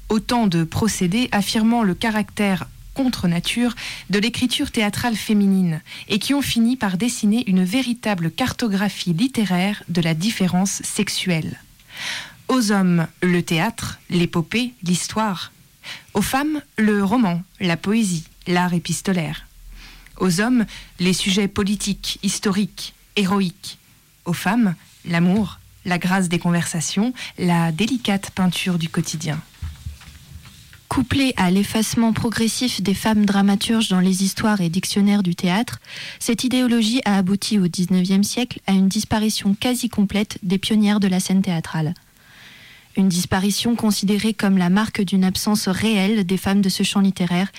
Autant 0.08 0.46
de 0.46 0.64
procédés 0.64 1.28
affirmant 1.30 1.82
le 1.82 1.94
caractère 1.94 2.66
contre 3.02 3.28
nature 3.28 3.74
de 4.10 4.18
l'écriture 4.18 4.70
théâtrale 4.70 5.16
féminine 5.16 5.80
et 6.08 6.18
qui 6.18 6.34
ont 6.34 6.42
fini 6.42 6.76
par 6.76 6.98
dessiner 6.98 7.48
une 7.48 7.64
véritable 7.64 8.30
cartographie 8.30 9.14
littéraire 9.14 9.82
de 9.88 10.02
la 10.02 10.12
différence 10.12 10.82
sexuelle. 10.82 11.58
Aux 12.48 12.72
hommes, 12.72 13.06
le 13.22 13.42
théâtre, 13.42 13.98
l'épopée, 14.10 14.74
l'histoire. 14.82 15.50
Aux 16.12 16.20
femmes, 16.20 16.60
le 16.76 17.02
roman, 17.02 17.42
la 17.58 17.78
poésie, 17.78 18.24
l'art 18.46 18.74
épistolaire. 18.74 19.46
Aux 20.18 20.42
hommes, 20.42 20.66
les 20.98 21.14
sujets 21.14 21.48
politiques, 21.48 22.18
historiques, 22.22 22.92
héroïques. 23.16 23.78
Aux 24.26 24.34
femmes, 24.34 24.74
l'amour, 25.06 25.58
la 25.86 25.96
grâce 25.96 26.28
des 26.28 26.38
conversations, 26.38 27.14
la 27.38 27.72
délicate 27.72 28.30
peinture 28.32 28.78
du 28.78 28.90
quotidien. 28.90 29.40
Couplée 31.00 31.32
à 31.38 31.50
l'effacement 31.50 32.12
progressif 32.12 32.82
des 32.82 32.92
femmes 32.92 33.24
dramaturges 33.24 33.88
dans 33.88 34.00
les 34.00 34.22
histoires 34.22 34.60
et 34.60 34.68
dictionnaires 34.68 35.22
du 35.22 35.34
théâtre, 35.34 35.80
cette 36.18 36.44
idéologie 36.44 37.00
a 37.06 37.16
abouti 37.16 37.58
au 37.58 37.62
XIXe 37.62 38.28
siècle 38.28 38.60
à 38.66 38.72
une 38.72 38.86
disparition 38.86 39.56
quasi 39.58 39.88
complète 39.88 40.36
des 40.42 40.58
pionnières 40.58 41.00
de 41.00 41.08
la 41.08 41.18
scène 41.18 41.40
théâtrale. 41.40 41.94
Une 42.98 43.08
disparition 43.08 43.76
considérée 43.76 44.34
comme 44.34 44.58
la 44.58 44.68
marque 44.68 45.00
d'une 45.00 45.24
absence 45.24 45.68
réelle 45.68 46.26
des 46.26 46.36
femmes 46.36 46.60
de 46.60 46.68
ce 46.68 46.82
champ 46.82 47.00
littéraire 47.00 47.50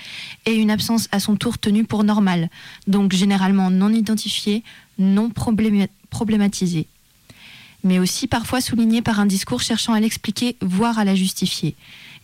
et 0.46 0.54
une 0.54 0.70
absence 0.70 1.08
à 1.10 1.18
son 1.18 1.34
tour 1.34 1.58
tenue 1.58 1.82
pour 1.82 2.04
normale, 2.04 2.48
donc 2.86 3.12
généralement 3.12 3.70
non 3.70 3.92
identifiée, 3.92 4.62
non 5.00 5.30
problématisée 5.30 6.86
mais 7.84 7.98
aussi 7.98 8.28
parfois 8.28 8.60
soulignée 8.60 9.02
par 9.02 9.18
un 9.18 9.26
discours 9.26 9.60
cherchant 9.60 9.92
à 9.92 9.98
l'expliquer, 9.98 10.56
voire 10.60 11.00
à 11.00 11.04
la 11.04 11.16
justifier 11.16 11.74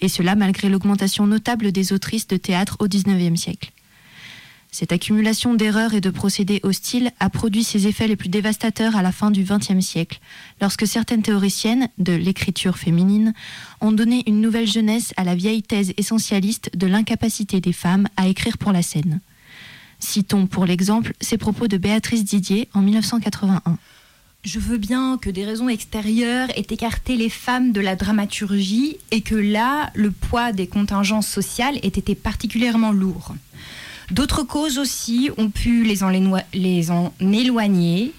et 0.01 0.09
cela 0.09 0.35
malgré 0.35 0.69
l'augmentation 0.69 1.27
notable 1.27 1.73
des 1.73 1.93
autrices 1.93 2.27
de 2.27 2.37
théâtre 2.37 2.77
au 2.81 2.89
XIXe 2.89 3.41
siècle. 3.41 3.73
Cette 4.71 4.93
accumulation 4.93 5.55
d'erreurs 5.55 5.95
et 5.95 6.01
de 6.01 6.11
procédés 6.11 6.61
hostiles 6.63 7.11
a 7.21 7.31
produit 7.31 7.65
ses 7.65 7.87
effets 7.87 8.07
les 8.07 8.17
plus 8.17 8.29
dévastateurs 8.29 8.97
à 8.97 9.03
la 9.03 9.13
fin 9.13 9.31
du 9.31 9.43
XXe 9.43 9.81
siècle, 9.81 10.21
lorsque 10.61 10.87
certaines 10.87 11.23
théoriciennes 11.23 11.89
de 11.97 12.13
l'écriture 12.13 12.77
féminine 12.77 13.33
ont 13.81 13.93
donné 13.93 14.25
une 14.27 14.41
nouvelle 14.41 14.67
jeunesse 14.67 15.15
à 15.17 15.25
la 15.25 15.35
vieille 15.35 15.63
thèse 15.63 15.95
essentialiste 15.97 16.71
de 16.77 16.87
l'incapacité 16.87 17.61
des 17.61 17.73
femmes 17.73 18.09
à 18.17 18.29
écrire 18.29 18.59
pour 18.59 18.73
la 18.73 18.83
scène. 18.83 19.21
Citons 20.01 20.47
pour 20.47 20.67
l'exemple 20.67 21.15
ces 21.21 21.39
propos 21.39 21.67
de 21.67 21.77
Béatrice 21.77 22.25
Didier 22.25 22.69
en 22.75 22.83
1981. 22.83 23.79
Je 24.45 24.61
veux 24.61 24.79
bien 24.79 25.19
que 25.21 25.31
des 25.31 25.45
raisons 25.45 25.69
extérieures 25.69 26.49
aient 26.57 26.67
écarté 26.71 27.17
les 27.17 27.29
femmes 27.29 27.73
de 27.73 27.81
la 27.81 27.97
dramaturgie 27.97 28.97
et 29.11 29.21
que 29.21 29.35
là, 29.35 29.91
le 29.95 30.13
poids 30.13 30.53
des 30.53 30.69
contingences 30.69 31.27
sociales 31.27 31.77
ait 31.83 31.89
été 31.89 32.15
particulièrement 32.15 32.93
lourd. 32.93 33.35
D'autres 34.13 34.45
causes 34.45 34.79
aussi 34.79 35.29
ont 35.37 35.51
pu 35.51 35.83
les 35.85 36.03
en, 36.03 37.13
éloigner, 37.21 38.13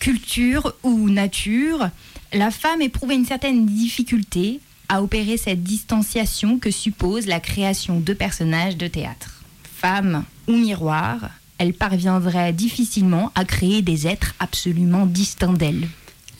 culture 0.00 0.74
ou 0.82 1.10
nature. 1.10 1.90
La 2.32 2.50
femme 2.50 2.80
éprouvait 2.80 3.14
une 3.14 3.26
certaine 3.26 3.66
difficulté 3.66 4.58
à 4.88 5.02
opérer 5.02 5.36
cette 5.36 5.62
distanciation 5.62 6.58
que 6.58 6.70
suppose 6.70 7.26
la 7.26 7.40
création 7.40 8.00
de 8.00 8.14
personnages 8.14 8.78
de 8.78 8.88
théâtre. 8.88 9.42
Femme 9.76 10.24
ou 10.48 10.56
miroir, 10.56 11.30
elle 11.58 11.74
parviendrait 11.74 12.52
difficilement 12.52 13.30
à 13.34 13.44
créer 13.44 13.82
des 13.82 14.06
êtres 14.06 14.34
absolument 14.38 15.06
distincts 15.06 15.52
d'elle. 15.52 15.88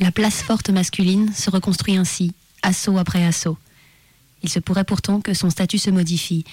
La 0.01 0.11
place 0.11 0.43
forte 0.43 0.71
masculine 0.71 1.33
se 1.33 1.51
reconstruit 1.51 1.97
ainsi, 1.97 2.33
assaut 2.63 2.99
après 2.99 3.25
assaut. 3.25 3.59
Il 4.43 4.49
se 4.49 4.59
pourrait 4.59 4.85
pourtant 4.85 5.21
que 5.21 5.35
son 5.35 5.51
statut 5.51 5.79
se 5.79 5.91
modifie, 5.91 6.45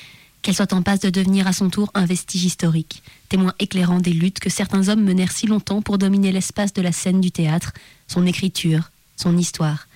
qu'elle 0.42 0.56
soit 0.56 0.74
en 0.74 0.84
passe 0.84 1.00
de 1.00 1.10
devenir 1.10 1.48
à 1.48 1.54
son 1.54 1.70
tour 1.70 1.90
un 1.94 2.06
vestige 2.06 2.46
historique, 2.46 3.04
témoin 3.28 3.54
éclairant 3.60 4.00
des 4.00 4.14
luttes 4.14 4.40
que 4.40 4.50
certains 4.50 4.88
hommes 4.88 5.04
menèrent 5.04 5.32
si 5.32 5.48
longtemps 5.48 5.82
pour 5.82 5.98
dominer 5.98 6.32
l'espace 6.32 6.74
de 6.74 6.82
la 6.82 6.92
scène 6.92 7.22
du 7.22 7.32
théâtre, 7.32 7.74
son 8.08 8.26
écriture, 8.26 8.92
son 9.16 9.38
histoire. 9.38 9.88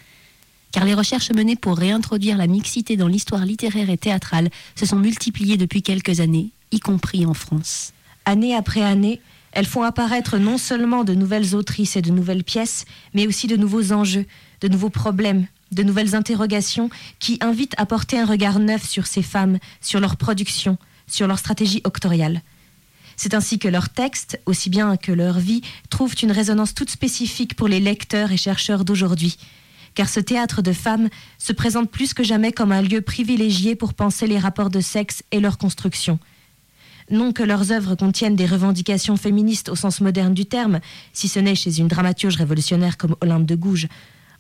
Car 0.72 0.86
les 0.86 0.96
recherches 0.96 1.32
menées 1.32 1.56
pour 1.56 1.78
réintroduire 1.78 2.38
la 2.38 2.48
mixité 2.48 2.98
dans 2.98 3.08
l'histoire 3.08 3.46
littéraire 3.46 3.90
et 3.90 3.98
théâtrale 3.98 4.50
se 4.76 4.86
sont 4.86 4.98
multipliées 4.98 5.58
depuis 5.58 5.84
quelques 5.84 6.20
années, 6.20 6.50
y 6.72 6.80
compris 6.80 7.26
en 7.26 7.36
France. 7.36 7.94
Année 8.26 8.56
après 8.56 8.82
année, 8.82 9.22
elles 9.52 9.66
font 9.66 9.84
apparaître 9.84 10.38
non 10.38 10.58
seulement 10.58 11.04
de 11.04 11.14
nouvelles 11.14 11.56
autrices 11.56 11.96
et 11.96 12.02
de 12.02 12.12
nouvelles 12.12 12.44
pièces, 12.44 12.86
mais 13.14 13.28
aussi 13.28 13.48
de 13.48 13.58
nouveaux 13.58 13.92
enjeux, 13.92 14.26
de 14.62 14.68
nouveaux 14.68 14.90
problèmes, 14.90 15.46
de 15.72 15.84
nouvelles 15.84 16.16
interrogations 16.16 16.90
qui 17.20 17.38
invitent 17.42 17.76
à 17.78 17.86
porter 17.86 18.20
un 18.20 18.26
regard 18.26 18.60
neuf 18.60 18.88
sur 18.88 19.06
ces 19.06 19.22
femmes, 19.22 19.60
sur 19.82 20.00
leur 20.00 20.18
production, 20.18 20.78
sur 21.08 21.28
leur 21.28 21.38
stratégie 21.38 21.82
octoriale. 21.84 22.42
C'est 23.16 23.36
ainsi 23.36 23.60
que 23.60 23.68
leurs 23.68 23.90
textes, 23.90 24.40
aussi 24.46 24.70
bien 24.70 24.98
que 24.98 25.12
leur 25.12 25.38
vie, 25.38 25.62
trouvent 25.90 26.16
une 26.22 26.32
résonance 26.32 26.74
toute 26.74 26.90
spécifique 26.90 27.56
pour 27.56 27.68
les 27.68 27.80
lecteurs 27.80 28.32
et 28.32 28.38
chercheurs 28.38 28.86
d'aujourd'hui. 28.86 29.38
Car 29.94 30.10
ce 30.10 30.20
théâtre 30.20 30.64
de 30.64 30.74
femmes 30.74 31.10
se 31.38 31.54
présente 31.54 31.92
plus 31.92 32.16
que 32.16 32.24
jamais 32.24 32.52
comme 32.52 32.72
un 32.72 32.82
lieu 32.82 33.02
privilégié 33.02 33.76
pour 33.76 33.94
penser 33.94 34.26
les 34.26 34.40
rapports 34.40 34.72
de 34.72 34.80
sexe 34.80 35.24
et 35.32 35.40
leur 35.40 35.60
construction. 35.60 36.18
Non 37.12 37.34
que 37.34 37.44
leurs 37.44 37.72
œuvres 37.72 37.96
contiennent 37.96 38.36
des 38.36 38.46
revendications 38.46 39.18
féministes 39.18 39.70
au 39.70 39.76
sens 39.76 40.02
moderne 40.02 40.34
du 40.34 40.46
terme, 40.46 40.80
si 41.12 41.28
ce 41.28 41.40
n'est 41.40 41.56
chez 41.56 41.80
une 41.80 41.88
dramaturge 41.88 42.38
révolutionnaire 42.38 42.98
comme 42.98 43.16
Olympe 43.22 43.46
de 43.46 43.56
Gouges. 43.56 43.88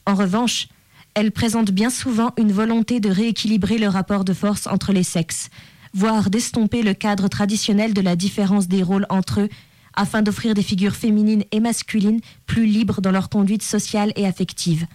En 0.06 0.16
revanche, 0.16 0.68
elles 1.14 1.32
présentent 1.32 1.72
bien 1.72 1.90
souvent 1.90 2.32
une 2.38 2.52
volonté 2.52 3.00
de 3.00 3.10
rééquilibrer 3.10 3.78
le 3.78 3.88
rapport 3.88 4.26
de 4.26 4.34
force 4.34 4.68
entre 4.68 4.94
les 4.94 5.04
sexes, 5.04 5.50
voire 5.94 6.30
d'estomper 6.30 6.82
le 6.82 6.94
cadre 6.94 7.28
traditionnel 7.28 7.94
de 7.94 8.02
la 8.02 8.16
différence 8.16 8.68
des 8.68 8.82
rôles 8.82 9.06
entre 9.10 9.42
eux, 9.42 9.50
afin 9.94 10.24
d'offrir 10.24 10.56
des 10.56 10.64
figures 10.64 10.96
féminines 10.96 11.44
et 11.52 11.60
masculines 11.60 12.20
plus 12.48 12.66
libres 12.66 13.02
dans 13.02 13.12
leur 13.12 13.30
conduite 13.30 13.62
sociale 13.62 14.12
et 14.16 14.26
affective. 14.26 14.88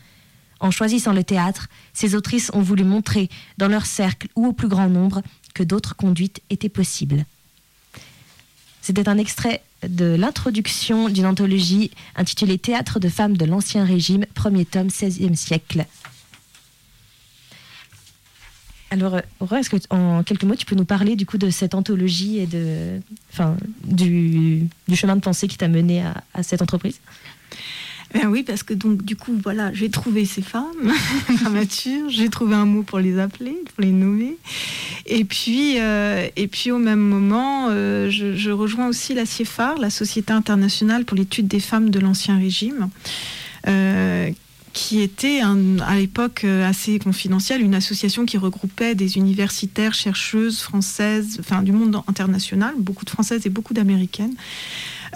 En 0.60 0.72
choisissant 0.72 1.12
le 1.12 1.22
théâtre, 1.22 1.68
ces 1.92 2.16
autrices 2.16 2.50
ont 2.52 2.62
voulu 2.62 2.82
montrer, 2.82 3.28
dans 3.58 3.68
leur 3.68 3.86
cercle 3.86 4.26
ou 4.34 4.46
au 4.46 4.52
plus 4.52 4.66
grand 4.66 4.88
nombre, 4.88 5.22
que 5.54 5.62
d'autres 5.62 5.94
conduites 5.94 6.40
étaient 6.50 6.68
possibles. 6.68 7.24
C'était 8.88 9.10
un 9.10 9.18
extrait 9.18 9.60
de 9.86 10.16
l'introduction 10.18 11.10
d'une 11.10 11.26
anthologie 11.26 11.90
intitulée 12.16 12.56
Théâtre 12.56 12.98
de 12.98 13.10
femmes 13.10 13.36
de 13.36 13.44
l'Ancien 13.44 13.84
Régime, 13.84 14.24
premier 14.32 14.64
tome, 14.64 14.86
16e 14.86 15.34
siècle. 15.34 15.84
Alors, 18.90 19.20
Aurore, 19.40 19.58
est-ce 19.58 19.68
que 19.68 19.76
en 19.90 20.22
quelques 20.22 20.44
mots, 20.44 20.54
tu 20.54 20.64
peux 20.64 20.74
nous 20.74 20.86
parler 20.86 21.16
du 21.16 21.26
coup 21.26 21.36
de 21.36 21.50
cette 21.50 21.74
anthologie 21.74 22.38
et 22.38 22.46
de, 22.46 23.02
enfin, 23.30 23.58
du, 23.84 24.66
chemin 24.94 25.16
de 25.16 25.20
pensée 25.20 25.48
qui 25.48 25.58
t'a 25.58 25.68
mené 25.68 26.02
à 26.32 26.42
cette 26.42 26.62
entreprise? 26.62 26.98
Ben 28.14 28.26
oui, 28.26 28.42
parce 28.42 28.62
que 28.62 28.72
donc 28.72 29.04
du 29.04 29.16
coup, 29.16 29.38
voilà, 29.42 29.72
j'ai 29.74 29.90
trouvé 29.90 30.24
ces 30.24 30.40
femmes 30.40 30.92
dramaturges, 31.42 32.14
j'ai 32.14 32.30
trouvé 32.30 32.54
un 32.54 32.64
mot 32.64 32.82
pour 32.82 32.98
les 33.00 33.18
appeler, 33.18 33.56
pour 33.74 33.84
les 33.84 33.90
nommer. 33.90 34.36
Et 35.04 35.24
puis, 35.24 35.78
euh, 35.78 36.26
et 36.36 36.48
puis 36.48 36.70
au 36.70 36.78
même 36.78 37.00
moment, 37.00 37.68
euh, 37.70 38.08
je, 38.10 38.50
rejoins 38.50 38.88
aussi 38.88 39.14
la 39.14 39.26
CIEFAR, 39.26 39.78
la 39.78 39.90
Société 39.90 40.32
internationale 40.32 41.04
pour 41.04 41.16
l'étude 41.16 41.48
des 41.48 41.60
femmes 41.60 41.90
de 41.90 42.00
l'Ancien 42.00 42.38
Régime. 42.38 42.88
euh, 43.66 44.30
qui 44.74 45.00
était 45.00 45.40
à 45.40 45.96
l'époque 45.96 46.44
assez 46.44 47.00
confidentielle, 47.00 47.62
une 47.62 47.74
association 47.74 48.26
qui 48.26 48.38
regroupait 48.38 48.94
des 48.94 49.16
universitaires, 49.16 49.92
chercheuses 49.92 50.60
françaises, 50.60 51.38
enfin 51.40 51.62
du 51.62 51.72
monde 51.72 52.00
international, 52.06 52.74
beaucoup 52.78 53.04
de 53.04 53.10
françaises 53.10 53.44
et 53.44 53.48
beaucoup 53.48 53.74
d'américaines, 53.74 54.34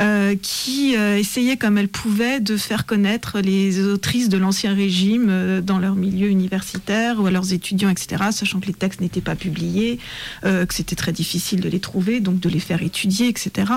euh, 0.01 0.35
qui 0.41 0.97
euh, 0.97 1.19
essayaient 1.19 1.57
comme 1.57 1.79
elles 1.79 1.89
pouvaient 1.89 2.41
de 2.41 2.57
faire 2.57 2.87
connaître 2.87 3.41
les 3.41 3.85
autrices 3.85 4.29
de 4.29 4.39
l'Ancien 4.39 4.75
Régime 4.75 5.27
euh, 5.29 5.61
dans 5.61 5.79
leur 5.79 5.95
milieu 5.95 6.29
universitaire 6.29 7.21
ou 7.21 7.27
à 7.27 7.31
leurs 7.31 7.53
étudiants, 7.53 7.91
etc., 7.91 8.25
sachant 8.31 8.61
que 8.61 8.67
les 8.67 8.73
textes 8.73 9.01
n'étaient 9.01 9.21
pas 9.21 9.37
publiés, 9.37 9.99
euh, 10.45 10.67
que 10.67 10.75
c'était 10.75 10.97
très 10.97 11.13
difficile 11.13 11.61
de 11.61 11.69
les 11.69 11.81
trouver, 11.81 12.21
donc 12.21 12.41
de 12.41 12.49
les 12.49 12.61
faire 12.61 12.83
étudier, 12.83 13.29
etc. 13.29 13.73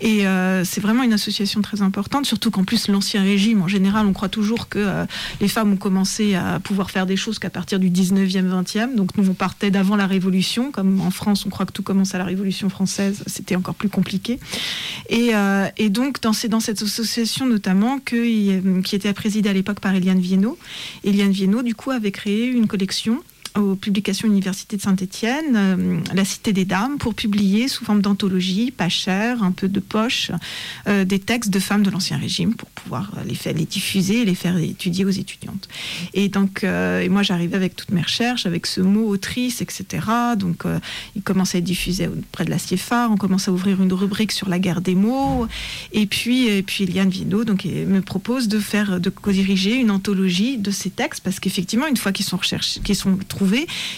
Et 0.00 0.24
c'est 0.64 0.80
vraiment 0.80 1.02
une 1.02 1.12
association 1.12 1.60
très 1.62 1.82
importante, 1.82 2.26
surtout 2.26 2.50
qu'en 2.50 2.64
plus 2.64 2.88
l'Ancien 2.88 3.22
Régime, 3.22 3.62
en 3.62 3.68
général, 3.68 4.06
on 4.06 4.12
croit 4.12 4.28
toujours 4.28 4.68
que 4.68 5.06
les 5.40 5.48
femmes 5.48 5.72
ont 5.72 5.76
commencé 5.76 6.34
à 6.34 6.60
pouvoir 6.60 6.90
faire 6.90 7.06
des 7.06 7.16
choses 7.16 7.38
qu'à 7.38 7.50
partir 7.50 7.78
du 7.78 7.90
19e, 7.90 8.48
20e. 8.48 8.94
Donc 8.94 9.16
nous, 9.16 9.28
on 9.28 9.34
partait 9.34 9.70
d'avant 9.70 9.96
la 9.96 10.06
Révolution, 10.06 10.70
comme 10.70 11.00
en 11.00 11.10
France, 11.10 11.44
on 11.46 11.50
croit 11.50 11.66
que 11.66 11.72
tout 11.72 11.82
commence 11.82 12.14
à 12.14 12.18
la 12.18 12.24
Révolution 12.24 12.68
française, 12.68 13.22
c'était 13.26 13.56
encore 13.56 13.74
plus 13.74 13.88
compliqué. 13.88 14.38
Et, 15.08 15.34
euh, 15.40 15.68
et 15.76 15.88
donc, 15.88 16.20
dans, 16.20 16.32
dans 16.48 16.60
cette 16.60 16.82
association 16.82 17.46
notamment, 17.46 17.98
qui 17.98 18.60
était 18.92 19.12
présidée 19.12 19.48
à 19.48 19.52
l'époque 19.52 19.80
par 19.80 19.94
Eliane 19.94 20.20
Viennot, 20.20 20.58
Eliane 21.04 21.30
Viennot, 21.32 21.62
du 21.62 21.74
coup, 21.74 21.90
avait 21.90 22.12
créé 22.12 22.46
une 22.46 22.66
collection 22.66 23.22
aux 23.56 23.74
publications 23.74 24.28
Université 24.28 24.76
de 24.76 24.82
Saint-Étienne, 24.82 25.54
euh, 25.56 26.00
La 26.14 26.24
Cité 26.24 26.52
des 26.52 26.64
Dames, 26.64 26.98
pour 26.98 27.14
publier 27.14 27.68
sous 27.68 27.84
forme 27.84 28.02
d'anthologie, 28.02 28.70
pas 28.70 28.88
cher, 28.88 29.42
un 29.42 29.52
peu 29.52 29.68
de 29.68 29.80
poche, 29.80 30.30
euh, 30.86 31.04
des 31.04 31.18
textes 31.18 31.50
de 31.50 31.58
femmes 31.58 31.82
de 31.82 31.90
l'Ancien 31.90 32.16
Régime 32.16 32.54
pour 32.54 32.68
pouvoir 32.70 33.12
les, 33.26 33.34
faire, 33.34 33.54
les 33.54 33.64
diffuser 33.64 34.24
les 34.24 34.34
faire 34.34 34.56
étudier 34.58 35.04
aux 35.04 35.10
étudiantes. 35.10 35.68
Et 36.14 36.28
donc, 36.28 36.64
euh, 36.64 37.00
et 37.00 37.08
moi, 37.08 37.22
j'arrivais 37.22 37.56
avec 37.56 37.76
toutes 37.76 37.90
mes 37.90 38.02
recherches, 38.02 38.46
avec 38.46 38.66
ce 38.66 38.80
mot 38.80 39.08
autrice, 39.08 39.60
etc. 39.60 39.84
Donc, 40.36 40.66
euh, 40.66 40.78
il 41.16 41.22
commence 41.22 41.54
à 41.54 41.58
être 41.58 41.64
diffusé 41.64 42.08
auprès 42.08 42.44
de 42.44 42.50
la 42.50 42.58
CIEFA, 42.58 43.08
on 43.10 43.16
commence 43.16 43.48
à 43.48 43.52
ouvrir 43.52 43.82
une 43.82 43.92
rubrique 43.92 44.32
sur 44.32 44.48
la 44.48 44.58
guerre 44.58 44.80
des 44.80 44.94
mots. 44.94 45.46
Et 45.92 46.06
puis, 46.06 46.46
et 46.46 46.62
puis 46.62 46.84
Eliane 46.84 47.10
Viennot 47.10 47.44
donc, 47.44 47.64
me 47.64 48.00
propose 48.00 48.48
de 48.48 48.58
faire, 48.58 49.00
de 49.00 49.10
co-diriger 49.10 49.74
une 49.74 49.90
anthologie 49.90 50.58
de 50.58 50.70
ces 50.70 50.90
textes, 50.90 51.22
parce 51.22 51.40
qu'effectivement, 51.40 51.86
une 51.86 51.96
fois 51.96 52.12
qu'ils 52.12 52.26
sont 52.26 52.36
recherchés, 52.36 52.80
qu'ils 52.80 52.96
sont 52.96 53.18
trouvés, 53.28 53.39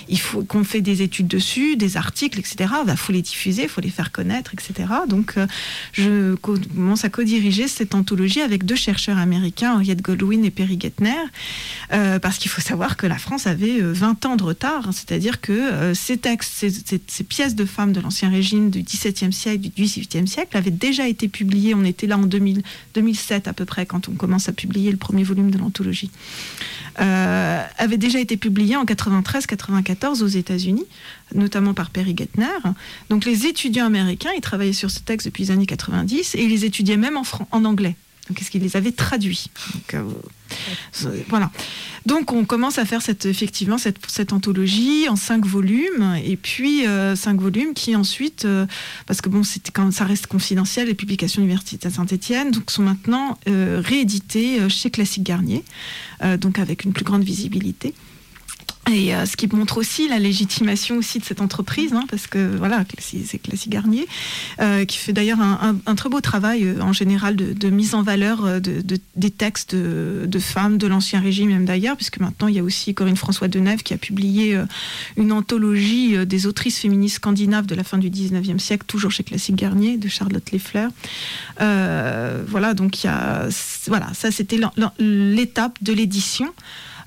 il 0.08 0.18
faut 0.20 0.42
qu'on 0.44 0.64
fait 0.64 0.80
des 0.80 1.02
études 1.02 1.28
dessus, 1.28 1.76
des 1.76 1.96
articles, 1.96 2.38
etc. 2.38 2.72
Il 2.86 2.96
faut 2.96 3.12
les 3.12 3.22
diffuser, 3.22 3.62
il 3.64 3.68
faut 3.68 3.80
les 3.80 3.90
faire 3.90 4.12
connaître, 4.12 4.52
etc. 4.54 4.88
Donc, 5.08 5.34
euh, 5.36 5.46
je 5.92 6.34
co- 6.36 6.58
commence 6.74 7.04
à 7.04 7.08
co-diriger 7.10 7.68
cette 7.68 7.94
anthologie 7.94 8.40
avec 8.40 8.64
deux 8.64 8.74
chercheurs 8.76 9.18
américains, 9.18 9.74
Henriette 9.74 10.02
Goldwyn 10.02 10.42
et 10.44 10.50
Perry 10.50 10.78
Gettner, 10.80 11.14
euh, 11.92 12.18
parce 12.18 12.38
qu'il 12.38 12.50
faut 12.50 12.60
savoir 12.60 12.96
que 12.96 13.06
la 13.06 13.18
France 13.18 13.46
avait 13.46 13.80
euh, 13.82 13.92
20 13.92 14.26
ans 14.26 14.36
de 14.36 14.42
retard, 14.44 14.88
hein, 14.88 14.92
c'est-à-dire 14.92 15.40
que 15.40 15.52
euh, 15.52 15.94
ces 15.94 16.16
textes, 16.18 16.52
ces, 16.54 16.70
ces- 16.70 17.00
ces 17.06 17.24
pièces 17.24 17.54
de 17.54 17.64
femmes 17.64 17.92
de 17.92 18.00
l'Ancien 18.00 18.30
Régime 18.30 18.70
du 18.70 18.82
XVIIe 18.82 19.32
siècle, 19.32 19.58
du 19.60 19.70
XVIIIe 19.70 20.26
siècle, 20.28 20.56
avaient 20.56 20.70
déjà 20.70 21.08
été 21.08 21.28
publiées. 21.28 21.74
On 21.74 21.84
était 21.84 22.06
là 22.06 22.18
en 22.18 22.22
2000, 22.22 22.62
2007 22.94 23.48
à 23.48 23.52
peu 23.52 23.64
près 23.64 23.86
quand 23.86 24.08
on 24.08 24.12
commence 24.12 24.48
à 24.48 24.52
publier 24.52 24.90
le 24.90 24.96
premier 24.96 25.22
volume 25.24 25.50
de 25.50 25.58
l'anthologie. 25.58 26.10
Euh, 27.00 27.64
avaient 27.78 27.96
déjà 27.96 28.20
été 28.20 28.36
publiées 28.36 28.76
en 28.76 28.84
93-94 28.84 30.22
aux 30.22 30.26
États-Unis, 30.26 30.84
notamment 31.34 31.74
par 31.74 31.90
Perry 31.90 32.14
Gettner. 32.16 32.46
Donc 33.08 33.24
les 33.24 33.46
étudiants 33.46 33.86
américains, 33.86 34.30
ils 34.36 34.42
travaillaient 34.42 34.72
sur 34.72 34.90
ce 34.90 35.00
texte 35.00 35.28
depuis 35.28 35.44
les 35.44 35.50
années 35.52 35.66
90 35.66 36.34
et 36.34 36.44
ils 36.44 36.50
les 36.50 36.64
étudiaient 36.64 36.96
même 36.96 37.16
en 37.16 37.64
anglais. 37.64 37.96
Donc 38.28 38.40
est-ce 38.40 38.50
qu'ils 38.50 38.62
les 38.62 38.76
avaient 38.76 38.92
traduits 38.92 39.46
Donc, 39.74 39.94
euh, 39.94 41.22
Voilà. 41.28 41.50
Donc 42.06 42.32
on 42.32 42.44
commence 42.44 42.78
à 42.78 42.84
faire 42.84 43.02
cette, 43.02 43.26
effectivement 43.26 43.78
cette, 43.78 44.32
anthologie 44.32 45.08
en 45.08 45.16
cinq 45.16 45.44
volumes 45.46 46.16
et 46.24 46.36
puis 46.36 46.86
euh, 46.86 47.14
cinq 47.16 47.40
volumes 47.40 47.74
qui 47.74 47.94
ensuite, 47.94 48.44
euh, 48.44 48.66
parce 49.06 49.20
que 49.20 49.28
bon 49.28 49.42
c'était 49.42 49.70
quand 49.70 49.92
ça 49.92 50.04
reste 50.04 50.26
confidentiel, 50.26 50.88
les 50.88 50.94
publications 50.94 51.42
Université 51.42 51.90
Saint-Étienne, 51.90 52.50
donc 52.50 52.70
sont 52.70 52.82
maintenant 52.82 53.38
euh, 53.48 53.80
réédités 53.84 54.60
euh, 54.60 54.68
chez 54.68 54.90
Classique 54.90 55.22
Garnier, 55.22 55.64
euh, 56.22 56.36
donc 56.36 56.58
avec 56.58 56.84
une 56.84 56.92
plus 56.92 57.04
grande 57.04 57.24
visibilité. 57.24 57.94
Et 58.90 59.14
euh, 59.14 59.26
ce 59.26 59.36
qui 59.36 59.46
montre 59.46 59.78
aussi 59.78 60.08
la 60.08 60.18
légitimation 60.18 60.96
aussi 60.96 61.20
de 61.20 61.24
cette 61.24 61.40
entreprise, 61.40 61.92
hein, 61.92 62.02
parce 62.10 62.26
que 62.26 62.56
voilà, 62.56 62.84
c'est 62.98 63.38
Classique 63.38 63.70
Garnier, 63.70 64.08
euh, 64.60 64.84
qui 64.84 64.98
fait 64.98 65.12
d'ailleurs 65.12 65.40
un, 65.40 65.58
un- 65.86 65.90
un 65.90 65.94
très 65.94 66.08
beau 66.08 66.20
travail 66.20 66.64
euh, 66.64 66.80
en 66.80 66.92
général 66.92 67.36
de, 67.36 67.52
de 67.52 67.70
mise 67.70 67.94
en 67.94 68.02
valeur 68.02 68.44
euh, 68.44 68.58
de, 68.58 68.80
de- 68.80 68.98
des 69.14 69.30
textes 69.30 69.76
de, 69.76 70.38
femmes 70.40 70.78
de 70.78 70.88
l'Ancien 70.88 71.20
Régime, 71.20 71.50
même 71.50 71.64
d'ailleurs, 71.64 71.96
puisque 71.96 72.18
maintenant 72.18 72.48
il 72.48 72.56
y 72.56 72.58
a 72.58 72.64
aussi 72.64 72.92
Corinne 72.92 73.16
François 73.16 73.46
Deneuve 73.46 73.84
qui 73.84 73.94
a 73.94 73.98
publié 73.98 74.56
euh, 74.56 74.64
une 75.16 75.30
anthologie 75.30 76.16
euh, 76.16 76.24
des 76.24 76.46
autrices 76.46 76.78
féministes 76.80 77.16
scandinaves 77.16 77.66
de 77.66 77.76
la 77.76 77.84
fin 77.84 77.98
du 77.98 78.10
19e 78.10 78.58
siècle, 78.58 78.84
toujours 78.88 79.12
chez 79.12 79.22
Classique 79.22 79.54
Garnier, 79.54 79.96
de 79.96 80.08
Charlotte 80.08 80.50
Leffler. 80.50 80.88
Voilà, 81.60 82.74
donc 82.74 83.04
il 83.04 83.06
y 83.06 83.10
a, 83.10 83.48
voilà, 83.86 84.08
ça 84.12 84.32
c'était 84.32 84.58
l'étape 84.98 85.78
de 85.82 85.92
l'édition. 85.92 86.52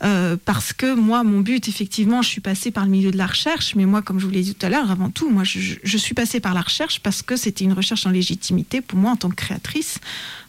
Euh, 0.04 0.38
parce 0.44 0.74
que 0.74 0.94
moi, 0.94 1.24
mon 1.24 1.40
but, 1.40 1.68
effectivement, 1.68 2.22
je 2.22 2.30
suis 2.30 2.42
passée 2.42 2.72
par 2.72 2.86
le 2.86 2.92
milieu 2.92 3.12
de 3.12 3.18
la 3.18 3.28
recherche, 3.28 3.76
mais 3.76 3.86
moi, 3.86 4.02
comme 4.02 4.20
je 4.20 4.26
vous 4.26 4.32
l'ai 4.32 4.42
dit 4.42 4.56
tout 4.56 4.66
à 4.66 4.70
l'heure, 4.70 4.92
avant 4.92 5.10
tout, 5.10 5.30
moi, 5.30 5.44
je, 5.44 5.76
je 5.82 5.98
suis 5.98 6.14
passée 6.14 6.40
par 6.40 6.54
la 6.54 6.62
recherche 6.62 7.00
parce 7.00 7.22
que 7.22 7.36
c'était 7.36 7.64
une 7.64 7.74
recherche 7.74 8.06
en 8.06 8.12
légitimité 8.12 8.82
pour 8.82 9.00
moi 9.00 9.12
en 9.12 9.16
tant 9.16 9.30
que 9.30 9.36
créatrice, 9.36 10.00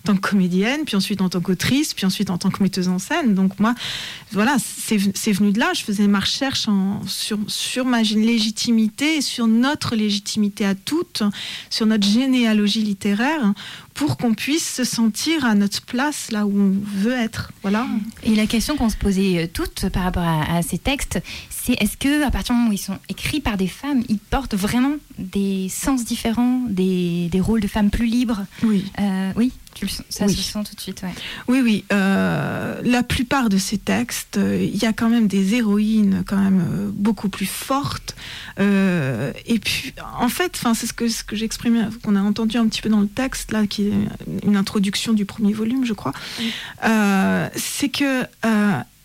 tant 0.07 0.17
que 0.17 0.29
comédienne, 0.29 0.85
puis 0.87 0.97
ensuite 0.97 1.21
en 1.21 1.29
tant 1.29 1.41
qu'autrice, 1.41 1.93
puis 1.93 2.07
ensuite 2.07 2.31
en 2.31 2.39
tant 2.39 2.51
que 2.51 2.63
metteuse 2.63 2.89
en 2.89 2.99
scène. 2.99 3.35
Donc 3.35 3.59
moi, 3.61 3.75
voilà, 4.33 4.57
c'est 4.59 5.33
venu 5.33 5.53
de 5.53 5.61
là. 5.61 5.73
Je 5.75 5.83
faisais 5.83 6.07
ma 6.07 6.21
recherche 6.21 6.67
sur, 7.07 7.39
sur 7.47 7.85
ma 7.85 8.03
légitimité, 8.03 9.21
sur 9.21 9.47
notre 9.47 9.97
légitimité 9.97 10.65
à 10.65 10.75
toutes, 10.75 11.23
sur 11.71 11.87
notre 11.87 12.07
généalogie 12.07 12.83
littéraire, 12.83 13.53
pour 13.95 14.17
qu'on 14.17 14.35
puisse 14.35 14.75
se 14.75 14.85
sentir 14.85 15.45
à 15.45 15.55
notre 15.55 15.83
place 15.83 16.31
là 16.31 16.47
où 16.47 16.53
on 16.59 16.75
veut 16.85 17.15
être. 17.15 17.51
Voilà. 17.63 17.87
Et 18.23 18.35
la 18.35 18.47
question 18.47 18.77
qu'on 18.77 18.91
se 18.91 18.97
posait 18.97 19.45
euh, 19.45 19.47
toutes 19.53 19.89
par 19.89 20.05
rapport 20.05 20.23
à, 20.23 20.63
ces 20.63 20.79
textes, 20.79 21.21
c'est 21.51 21.73
est-ce 21.83 21.97
que 21.97 22.23
à 22.23 22.31
partir 22.31 22.55
du 22.55 22.59
moment 22.59 22.71
où 22.71 22.75
ils 22.75 22.79
sont 22.79 22.99
écrits 23.09 23.41
par 23.41 23.57
des 23.57 23.67
femmes, 23.67 24.03
ils 24.09 24.19
portent 24.19 24.55
vraiment 24.55 24.95
des 25.19 25.69
sens 25.71 26.05
différents, 26.05 26.63
des, 26.69 27.29
des 27.31 27.41
rôles 27.41 27.61
de 27.61 27.69
femmes 27.69 27.91
plus 27.91 28.07
libres? 28.07 28.45
Oui. 28.63 28.85
Euh, 29.01 29.33
oui? 29.37 29.53
Ça 30.09 30.29
se 30.29 30.35
sent 30.35 30.59
tout 30.69 30.75
de 30.75 30.81
suite, 30.81 31.03
Oui, 31.49 31.61
oui. 31.61 31.85
Euh, 31.93 32.81
la 32.85 33.03
plupart 33.03 33.49
de 33.49 33.59
ces 33.59 33.79
textes, 33.79 34.37
euh, 34.37 34.63
il 34.63 34.77
y 34.77 34.87
a 34.87 34.93
quand 34.93 35.09
même 35.09 35.27
des 35.27 35.55
héroïnes 35.55 36.25
quand 36.27 36.37
même 36.39 36.61
euh, 36.61 36.91
beaucoup 36.93 37.29
plus 37.29 37.47
fortes. 37.47 38.15
et 38.59 39.59
puis, 39.59 39.93
en 40.19 40.29
fait, 40.29 40.61
c'est 40.75 40.87
ce 40.87 40.93
que, 40.93 41.09
ce 41.09 41.25
que 41.25 41.37
j'exprimais, 41.37 41.85
qu'on 42.03 42.17
a 42.17 42.21
entendu 42.23 42.57
un 42.57 42.67
petit 42.67 42.83
peu 42.83 42.89
dans 42.89 43.01
le 43.01 43.09
texte, 43.09 43.53
là, 43.53 43.67
qui 43.67 43.89
est 43.89 43.93
une 44.45 44.57
introduction 44.57 45.13
du 45.13 45.25
premier 45.25 45.53
volume, 45.53 45.85
je 45.85 45.93
crois. 45.93 46.13
c'est 47.55 47.89
que 47.89 48.25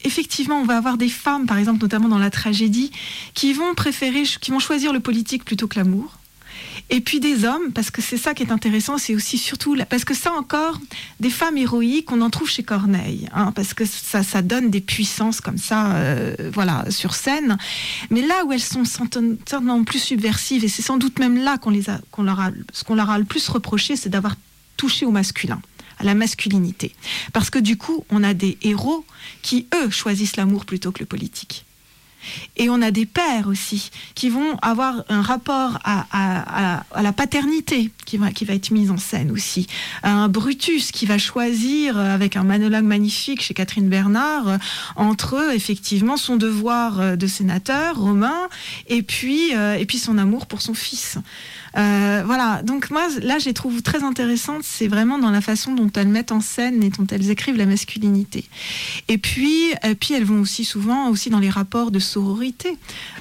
effectivement, 0.03 0.55
on 0.55 0.65
va 0.65 0.78
avoir 0.78 0.97
des 0.97 1.09
femmes, 1.09 1.45
par 1.45 1.57
exemple, 1.57 1.82
notamment 1.82 2.09
dans 2.09 2.17
la 2.17 2.32
tragédie, 2.32 2.91
qui 3.34 3.53
vont 3.53 3.76
préférer, 3.76 4.24
qui 4.24 4.51
vont 4.51 4.59
choisir 4.59 4.93
le 4.93 4.99
politique 4.99 5.45
plutôt 5.45 5.67
que 5.67 5.78
l'amour. 5.78 6.20
Et 6.89 7.01
puis 7.01 7.19
des 7.19 7.45
hommes, 7.45 7.72
parce 7.74 7.89
que 7.91 8.01
c'est 8.01 8.17
ça 8.17 8.34
qui 8.34 8.43
est 8.43 8.51
intéressant, 8.51 8.97
c'est 8.97 9.15
aussi 9.15 9.38
surtout, 9.38 9.76
parce 9.89 10.05
que 10.05 10.13
ça 10.13 10.32
encore, 10.34 10.80
des 11.19 11.30
femmes 11.30 11.57
héroïques, 11.57 12.11
on 12.11 12.22
en 12.22 12.30
trouve 12.30 12.49
chez 12.49 12.63
Corneille, 12.63 13.28
hein, 13.34 13.51
parce 13.53 13.74
que 13.74 13.86
ça, 13.86 14.24
ça 14.24 14.41
donne 14.41 14.69
des 14.69 14.82
puissances 14.82 15.41
comme 15.41 15.57
ça, 15.57 15.93
euh, 15.93 16.36
voilà, 16.53 16.86
sur 16.89 17.15
scène. 17.15 17.57
Mais 18.09 18.22
là 18.22 18.45
où 18.45 18.53
elles 18.53 18.61
sont 18.61 18.86
certainement 18.86 19.84
plus 19.84 19.99
subversives, 19.99 20.63
et 20.65 20.67
c'est 20.67 20.82
sans 20.82 20.97
doute 20.97 21.19
même 21.19 21.38
là 21.38 21.57
qu'on 21.57 21.69
les 21.69 21.84
qu'on 22.11 22.24
leur 22.24 22.39
a, 22.39 22.51
ce 22.74 22.84
qu'on 22.84 22.95
leur 22.95 23.09
a 23.09 23.17
le 23.17 23.26
plus 23.26 23.47
reproché, 23.49 23.95
c'est 23.95 24.09
d'avoir 24.09 24.36
touché 24.78 25.05
au 25.05 25.11
masculin 25.11 25.61
à 25.99 26.03
la 26.03 26.15
masculinité. 26.15 26.93
Parce 27.32 27.49
que 27.49 27.59
du 27.59 27.78
coup, 27.78 28.05
on 28.09 28.24
a 28.24 28.34
des 28.34 28.57
héros 28.63 29.05
qui, 29.41 29.67
eux, 29.76 29.89
choisissent 29.89 30.36
l'amour 30.36 30.65
plutôt 30.65 30.91
que 30.91 30.99
le 30.99 31.05
politique. 31.05 31.65
Et 32.57 32.69
on 32.69 32.82
a 32.82 32.91
des 32.91 33.05
pères 33.05 33.47
aussi 33.47 33.91
qui 34.15 34.30
vont 34.30 34.57
avoir 34.61 35.03
un 35.09 35.22
rapport 35.22 35.80
à, 35.84 36.84
la 37.01 37.13
paternité 37.13 37.91
qui 38.05 38.17
va, 38.17 38.30
être 38.30 38.72
mise 38.72 38.91
en 38.91 38.97
scène 38.97 39.32
aussi. 39.32 39.67
Un 40.03 40.28
Brutus 40.28 40.91
qui 40.91 41.05
va 41.05 41.17
choisir, 41.17 41.97
euh, 41.97 42.13
avec 42.13 42.36
un 42.36 42.43
monologue 42.43 42.84
magnifique 42.84 43.41
chez 43.41 43.53
Catherine 43.53 43.89
Bernard, 43.89 44.47
euh, 44.47 44.57
entre 44.95 45.53
effectivement 45.53 46.17
son 46.17 46.36
devoir 46.36 46.99
euh, 46.99 47.15
de 47.15 47.28
sénateur 47.28 47.97
romain 47.97 48.49
et 48.88 49.01
puis 49.01 49.53
son 49.97 50.17
amour 50.17 50.47
pour 50.47 50.61
son 50.61 50.74
fils. 50.74 51.17
Euh, 51.78 52.24
voilà, 52.26 52.61
donc 52.63 52.89
moi, 52.89 53.07
là, 53.22 53.39
je 53.39 53.45
les 53.45 53.53
trouve 53.53 53.82
très 53.82 54.03
intéressantes. 54.03 54.63
C'est 54.63 54.88
vraiment 54.88 55.17
dans 55.17 55.32
la 55.32 55.41
façon 55.41 55.74
dont 55.74 55.89
elles 55.95 56.07
mettent 56.07 56.32
en 56.32 56.41
scène 56.41 56.84
et 56.84 56.89
dont 56.89 57.07
elles 57.07 57.30
écrivent 57.30 57.57
la 57.57 57.65
masculinité. 57.65 58.45
Et 59.07 59.17
puis, 59.17 59.72
et 59.84 59.95
puis 59.95 60.13
elles 60.13 60.26
vont 60.26 60.41
aussi 60.41 60.65
souvent 60.65 61.09
aussi 61.09 61.30
dans 61.30 61.39
les 61.39 61.49
rapports 61.49 61.91
de 61.91 61.99
sororité. 61.99 62.78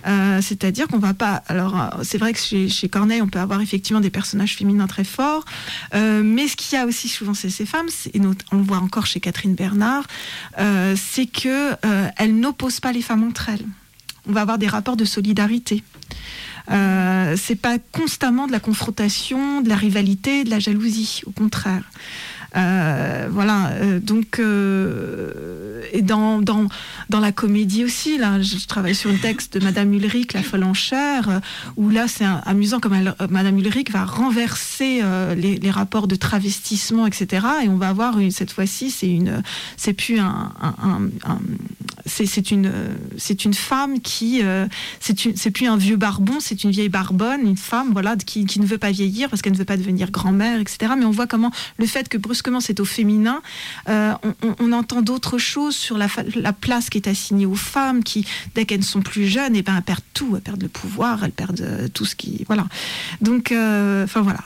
Euh, 0.07 0.41
c'est-à-dire 0.43 0.89
qu'on 0.89 0.99
va 0.99 1.15
pas. 1.15 1.43
Alors, 1.49 1.81
euh, 1.81 1.89
c'est 2.03 2.19
vrai 2.19 2.33
que 2.33 2.39
chez, 2.39 2.69
chez, 2.69 2.89
Corneille, 2.89 3.23
on 3.23 3.29
peut 3.29 3.39
avoir 3.39 3.61
effectivement 3.61 4.01
des 4.01 4.11
personnages 4.11 4.57
féminins 4.57 4.87
très 4.87 5.05
forts, 5.05 5.45
mais 5.95 6.49
ce 6.49 6.57
qu'il 6.57 6.77
y 6.77 6.81
a 6.81 6.87
aussi 6.87 7.09
souvent 7.09 7.35
chez 7.35 7.51
ces 7.51 7.67
femmes, 7.67 7.89
et 8.13 8.21
on 8.53 8.57
le 8.57 8.63
voit 8.63 8.79
encore 8.79 9.07
chez 9.07 9.21
Catherine 9.21 9.55
Bernard, 9.55 10.07
c'est 10.97 11.27
que 11.27 11.73
elles 12.17 12.35
n'opposent 12.35 12.81
pas 12.81 12.93
les 12.93 13.03
femmes 13.03 13.25
entre 13.25 13.49
elles. 13.49 13.65
On 14.29 14.33
va 14.33 14.43
avoir 14.43 14.59
des 14.59 14.69
rapports 14.69 14.97
de 14.97 15.05
solidarité. 15.05 15.83
Euh, 16.71 17.37
c'est 17.37 17.57
pas 17.57 17.79
constamment 17.79 18.47
de 18.47 18.53
la 18.53 18.61
confrontation, 18.61 19.61
de 19.61 19.69
la 19.69 19.77
rivalité, 19.77 20.45
de 20.45 20.51
la 20.51 20.59
jalousie, 20.59 21.23
au 21.27 21.31
contraire. 21.31 21.83
Euh, 22.57 23.29
voilà, 23.31 23.69
euh, 23.69 24.01
donc 24.01 24.41
et 25.93 26.03
dans, 26.03 26.41
dans, 26.41 26.67
dans 27.09 27.21
la 27.21 27.33
comédie 27.33 27.85
aussi, 27.85 28.19
là, 28.19 28.41
je 28.41 28.67
travaille 28.67 28.95
sur 28.95 29.11
un 29.11 29.17
texte 29.17 29.59
de 29.59 29.65
Madame 29.65 29.93
Ulrich, 29.93 30.33
La 30.33 30.43
folle 30.43 30.65
en 30.65 30.73
où 31.77 31.91
là 31.91 32.07
c'est 32.09 32.25
amusant 32.45 32.81
comme 32.81 32.95
elle, 32.95 33.15
Madame 33.29 33.59
Ulrich 33.59 33.91
va 33.91 34.05
renverser 34.05 35.03
les, 35.37 35.71
rapports 35.71 36.09
de 36.09 36.17
travestissement, 36.17 37.07
etc. 37.07 37.47
Et 37.65 37.69
on 37.69 37.77
va 37.77 37.89
avoir 37.89 38.19
une, 38.19 38.31
cette 38.31 38.53
fois-ci, 38.53 38.91
c'est 38.91 39.11
une, 39.11 39.43
c'est 39.77 39.93
plus 39.93 40.19
un, 40.19 40.53
c'est 42.07 42.51
une, 42.51 42.73
c'est 43.17 43.45
une 43.45 43.55
femme 43.55 44.01
qui, 44.01 44.43
c'est 45.01 45.51
plus 45.51 45.67
un 45.67 45.77
vieux 45.77 45.97
barbon, 45.97 46.39
c'est 46.41 46.65
une 46.65 46.71
vieille 46.71 46.89
barbonne, 46.89 47.43
une 47.43 47.57
femme, 47.57 47.91
voilà, 47.93 48.17
qui, 48.17 48.47
qui 48.47 48.61
ne 48.61 48.67
veut 48.67 48.79
pas 48.79 48.91
vieillir 48.91 49.29
parce 49.29 49.43
qu'elle 49.43 49.53
ne 49.53 49.59
veut 49.59 49.65
pas 49.65 49.77
devenir 49.77 50.11
grand-mère, 50.11 50.61
etc. 50.61 50.93
Mais 50.99 51.05
on 51.05 51.11
voit 51.11 51.27
comment 51.27 51.51
le 51.79 51.87
fait 51.87 52.09
que 52.09 52.19
brusquement 52.41 52.61
c'est 52.61 52.81
au 52.81 52.87
féminin, 52.87 53.43
euh, 53.91 54.15
on, 54.59 54.73
entend 54.73 55.03
d'autres 55.03 55.37
choses 55.37 55.77
sur 55.77 55.99
la, 55.99 56.07
la, 56.37 56.55
place 56.55 56.89
qui 56.89 56.97
est 56.97 57.07
assignée 57.07 57.45
aux 57.45 57.55
femmes, 57.55 58.03
qui 58.03 58.27
dès 58.55 58.65
qu'elles 58.65 58.81
ne 58.81 58.85
sont 58.85 59.03
plus 59.03 59.27
jeunes, 59.27 59.55
et 59.55 59.59
eh 59.59 59.63
ben 59.63 59.77
elles 59.77 59.83
perdent 59.83 60.01
tout, 60.15 60.37
elles 60.37 60.43
perdent 60.43 60.63
le 60.63 60.69
pouvoir, 60.69 61.23
elles 61.23 61.33
perdent 61.33 61.61
euh, 61.61 61.89
tout 61.89 62.07
ce 62.07 62.17
qui, 62.17 62.45
voilà. 62.47 62.67
Donc, 63.21 63.53
euh, 63.53 64.05
enfin 64.05 64.23
voilà. 64.23 64.41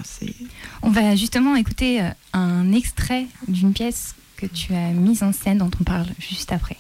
On 0.83 0.91
va 0.91 1.15
justement 1.15 1.55
écouter 1.55 2.03
un 2.33 2.73
extrait 2.73 3.27
d'une 3.47 3.73
pièce 3.73 4.17
que 4.37 4.47
tu 4.47 4.75
as 4.75 4.89
mise 4.89 5.23
en 5.23 5.33
scène 5.33 5.59
dont 5.59 5.71
on 5.81 5.85
parle 5.85 6.09
juste 6.19 6.51
après. 6.51 6.77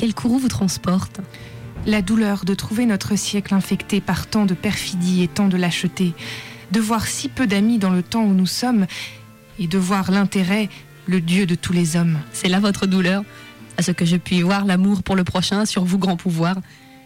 Quel 0.00 0.14
courroux 0.14 0.38
vous 0.38 0.48
transporte 0.48 1.20
La 1.84 2.00
douleur 2.00 2.46
de 2.46 2.54
trouver 2.54 2.86
notre 2.86 3.16
siècle 3.16 3.52
infecté 3.52 4.00
par 4.00 4.28
tant 4.28 4.46
de 4.46 4.54
perfidie 4.54 5.22
et 5.22 5.28
tant 5.28 5.46
de 5.46 5.58
lâcheté, 5.58 6.14
de 6.70 6.80
voir 6.80 7.06
si 7.06 7.28
peu 7.28 7.46
d'amis 7.46 7.76
dans 7.76 7.90
le 7.90 8.02
temps 8.02 8.24
où 8.24 8.32
nous 8.32 8.46
sommes, 8.46 8.86
et 9.58 9.66
de 9.66 9.76
voir 9.76 10.10
l'intérêt, 10.10 10.70
le 11.04 11.20
Dieu 11.20 11.44
de 11.44 11.54
tous 11.54 11.74
les 11.74 11.96
hommes. 11.96 12.18
C'est 12.32 12.48
là 12.48 12.60
votre 12.60 12.86
douleur, 12.86 13.24
à 13.76 13.82
ce 13.82 13.90
que 13.90 14.06
je 14.06 14.16
puis 14.16 14.40
voir 14.40 14.64
l'amour 14.64 15.02
pour 15.02 15.16
le 15.16 15.24
prochain 15.24 15.66
sur 15.66 15.84
vous, 15.84 15.98
grand 15.98 16.16
pouvoir. 16.16 16.56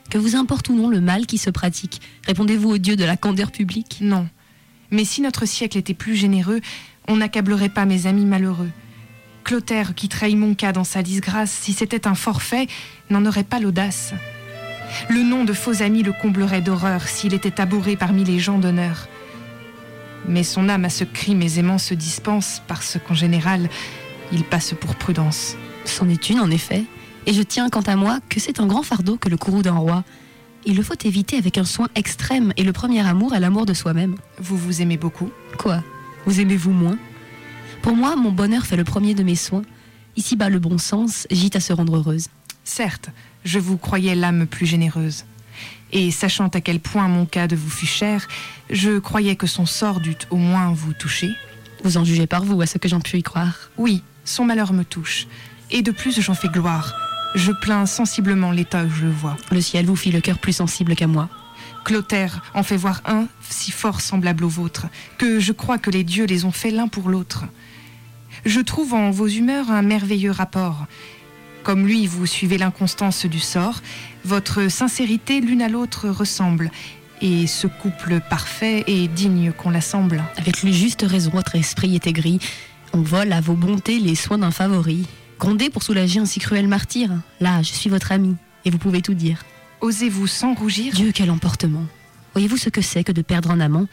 Que 0.08 0.18
vous 0.18 0.36
importe 0.36 0.68
ou 0.68 0.76
non 0.76 0.88
le 0.88 1.00
mal 1.00 1.26
qui 1.26 1.38
se 1.38 1.50
pratique, 1.50 2.00
répondez-vous 2.24 2.74
au 2.74 2.78
Dieu 2.78 2.94
de 2.94 3.04
la 3.04 3.16
candeur 3.16 3.50
publique? 3.50 3.98
Non. 4.02 4.28
Mais 4.92 5.04
si 5.04 5.20
notre 5.20 5.46
siècle 5.46 5.78
était 5.78 5.94
plus 5.94 6.14
généreux, 6.14 6.60
on 7.08 7.16
n'accablerait 7.16 7.70
pas 7.70 7.86
mes 7.86 8.06
amis 8.06 8.24
malheureux. 8.24 8.70
Clotaire, 9.44 9.94
qui 9.94 10.08
trahit 10.08 10.38
mon 10.38 10.54
cas 10.54 10.72
dans 10.72 10.84
sa 10.84 11.02
disgrâce, 11.02 11.50
si 11.50 11.74
c'était 11.74 12.08
un 12.08 12.14
forfait, 12.14 12.66
n'en 13.10 13.26
aurait 13.26 13.44
pas 13.44 13.60
l'audace. 13.60 14.14
Le 15.10 15.22
nom 15.22 15.44
de 15.44 15.52
faux 15.52 15.82
amis 15.82 16.02
le 16.02 16.12
comblerait 16.12 16.62
d'horreur 16.62 17.02
s'il 17.06 17.34
était 17.34 17.60
abhorré 17.60 17.94
parmi 17.94 18.24
les 18.24 18.38
gens 18.38 18.58
d'honneur. 18.58 19.06
Mais 20.26 20.42
son 20.44 20.70
âme 20.70 20.86
à 20.86 20.90
ce 20.90 21.04
crime 21.04 21.42
aisément 21.42 21.76
se 21.76 21.92
dispense 21.92 22.62
parce 22.66 22.98
qu'en 23.06 23.14
général, 23.14 23.68
il 24.32 24.44
passe 24.44 24.72
pour 24.80 24.94
prudence. 24.94 25.56
C'en 25.84 26.08
est 26.08 26.30
une, 26.30 26.40
en 26.40 26.50
effet. 26.50 26.84
Et 27.26 27.34
je 27.34 27.42
tiens, 27.42 27.68
quant 27.68 27.82
à 27.82 27.96
moi, 27.96 28.20
que 28.30 28.40
c'est 28.40 28.60
un 28.60 28.66
grand 28.66 28.82
fardeau 28.82 29.18
que 29.18 29.28
le 29.28 29.36
courroux 29.36 29.62
d'un 29.62 29.76
roi. 29.76 30.04
Il 30.64 30.76
le 30.76 30.82
faut 30.82 30.94
éviter 31.04 31.36
avec 31.36 31.58
un 31.58 31.64
soin 31.64 31.88
extrême, 31.94 32.54
et 32.56 32.64
le 32.64 32.72
premier 32.72 33.06
amour 33.06 33.34
est 33.34 33.40
l'amour 33.40 33.66
de 33.66 33.74
soi-même. 33.74 34.16
Vous 34.38 34.56
vous 34.56 34.80
aimez 34.80 34.96
beaucoup? 34.96 35.30
Quoi? 35.58 35.82
Vous 36.24 36.40
aimez-vous 36.40 36.70
moins? 36.70 36.96
Pour 37.84 37.96
moi, 37.96 38.16
mon 38.16 38.32
bonheur 38.32 38.64
fait 38.64 38.78
le 38.78 38.84
premier 38.84 39.12
de 39.12 39.22
mes 39.22 39.36
soins. 39.36 39.60
Ici-bas, 40.16 40.48
le 40.48 40.58
bon 40.58 40.78
sens 40.78 41.26
gîte 41.30 41.54
à 41.54 41.60
se 41.60 41.74
rendre 41.74 41.96
heureuse. 41.96 42.28
Certes, 42.64 43.10
je 43.44 43.58
vous 43.58 43.76
croyais 43.76 44.14
l'âme 44.14 44.46
plus 44.46 44.64
généreuse. 44.64 45.26
Et 45.92 46.10
sachant 46.10 46.48
à 46.48 46.62
quel 46.62 46.80
point 46.80 47.08
mon 47.08 47.26
cas 47.26 47.46
de 47.46 47.56
vous 47.56 47.68
fut 47.68 47.84
cher, 47.84 48.26
je 48.70 48.98
croyais 48.98 49.36
que 49.36 49.46
son 49.46 49.66
sort 49.66 50.00
dût 50.00 50.16
au 50.30 50.36
moins 50.36 50.72
vous 50.72 50.94
toucher. 50.94 51.28
Vous 51.82 51.98
en 51.98 52.04
jugez 52.04 52.26
par 52.26 52.42
vous, 52.42 52.62
à 52.62 52.66
ce 52.66 52.78
que 52.78 52.88
j'en 52.88 53.00
puis 53.00 53.18
y 53.18 53.22
croire. 53.22 53.70
Oui, 53.76 54.02
son 54.24 54.46
malheur 54.46 54.72
me 54.72 54.84
touche. 54.84 55.26
Et 55.70 55.82
de 55.82 55.90
plus, 55.90 56.18
j'en 56.22 56.32
fais 56.32 56.48
gloire. 56.48 56.94
Je 57.34 57.52
plains 57.52 57.84
sensiblement 57.84 58.50
l'état 58.50 58.84
où 58.84 58.88
je 58.88 59.04
le 59.04 59.10
vois. 59.10 59.36
Le 59.50 59.60
ciel 59.60 59.84
vous 59.84 59.94
fit 59.94 60.10
le 60.10 60.22
cœur 60.22 60.38
plus 60.38 60.54
sensible 60.54 60.96
qu'à 60.96 61.06
moi. 61.06 61.28
Clotaire 61.84 62.50
en 62.54 62.62
fait 62.62 62.78
voir 62.78 63.02
un 63.04 63.26
si 63.50 63.72
fort 63.72 64.00
semblable 64.00 64.44
au 64.44 64.48
vôtre, 64.48 64.86
que 65.18 65.38
je 65.38 65.52
crois 65.52 65.76
que 65.76 65.90
les 65.90 66.02
dieux 66.02 66.24
les 66.24 66.46
ont 66.46 66.50
faits 66.50 66.72
l'un 66.72 66.88
pour 66.88 67.10
l'autre. 67.10 67.44
Je 68.44 68.60
trouve 68.60 68.92
en 68.92 69.10
vos 69.10 69.26
humeurs 69.26 69.70
un 69.70 69.80
merveilleux 69.80 70.30
rapport. 70.30 70.86
Comme 71.62 71.86
lui, 71.86 72.06
vous 72.06 72.26
suivez 72.26 72.58
l'inconstance 72.58 73.24
du 73.24 73.40
sort, 73.40 73.80
votre 74.24 74.70
sincérité 74.70 75.40
l'une 75.40 75.62
à 75.62 75.70
l'autre 75.70 76.10
ressemble, 76.10 76.70
et 77.22 77.46
ce 77.46 77.66
couple 77.66 78.20
parfait 78.28 78.84
et 78.86 79.08
digne 79.08 79.52
qu'on 79.52 79.70
l'assemble. 79.70 80.22
Avec 80.36 80.62
le 80.62 80.72
juste 80.72 81.06
raison, 81.08 81.30
votre 81.30 81.56
esprit 81.56 81.94
est 81.94 82.06
aigri. 82.06 82.38
On 82.92 83.00
vole 83.00 83.32
à 83.32 83.40
vos 83.40 83.54
bontés 83.54 83.98
les 83.98 84.14
soins 84.14 84.36
d'un 84.36 84.50
favori. 84.50 85.06
Grondez 85.38 85.70
pour 85.70 85.82
soulager 85.82 86.20
un 86.20 86.26
si 86.26 86.38
cruel 86.38 86.68
martyr. 86.68 87.10
Là, 87.40 87.62
je 87.62 87.72
suis 87.72 87.88
votre 87.88 88.12
ami, 88.12 88.36
et 88.66 88.70
vous 88.70 88.78
pouvez 88.78 89.00
tout 89.00 89.14
dire. 89.14 89.42
Osez-vous 89.80 90.26
sans 90.26 90.52
rougir? 90.52 90.92
Dieu, 90.92 91.12
quel 91.14 91.30
emportement 91.30 91.84
Voyez-vous 92.34 92.58
ce 92.58 92.68
que 92.68 92.82
c'est 92.82 93.04
que 93.04 93.12
de 93.12 93.22
perdre 93.22 93.50
un 93.50 93.60
amant? 93.60 93.86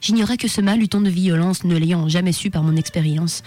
J'ignorais 0.00 0.36
que 0.36 0.48
ce 0.48 0.60
mal 0.60 0.80
eût 0.80 0.88
tant 0.88 1.00
de 1.00 1.10
violence, 1.10 1.64
ne 1.64 1.76
l'ayant 1.76 2.08
jamais 2.08 2.32
su 2.32 2.50
par 2.50 2.62
mon 2.62 2.76
expérience. 2.76 3.42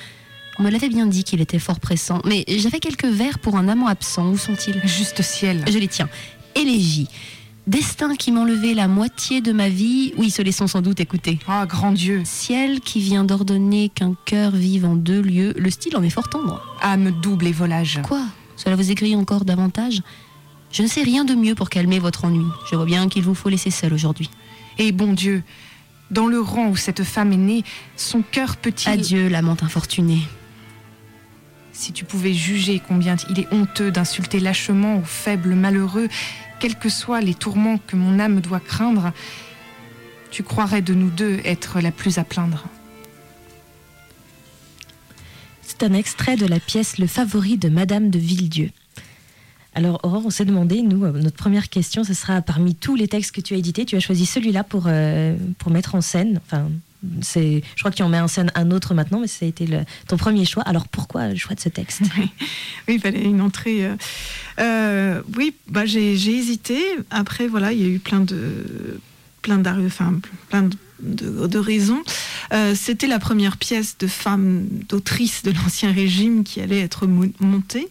On 0.57 0.63
me 0.63 0.69
l'avait 0.69 0.89
bien 0.89 1.05
dit 1.05 1.23
qu'il 1.23 1.41
était 1.41 1.59
fort 1.59 1.79
pressant, 1.79 2.21
mais 2.25 2.45
j'avais 2.47 2.79
quelques 2.79 3.05
vers 3.05 3.39
pour 3.39 3.57
un 3.57 3.67
amant 3.67 3.87
absent. 3.87 4.29
Où 4.29 4.37
sont-ils? 4.37 4.81
Juste 4.85 5.21
ciel. 5.21 5.63
Je 5.67 5.77
les 5.77 5.87
tiens. 5.87 6.09
Élégie. 6.55 7.09
Destin 7.67 8.15
qui 8.15 8.31
m'enlevait 8.31 8.73
la 8.73 8.87
moitié 8.87 9.41
de 9.41 9.51
ma 9.51 9.69
vie. 9.69 10.13
Oui, 10.17 10.29
se 10.29 10.41
laissons 10.41 10.67
sans 10.67 10.81
doute 10.81 10.99
écouter. 10.99 11.39
Ah, 11.47 11.65
grand 11.65 11.91
Dieu. 11.91 12.21
Ciel 12.23 12.79
qui 12.79 12.99
vient 12.99 13.23
d'ordonner 13.23 13.89
qu'un 13.89 14.15
cœur 14.25 14.51
vive 14.51 14.85
en 14.85 14.95
deux 14.95 15.21
lieux. 15.21 15.53
Le 15.57 15.69
style 15.71 15.97
en 15.97 16.03
est 16.03 16.09
fort 16.09 16.29
tendre. 16.29 16.63
Âme 16.81 17.11
double 17.21 17.47
et 17.47 17.51
volage. 17.51 17.99
Quoi? 18.03 18.21
Cela 18.55 18.75
vous 18.75 18.91
écrit 18.91 19.15
encore 19.15 19.45
davantage? 19.45 20.01
Je 20.71 20.83
ne 20.83 20.87
sais 20.87 21.01
rien 21.01 21.25
de 21.25 21.33
mieux 21.33 21.55
pour 21.55 21.69
calmer 21.69 21.99
votre 21.99 22.25
ennui. 22.25 22.45
Je 22.69 22.75
vois 22.75 22.85
bien 22.85 23.09
qu'il 23.09 23.23
vous 23.23 23.35
faut 23.35 23.49
laisser 23.49 23.71
seul 23.71 23.93
aujourd'hui. 23.93 24.29
Et 24.77 24.91
bon 24.91 25.13
Dieu, 25.13 25.41
dans 26.11 26.27
le 26.27 26.39
rang 26.39 26.69
où 26.69 26.75
cette 26.75 27.03
femme 27.03 27.33
est 27.33 27.37
née, 27.37 27.63
son 27.97 28.21
cœur 28.21 28.57
peut-il... 28.57 28.89
Adieu, 28.89 29.27
l'amante 29.27 29.63
infortunée. 29.63 30.19
Si 31.75 31.91
tu 31.91 32.05
pouvais 32.05 32.33
juger 32.33 32.81
combien 32.87 33.17
il 33.29 33.37
est 33.37 33.53
honteux 33.53 33.91
d'insulter 33.91 34.39
lâchement 34.39 34.99
aux 34.99 35.03
faibles 35.03 35.55
malheureux, 35.55 36.07
quels 36.61 36.79
que 36.79 36.87
soient 36.87 37.19
les 37.19 37.33
tourments 37.33 37.79
que 37.85 37.97
mon 37.97 38.17
âme 38.17 38.39
doit 38.39 38.61
craindre, 38.61 39.11
tu 40.31 40.41
croirais 40.41 40.81
de 40.81 40.93
nous 40.93 41.09
deux 41.09 41.41
être 41.43 41.81
la 41.81 41.91
plus 41.91 42.17
à 42.17 42.23
plaindre. 42.23 42.63
C'est 45.61 45.83
un 45.83 45.93
extrait 45.93 46.37
de 46.37 46.45
la 46.45 46.61
pièce 46.61 46.97
Le 46.97 47.07
favori 47.07 47.57
de 47.57 47.67
Madame 47.67 48.09
de 48.09 48.19
Villedieu. 48.19 48.71
Alors 49.73 49.99
Aurore, 50.03 50.27
on 50.27 50.29
s'est 50.29 50.45
demandé, 50.45 50.81
nous, 50.81 51.03
euh, 51.03 51.11
notre 51.11 51.35
première 51.35 51.67
question, 51.67 52.05
ce 52.05 52.13
sera 52.13 52.41
parmi 52.41 52.73
tous 52.73 52.95
les 52.95 53.09
textes 53.09 53.35
que 53.35 53.41
tu 53.41 53.53
as 53.53 53.57
édités, 53.57 53.83
tu 53.83 53.97
as 53.97 53.99
choisi 53.99 54.25
celui-là 54.25 54.63
pour, 54.63 54.85
euh, 54.87 55.35
mettre 55.69 55.95
en 55.95 56.01
scène. 56.01 56.39
C'est, 57.21 57.61
je 57.75 57.81
crois 57.81 57.91
tu 57.97 58.03
en 58.03 58.09
mets 58.09 58.19
en 58.19 58.27
scène 58.27 58.51
un 58.55 58.71
autre 58.71 58.93
maintenant, 58.93 59.19
mais 59.19 59.27
ça 59.27 59.45
a 59.45 59.47
été 59.49 59.67
ton 60.07 60.17
premier 60.17 60.45
choix. 60.45 60.63
Alors 60.63 60.87
pourquoi 60.87 61.27
le 61.29 61.35
choix 61.35 61.55
de 61.55 61.59
ce 61.61 61.69
texte? 61.69 62.01
Oui, 62.17 62.29
il 62.87 62.99
fallait 62.99 63.23
une 63.23 63.41
entrée. 63.41 63.85
euh, 63.85 63.95
euh, 64.59 65.21
oui, 65.37 65.53
bah, 65.67 65.85
j'ai, 65.85 66.13
hésité. 66.13 66.79
Après, 67.09 67.47
voilà, 67.47 67.71
il 67.73 67.81
y 67.81 67.85
a 67.85 67.87
eu 67.87 67.99
plein 67.99 68.21
de, 68.21 68.99
plein 69.41 69.57
enfin, 69.85 70.19
plein 70.49 70.63
de, 70.63 70.75
de- 70.99 71.47
raisons. 71.59 72.01
Euh, 72.53 72.73
c'était 72.75 73.07
la 73.07 73.19
première 73.19 73.57
pièce 73.57 73.97
de 73.97 74.07
femme, 74.07 74.67
d'autrice 74.87 75.43
de 75.43 75.51
l'Ancien 75.51 75.91
Régime 75.91 76.43
qui 76.43 76.61
allait 76.61 76.79
être 76.79 77.07
mo- 77.07 77.25
montée. 77.39 77.87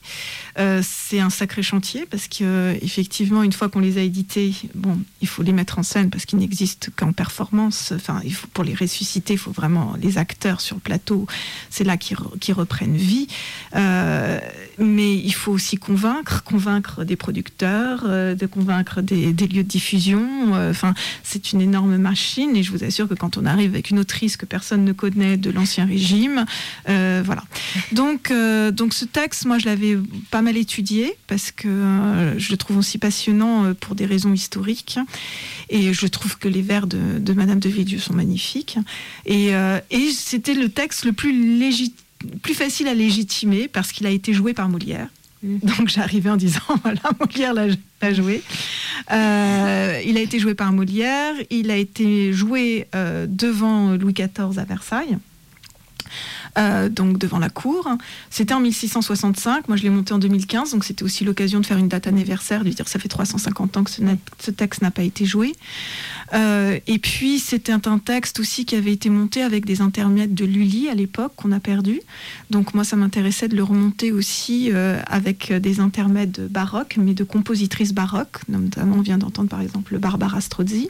Euh, 0.57 0.82
c'est 0.84 1.18
un 1.18 1.30
sacré 1.30 1.62
chantier 1.62 2.07
parce 2.09 2.28
que 2.28 2.76
effectivement, 2.80 3.42
une 3.42 3.52
fois 3.52 3.68
qu'on 3.68 3.80
les 3.80 3.98
a 3.98 4.02
édités, 4.02 4.55
bon, 4.74 5.00
il 5.20 5.26
faut 5.26 5.42
les 5.42 5.52
mettre 5.52 5.80
en 5.80 5.82
scène 5.82 6.11
parce 6.11 6.26
qu'ils 6.26 6.38
n'existent 6.38 6.92
qu'en 6.94 7.12
performance. 7.12 7.92
Enfin, 7.94 8.20
il 8.24 8.32
faut, 8.32 8.46
pour 8.46 8.62
les 8.62 8.74
ressusciter, 8.74 9.34
il 9.34 9.38
faut 9.38 9.50
vraiment 9.50 9.94
les 10.00 10.16
acteurs 10.16 10.61
sur 10.61 10.76
le 10.76 10.80
plateau. 10.80 11.26
C'est 11.70 11.82
là 11.82 11.96
qu'ils 11.96 12.16
re- 12.16 12.38
qu'ils 12.38 12.55
reprennent 12.55 12.96
vie. 12.96 13.26
Euh, 13.74 14.38
mais 14.78 15.16
il 15.16 15.34
faut 15.34 15.50
aussi 15.50 15.76
convaincre, 15.76 16.44
convaincre 16.44 17.02
des 17.02 17.16
producteurs, 17.16 18.05
euh, 18.07 18.36
de 18.36 18.46
convaincre 18.46 19.00
des, 19.02 19.32
des 19.32 19.48
lieux 19.48 19.64
de 19.64 19.68
diffusion. 19.68 20.52
Enfin, 20.70 20.94
c'est 21.24 21.52
une 21.52 21.62
énorme 21.62 21.96
machine 21.96 22.55
et 22.55 22.62
je 22.62 22.70
vous 22.70 22.84
assure 22.84 23.09
que 23.09 23.14
quand 23.14 23.38
on 23.38 23.44
arrive 23.44 23.72
avec 23.72 23.90
une 23.90 23.98
autrice 23.98 24.36
que 24.36 24.46
personne 24.46 24.84
ne 24.84 24.92
connaît 24.92 25.36
de 25.36 25.50
l'ancien 25.50 25.84
régime, 25.84 26.44
voilà. 26.86 27.42
Donc, 27.92 28.32
donc 28.72 28.94
ce 28.94 29.05
texte, 29.05 29.46
moi, 29.46 29.59
je 29.59 29.66
l'avais 29.66 29.98
pas 30.30 30.43
mal 30.45 30.57
étudié 30.57 31.16
parce 31.26 31.51
que 31.51 31.68
euh, 31.68 32.38
je 32.38 32.51
le 32.51 32.57
trouve 32.57 32.78
aussi 32.78 32.99
passionnant 32.99 33.64
euh, 33.64 33.74
pour 33.74 33.95
des 33.95 34.07
raisons 34.07 34.32
historiques 34.32 34.99
et 35.70 35.92
je 35.92 36.07
trouve 36.07 36.38
que 36.38 36.49
les 36.49 36.62
vers 36.62 36.86
de, 36.86 37.18
de 37.18 37.32
Madame 37.32 37.59
de 37.59 37.68
Villedieu 37.68 37.99
sont 37.99 38.14
magnifiques 38.14 38.78
et, 39.26 39.55
euh, 39.55 39.80
et 39.90 40.11
c'était 40.12 40.55
le 40.55 40.68
texte 40.68 41.05
le 41.05 41.12
plus 41.12 41.59
légitime 41.59 41.99
plus 42.42 42.55
facile 42.55 42.88
à 42.88 42.95
légitimer 42.95 43.68
parce 43.68 43.92
qu'il 43.92 44.07
a 44.07 44.11
été 44.11 44.32
joué 44.32 44.55
par 44.55 44.70
Molière. 44.70 45.09
Donc 45.42 45.88
j'arrivais 45.88 46.30
en 46.30 46.36
disant 46.36 46.61
voilà 46.82 47.03
Molière 47.20 47.53
l'a 47.53 47.66
l'a 48.01 48.14
joué. 48.14 48.42
Euh, 49.12 50.01
il 50.07 50.16
a 50.16 50.20
été 50.20 50.38
joué 50.38 50.55
par 50.55 50.72
Molière. 50.72 51.34
Il 51.51 51.70
a 51.70 51.76
été 51.76 52.32
joué 52.32 52.86
euh, 52.95 53.26
devant 53.28 53.92
Louis 53.92 54.14
XIV 54.14 54.59
à 54.59 54.64
Versailles. 54.64 55.18
Euh, 56.57 56.88
donc 56.88 57.18
devant 57.18 57.38
la 57.38 57.48
cour. 57.48 57.88
C'était 58.30 58.55
en 58.55 58.61
1665, 58.61 59.66
moi 59.66 59.76
je 59.76 59.82
l'ai 59.82 59.90
monté 59.90 60.14
en 60.14 60.18
2015, 60.18 60.70
donc 60.70 60.84
c'était 60.84 61.02
aussi 61.02 61.24
l'occasion 61.24 61.59
de 61.59 61.66
faire 61.66 61.78
une 61.78 61.88
date 61.88 62.07
anniversaire, 62.07 62.62
de 62.62 62.70
dire 62.70 62.84
que 62.84 62.90
ça 62.90 63.00
fait 63.00 63.09
350 63.09 63.76
ans 63.76 63.82
que 63.82 63.90
ce, 63.90 64.50
texte 64.52 64.80
n'a 64.80 64.92
pas 64.92 65.02
été 65.02 65.24
joué. 65.24 65.52
Euh, 66.32 66.78
et 66.86 67.00
puis 67.00 67.40
c'était 67.40 67.72
un 67.72 67.98
texte 67.98 68.38
aussi 68.38 68.64
qui 68.64 68.76
avait 68.76 68.92
été 68.92 69.11
monté 69.11 69.42
avec 69.42 69.64
des 69.64 69.80
intermèdes 69.80 70.34
de 70.34 70.44
Lully 70.44 70.88
à 70.88 70.94
l'époque 70.94 71.32
qu'on 71.34 71.50
a 71.50 71.59
perdu. 71.59 72.00
Donc 72.50 72.72
moi 72.72 72.84
ça 72.84 72.94
m'intéressait 72.94 73.48
de 73.48 73.57
le 73.57 73.64
remonter 73.64 74.12
aussi 74.12 74.70
euh, 74.72 75.00
avec 75.07 75.52
des 75.52 75.80
intermèdes 75.80 76.46
baroques, 76.50 76.96
mais 76.98 77.14
de 77.14 77.24
compositrices 77.24 77.92
baroques. 77.92 78.38
Notamment 78.48 78.96
on 78.98 79.02
vient 79.02 79.18
d'entendre 79.18 79.48
par 79.48 79.61
exemple 79.61 79.98
Barbara 79.98 80.40
Strozzi. 80.40 80.88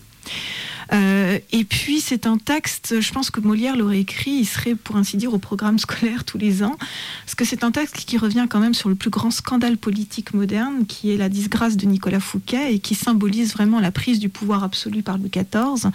Euh, 0.93 1.39
et 1.53 1.65
puis 1.65 2.01
c'est 2.01 2.27
un 2.27 2.39
texte, 2.39 3.01
je 3.01 3.13
pense 3.13 3.31
que 3.31 3.41
Molière 3.41 3.77
l'aurait 3.77 4.01
écrit, 4.01 4.33
il 4.33 4.45
serait 4.47 4.75
pour 4.75 4.97
ainsi 4.97 5.17
dire 5.17 5.33
au 5.33 5.39
programme 5.39 5.79
scolaire 5.79 6.25
tous 6.25 6.39
les 6.39 6.63
ans, 6.63 6.77
parce 7.25 7.35
que 7.35 7.45
c'est 7.45 7.65
un 7.65 7.71
texte 7.71 7.97
qui 8.05 8.19
revient 8.19 8.47
quand 8.49 8.61
même 8.61 8.75
sur 8.75 8.89
le 8.89 8.95
plus 8.95 9.11
grand 9.11 9.31
scandale 9.31 9.77
politique 9.77 10.35
moderne, 10.35 10.87
qui 10.87 11.11
est 11.11 11.17
la 11.17 11.29
disgrâce 11.29 11.77
de 11.77 11.87
Nicolas 11.87 12.21
Fouquet, 12.21 12.75
et 12.75 12.79
qui 12.79 12.95
symbolise 12.95 13.53
vraiment 13.53 13.81
la 13.81 13.91
prise 13.91 14.19
du 14.19 14.29
pouvoir 14.29 14.65
absolu 14.65 15.03
par 15.03 15.19
Louis 15.19 15.31
XIV, 15.31 15.91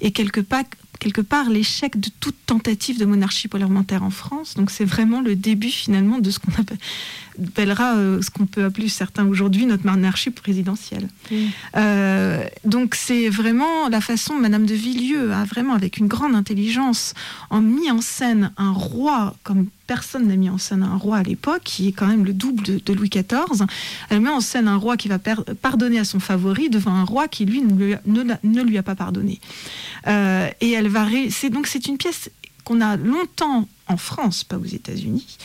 et 0.00 0.10
quelque 0.10 0.40
part, 0.40 1.50
l'échec 1.50 2.00
de 2.00 2.08
toute 2.20 2.36
tentative 2.46 2.98
de 2.98 3.04
monarchie 3.04 3.48
parlementaire 3.48 4.02
en 4.02 4.10
France. 4.10 4.54
Donc 4.54 4.70
c'est 4.70 4.84
vraiment 4.84 5.20
le 5.20 5.36
début 5.36 5.70
finalement 5.70 6.18
de 6.18 6.30
ce 6.30 6.38
qu'on 6.38 6.52
appellera, 7.42 7.96
euh, 7.96 8.22
ce 8.22 8.30
qu'on 8.30 8.46
peut 8.46 8.64
appeler 8.64 8.88
certains 8.88 9.26
aujourd'hui 9.26 9.66
notre 9.66 9.86
monarchie 9.86 10.30
présidentielle. 10.30 11.08
Euh, 11.76 12.44
donc 12.64 12.94
c'est 12.94 13.28
vraiment 13.28 13.88
la 13.88 14.00
façon 14.00 14.34
Madame 14.34 14.66
de 14.66 14.74
Villieu 14.74 15.32
a 15.32 15.44
vraiment 15.44 15.74
avec 15.74 15.98
une 15.98 16.06
grande 16.06 16.34
intelligence 16.34 17.14
en 17.50 17.60
mis 17.60 17.90
en 17.90 18.00
scène 18.00 18.52
un 18.56 18.72
roi 18.72 19.34
comme 19.42 19.66
personne 19.86 20.26
n'a 20.28 20.36
mis 20.36 20.48
en 20.48 20.58
scène 20.58 20.82
un 20.82 20.96
roi 20.96 21.18
à 21.18 21.22
l'époque, 21.22 21.62
qui 21.64 21.88
est 21.88 21.92
quand 21.92 22.06
même 22.06 22.24
le 22.24 22.32
double 22.32 22.62
de, 22.62 22.92
Louis 22.92 23.10
XIV. 23.10 23.66
Elle 24.08 24.20
met 24.20 24.30
en 24.30 24.40
scène 24.40 24.68
un 24.68 24.76
roi 24.76 24.96
qui 24.96 25.08
va 25.08 25.18
pardonner 25.18 25.98
à 25.98 26.04
son 26.04 26.20
favori 26.20 26.70
devant 26.70 26.92
un 26.92 27.04
roi 27.04 27.28
qui, 27.28 27.44
lui, 27.44 27.60
ne 27.60 27.74
lui 27.74 27.94
a, 27.94 28.00
ne, 28.06 28.62
lui 28.62 28.78
a 28.78 28.82
pas 28.82 28.94
pardonné. 28.94 29.40
Euh, 30.06 30.48
et 30.60 30.72
elle 30.72 30.88
va... 30.88 31.06
C'est, 31.30 31.50
donc 31.50 31.66
c'est 31.66 31.86
une 31.86 31.98
pièce 31.98 32.30
qu'on 32.64 32.80
a 32.80 32.96
longtemps 32.96 33.68
en 33.86 33.96
France, 33.96 34.44
pas 34.44 34.56
aux 34.56 34.64
États-Unis, 34.64 35.36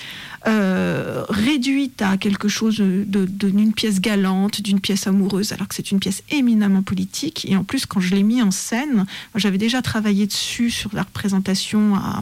euh, 0.47 1.25
réduite 1.27 2.01
à 2.01 2.17
quelque 2.17 2.47
chose 2.47 2.79
d'une 2.79 3.73
pièce 3.73 3.99
galante, 3.99 4.61
d'une 4.61 4.79
pièce 4.79 5.07
amoureuse, 5.07 5.51
alors 5.51 5.67
que 5.67 5.75
c'est 5.75 5.91
une 5.91 5.99
pièce 5.99 6.23
éminemment 6.31 6.81
politique. 6.81 7.45
Et 7.49 7.57
en 7.57 7.65
plus, 7.65 7.85
quand 7.85 7.99
je 7.99 8.15
l'ai 8.15 8.23
mis 8.23 8.41
en 8.41 8.51
scène, 8.51 9.05
j'avais 9.35 9.57
déjà 9.57 9.81
travaillé 9.81 10.27
dessus 10.27 10.69
sur 10.69 10.91
la 10.93 11.03
représentation 11.03 11.95
à, 11.95 12.21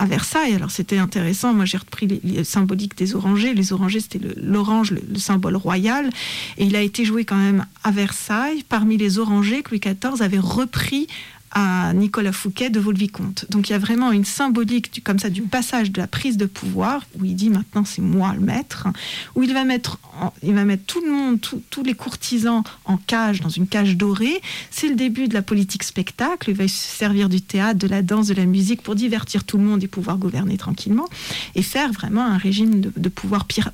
Versailles. 0.00 0.54
Alors 0.54 0.70
c'était 0.70 0.96
intéressant. 0.96 1.52
Moi, 1.52 1.64
j'ai 1.64 1.76
repris 1.76 2.06
les, 2.06 2.44
symboliques 2.44 2.96
des 2.96 3.14
orangers. 3.14 3.52
Les 3.52 3.72
orangers, 3.72 4.00
c'était 4.00 4.20
l'orange, 4.36 4.92
le, 4.92 5.18
symbole 5.18 5.56
royal. 5.56 6.08
Et 6.56 6.64
il 6.64 6.76
a 6.76 6.82
été 6.82 7.04
joué 7.04 7.24
quand 7.24 7.36
même 7.36 7.66
à 7.82 7.90
Versailles 7.90 8.64
parmi 8.68 8.96
les 8.96 9.18
orangers 9.18 9.62
que 9.62 9.70
Louis 9.70 9.80
XIV 9.80 10.22
avait 10.22 10.38
repris 10.38 11.08
à 11.50 11.92
Nicolas 11.92 12.32
Fouquet 12.32 12.70
de 12.70 12.80
Vaux-le-Vicomte. 12.80 13.46
Donc 13.50 13.68
il 13.68 13.72
y 13.72 13.74
a 13.74 13.78
vraiment 13.78 14.12
une 14.12 14.24
symbolique 14.24 14.92
du, 14.92 15.02
comme 15.02 15.18
ça 15.18 15.30
du 15.30 15.42
passage 15.42 15.90
de 15.90 16.00
la 16.00 16.06
prise 16.06 16.36
de 16.36 16.46
pouvoir 16.46 17.02
où 17.18 17.24
il 17.24 17.34
dit 17.34 17.50
maintenant 17.50 17.84
c'est 17.84 18.02
moi 18.02 18.34
le 18.34 18.40
maître, 18.40 18.86
où 19.34 19.42
il 19.42 19.52
va 19.52 19.64
mettre, 19.64 19.98
il 20.42 20.54
va 20.54 20.64
mettre 20.64 20.84
tout 20.84 21.00
le 21.00 21.10
monde, 21.10 21.40
tous 21.40 21.82
les 21.82 21.94
courtisans 21.94 22.62
en 22.84 22.96
cage 22.96 23.40
dans 23.40 23.48
une 23.48 23.66
cage 23.66 23.96
dorée. 23.96 24.40
C'est 24.70 24.88
le 24.88 24.96
début 24.96 25.28
de 25.28 25.34
la 25.34 25.42
politique 25.42 25.82
spectacle. 25.82 26.50
Il 26.50 26.56
va 26.56 26.68
se 26.68 26.74
servir 26.74 27.28
du 27.28 27.40
théâtre, 27.40 27.78
de 27.78 27.86
la 27.86 28.02
danse, 28.02 28.28
de 28.28 28.34
la 28.34 28.46
musique 28.46 28.82
pour 28.82 28.94
divertir 28.94 29.44
tout 29.44 29.58
le 29.58 29.64
monde 29.64 29.82
et 29.82 29.88
pouvoir 29.88 30.18
gouverner 30.18 30.56
tranquillement 30.56 31.06
et 31.54 31.62
faire 31.62 31.92
vraiment 31.92 32.24
un 32.24 32.38
régime 32.38 32.80
de, 32.80 32.92
de 32.96 33.08
pouvoir 33.08 33.46
pire 33.46 33.70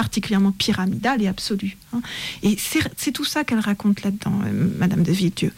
particulièrement 0.00 0.52
pyramidale 0.52 1.20
et 1.20 1.28
absolue. 1.28 1.76
Hein. 1.92 2.00
Et 2.42 2.56
c'est 2.96 3.12
tout 3.12 3.26
ça 3.26 3.44
qu'elle 3.44 3.58
raconte 3.58 4.02
là-dedans, 4.02 4.40
euh, 4.46 4.66
Madame 4.78 5.02
de 5.02 5.12
Villedieu. 5.12 5.52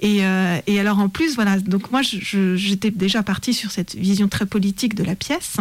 Et, 0.00 0.24
euh, 0.24 0.60
et, 0.68 0.78
alors 0.78 1.00
en 1.00 1.08
plus, 1.08 1.34
voilà, 1.34 1.58
donc 1.58 1.90
moi 1.90 2.00
j'étais 2.02 2.92
déjà 2.92 3.24
partie 3.24 3.54
sur 3.54 3.72
cette 3.72 3.96
vision 3.96 4.28
très 4.28 4.46
politique 4.46 4.94
de 4.94 5.02
la 5.02 5.16
pièce. 5.16 5.56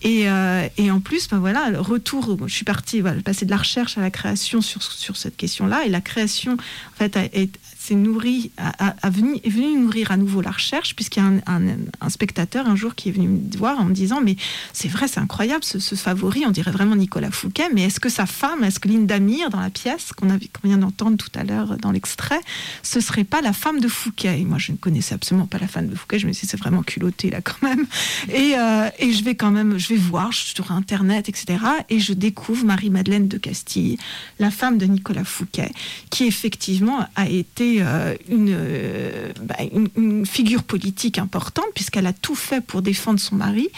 Et, 0.00 0.30
euh, 0.30 0.66
et 0.78 0.90
en 0.90 1.00
plus, 1.00 1.28
ben 1.28 1.38
voilà, 1.38 1.68
le 1.68 1.80
retour, 1.80 2.38
je 2.46 2.54
suis 2.54 2.64
partie, 2.64 3.02
voilà, 3.02 3.20
passer 3.20 3.44
de 3.44 3.50
la 3.50 3.58
recherche 3.58 3.98
à 3.98 4.00
la 4.00 4.10
création 4.10 4.62
sur, 4.62 4.82
sur 4.82 5.18
cette 5.18 5.36
question-là. 5.36 5.84
Et 5.84 5.90
la 5.90 6.00
création, 6.00 6.54
en 6.54 6.96
fait, 6.96 7.14
est, 7.16 7.50
s'est 7.86 7.94
nourri, 7.94 8.50
a, 8.56 9.10
venu, 9.10 9.36
est 9.44 9.48
venu 9.48 9.78
nourrir 9.78 10.10
à 10.10 10.16
nouveau 10.16 10.40
la 10.40 10.50
recherche, 10.50 10.96
puisqu'il 10.96 11.22
y 11.22 11.26
a 11.26 11.52
un, 11.52 12.08
spectateur 12.08 12.66
un 12.66 12.76
jour 12.76 12.94
qui 12.94 13.08
est 13.08 13.12
venu 13.12 13.28
me 13.28 13.56
voir 13.56 13.80
en 13.80 13.84
me 13.84 13.94
disant 13.94 14.20
Mais 14.20 14.36
c'est 14.72 14.88
vrai, 14.88 15.06
c'est 15.08 15.20
incroyable, 15.20 15.62
ce, 15.62 15.94
favori, 15.94 16.44
on 16.46 16.50
dirait 16.50 16.70
vraiment 16.70 16.96
Nicolas 16.96 17.30
Fouquet, 17.30 17.68
mais 17.72 17.82
est-ce 17.82 18.00
que 18.00 18.08
sa 18.08 18.26
femme, 18.26 18.64
est-ce 18.64 18.80
que 18.80 18.88
Linda 18.88 19.18
Mir, 19.20 19.50
dans 19.50 19.60
la 19.60 19.70
pièce 19.70 20.12
qu'on 20.12 20.28
vient 20.64 20.78
d'entendre 20.78 21.16
tout 21.16 21.30
à 21.34 21.44
l'heure 21.44 21.76
dans 21.78 21.92
l'extrait, 21.92 22.40
ce 22.82 23.00
serait 23.00 23.24
pas 23.24 23.40
la 23.40 23.52
femme 23.52 23.80
de 23.80 23.88
Fouquet? 23.88 24.40
Et 24.40 24.44
moi, 24.44 24.58
je 24.58 24.72
ne 24.72 24.76
connaissais 24.76 25.14
absolument 25.14 25.46
pas 25.46 25.58
la 25.58 25.68
femme 25.68 25.88
de 25.88 25.94
Fouquet, 25.94 26.18
je 26.18 26.26
me 26.26 26.32
suis 26.32 26.46
dit 26.46 26.50
C'est 26.50 26.58
vraiment 26.58 26.82
culotté 26.82 27.30
là 27.30 27.40
quand 27.40 27.62
même. 27.62 27.86
Et, 28.32 28.54
euh, 28.56 28.88
et 28.98 29.12
je 29.12 29.22
vais 29.24 29.34
quand 29.34 29.50
même, 29.50 29.78
je 29.78 29.88
vais 29.88 29.96
voir 29.96 30.32
sur 30.32 30.72
Internet, 30.72 31.28
etc. 31.28 31.58
Et 31.88 32.00
je 32.00 32.12
découvre 32.12 32.64
Marie-Madeleine 32.64 33.28
de 33.28 33.38
Castille, 33.38 33.98
la 34.38 34.50
femme 34.50 34.78
de 34.78 34.86
Nicolas 34.86 35.24
Fouquet, 35.24 35.70
qui 36.10 36.24
effectivement 36.24 37.06
a 37.14 37.28
été 37.28 37.75
euh, 37.80 38.14
euh, 38.30 39.32
bah, 39.42 39.56
une, 39.72 39.88
une, 39.96 40.26
figure 40.26 40.62
politique 40.62 41.18
importante, 41.18 41.66
puisqu'elle 41.74 42.06
a 42.06 42.12
tout 42.12 42.34
fait 42.34 42.60
pour 42.60 42.82
défendre 42.82 43.20
son 43.20 43.36
mari, 43.36 43.68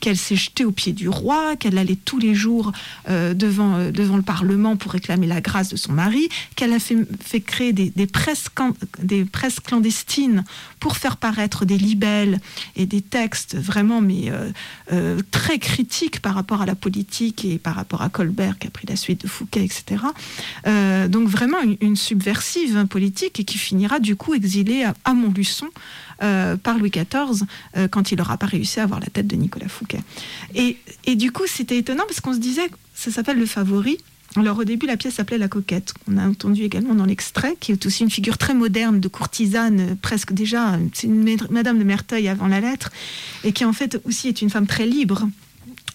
qu'elle 0.00 0.16
s'est 0.16 0.36
jetée 0.36 0.64
au 0.64 0.72
pied 0.72 0.92
du 0.92 1.08
roi, 1.08 1.56
qu'elle 1.56 1.78
allait 1.78 1.96
tous 1.96 2.18
les 2.18 2.34
jours 2.34 2.72
euh, 3.08 3.34
devant, 3.34 3.90
devant 3.90 4.16
le 4.16 4.22
Parlement 4.22 4.76
pour 4.76 4.92
réclamer 4.92 5.26
la 5.26 5.40
grâce 5.40 5.68
de 5.68 5.76
son 5.76 5.92
mari, 5.92 6.28
qu'elle 6.56 6.72
a 6.72 6.78
fait, 6.78 7.40
créer 7.40 7.72
des, 7.72 7.90
des 7.90 8.06
presses 8.06 9.60
clandestines 9.60 10.44
pour 10.80 10.96
faire 10.96 11.16
paraître 11.16 11.64
des 11.64 11.78
libelles 11.78 12.40
et 12.76 12.86
des 12.86 13.00
textes 13.00 13.56
vraiment 13.56 14.00
mais 14.00 14.30
très 15.30 15.58
critiques 15.58 16.20
par 16.20 16.34
rapport 16.34 16.62
à 16.62 16.66
la 16.66 16.74
politique 16.74 17.44
et 17.44 17.58
par 17.58 17.74
rapport 17.74 18.02
à 18.02 18.08
Colbert 18.08 18.58
qui 18.58 18.66
a 18.66 18.70
pris 18.70 18.86
la 18.86 18.96
suite 18.96 19.22
de 19.22 19.28
Fouquet, 19.28 19.64
etc. 19.64 20.02
donc 21.08 21.28
vraiment 21.28 21.58
une, 21.80 21.96
subversive 21.96 22.76
hein, 22.76 22.86
politique 22.86 23.40
et 23.40 23.44
qui 23.44 23.58
finira 23.58 23.98
du 23.98 24.16
coup 24.16 24.34
exilé 24.34 24.84
à, 25.04 25.14
Montluçon 25.14 25.68
euh, 26.22 26.56
par 26.56 26.78
Louis 26.78 26.90
XIV 26.90 27.44
euh, 27.76 27.88
quand 27.88 28.12
il 28.12 28.18
n'aura 28.18 28.36
pas 28.36 28.46
réussi 28.46 28.80
à 28.80 28.84
avoir 28.84 29.00
la 29.00 29.06
tête 29.06 29.26
de 29.26 29.36
Nicolas 29.36 29.68
Fouquet. 29.68 30.00
Et, 30.54 30.78
et 31.04 31.16
du 31.16 31.32
coup, 31.32 31.44
c'était 31.46 31.78
étonnant 31.78 32.04
parce 32.06 32.20
qu'on 32.20 32.34
se 32.34 32.38
disait, 32.38 32.70
ça 32.94 33.10
s'appelle 33.10 33.38
le 33.38 33.46
favori. 33.46 33.98
Alors 34.40 34.58
au 34.58 34.64
début, 34.64 34.86
la 34.86 34.96
pièce 34.96 35.14
s'appelait 35.14 35.38
La 35.38 35.48
Coquette, 35.48 35.92
qu'on 36.04 36.16
a 36.16 36.26
entendu 36.26 36.62
également 36.62 36.94
dans 36.94 37.04
l'extrait, 37.04 37.56
qui 37.58 37.72
est 37.72 37.86
aussi 37.86 38.04
une 38.04 38.10
figure 38.10 38.38
très 38.38 38.54
moderne 38.54 39.00
de 39.00 39.08
courtisane, 39.08 39.80
euh, 39.80 39.94
presque 40.00 40.32
déjà, 40.32 40.78
c'est 40.92 41.06
une 41.06 41.36
Madame 41.50 41.78
de 41.78 41.84
Merteuil 41.84 42.28
avant 42.28 42.46
la 42.46 42.60
lettre, 42.60 42.90
et 43.44 43.52
qui 43.52 43.64
en 43.64 43.72
fait 43.72 44.00
aussi 44.04 44.28
est 44.28 44.40
une 44.42 44.50
femme 44.50 44.66
très 44.66 44.86
libre, 44.86 45.28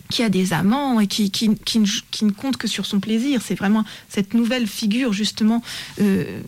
qui 0.09 0.21
a 0.21 0.29
des 0.29 0.53
amants 0.53 0.99
et 0.99 1.07
qui, 1.07 1.31
qui, 1.31 1.49
qui, 1.65 1.79
ne 2.25 2.31
compte 2.31 2.57
que 2.57 2.67
sur 2.67 2.85
son 2.85 2.99
plaisir. 2.99 3.41
C'est 3.43 3.55
vraiment 3.55 3.83
cette 4.09 4.35
nouvelle 4.35 4.67
figure, 4.67 5.11
justement, 5.11 5.63
euh, 6.01 6.41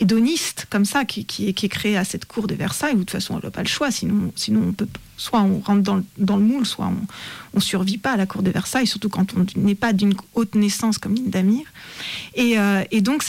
hédoniste, 0.00 0.66
comme 0.70 0.84
ça, 0.84 1.04
qui, 1.04 1.24
est, 1.46 1.68
créée 1.68 1.96
à 1.96 2.04
cette 2.04 2.24
cour 2.24 2.48
de 2.48 2.54
Versailles, 2.54 2.94
où 2.94 2.96
de 2.96 3.00
toute 3.00 3.12
façon, 3.12 3.36
elle 3.38 3.44
n'a 3.44 3.50
pas 3.52 3.62
le 3.62 3.68
choix, 3.68 3.92
sinon, 3.92 4.32
sinon 4.34 4.62
on 4.68 4.72
peut, 4.72 4.88
soit 5.20 5.42
on 5.42 5.60
rentre 5.60 5.82
dans, 5.82 6.36
le 6.36 6.42
moule, 6.42 6.64
soit 6.64 6.86
on 6.86 7.56
ne 7.56 7.60
survit 7.60 7.98
pas 7.98 8.12
à 8.12 8.16
la 8.16 8.24
cour 8.24 8.42
de 8.42 8.50
Versailles, 8.50 8.86
surtout 8.86 9.10
quand 9.10 9.34
on 9.34 9.44
n'est 9.56 9.74
pas 9.74 9.92
d'une 9.92 10.14
haute 10.34 10.54
naissance 10.54 10.96
comme 10.96 11.14
Lindamir. 11.14 11.66
Et, 12.34 12.58
euh, 12.58 12.82
et 12.90 13.02
donc, 13.02 13.22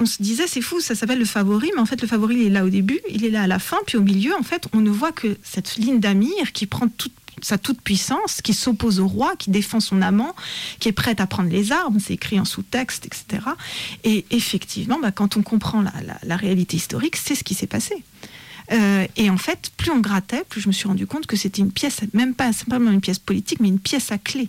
on 0.00 0.06
se 0.06 0.22
disait, 0.22 0.48
c'est 0.48 0.60
fou, 0.60 0.80
ça 0.80 0.96
s'appelle 0.96 1.20
le 1.20 1.24
favori, 1.24 1.70
mais 1.76 1.80
en 1.80 1.86
fait, 1.86 2.02
le 2.02 2.08
favori, 2.08 2.34
il 2.40 2.46
est 2.46 2.50
là 2.50 2.64
au 2.64 2.68
début, 2.68 2.98
il 3.08 3.24
est 3.24 3.30
là 3.30 3.42
à 3.42 3.46
la 3.46 3.60
fin, 3.60 3.76
puis 3.86 3.96
au 3.96 4.02
milieu, 4.02 4.32
en 4.36 4.42
fait, 4.42 4.66
on 4.72 4.80
ne 4.80 4.90
voit 4.90 5.12
que 5.12 5.36
cette 5.44 5.76
Lindamir 5.76 6.50
qui 6.52 6.66
prend 6.66 6.88
toute 6.88 7.12
sa 7.42 7.58
toute-puissance, 7.58 8.40
qui 8.42 8.54
s'oppose 8.54 9.00
au 9.00 9.06
roi, 9.06 9.34
qui 9.36 9.50
défend 9.50 9.80
son 9.80 10.02
amant, 10.02 10.34
qui 10.78 10.88
est 10.88 10.92
prête 10.92 11.20
à 11.20 11.26
prendre 11.26 11.50
les 11.50 11.72
armes, 11.72 11.98
c'est 12.00 12.14
écrit 12.14 12.40
en 12.40 12.44
sous-texte, 12.44 13.06
etc. 13.06 13.46
Et 14.04 14.24
effectivement, 14.30 14.98
bah, 15.00 15.12
quand 15.12 15.36
on 15.36 15.42
comprend 15.42 15.84
la, 16.22 16.36
réalité 16.36 16.76
historique, 16.76 17.16
c'est 17.16 17.34
ce 17.34 17.44
qui 17.44 17.54
s'est 17.54 17.66
passé. 17.66 18.02
Euh, 18.72 19.06
et 19.16 19.30
en 19.30 19.36
fait, 19.36 19.70
plus 19.76 19.90
on 19.90 20.00
grattait, 20.00 20.44
plus 20.48 20.60
je 20.60 20.68
me 20.68 20.72
suis 20.72 20.88
rendu 20.88 21.06
compte 21.06 21.26
que 21.26 21.36
c'était 21.36 21.60
une 21.60 21.72
pièce, 21.72 22.00
même 22.12 22.34
pas 22.34 22.52
simplement 22.52 22.90
une 22.90 23.00
pièce 23.00 23.18
politique, 23.18 23.60
mais 23.60 23.68
une 23.68 23.78
pièce 23.78 24.10
à 24.12 24.18
clé. 24.18 24.48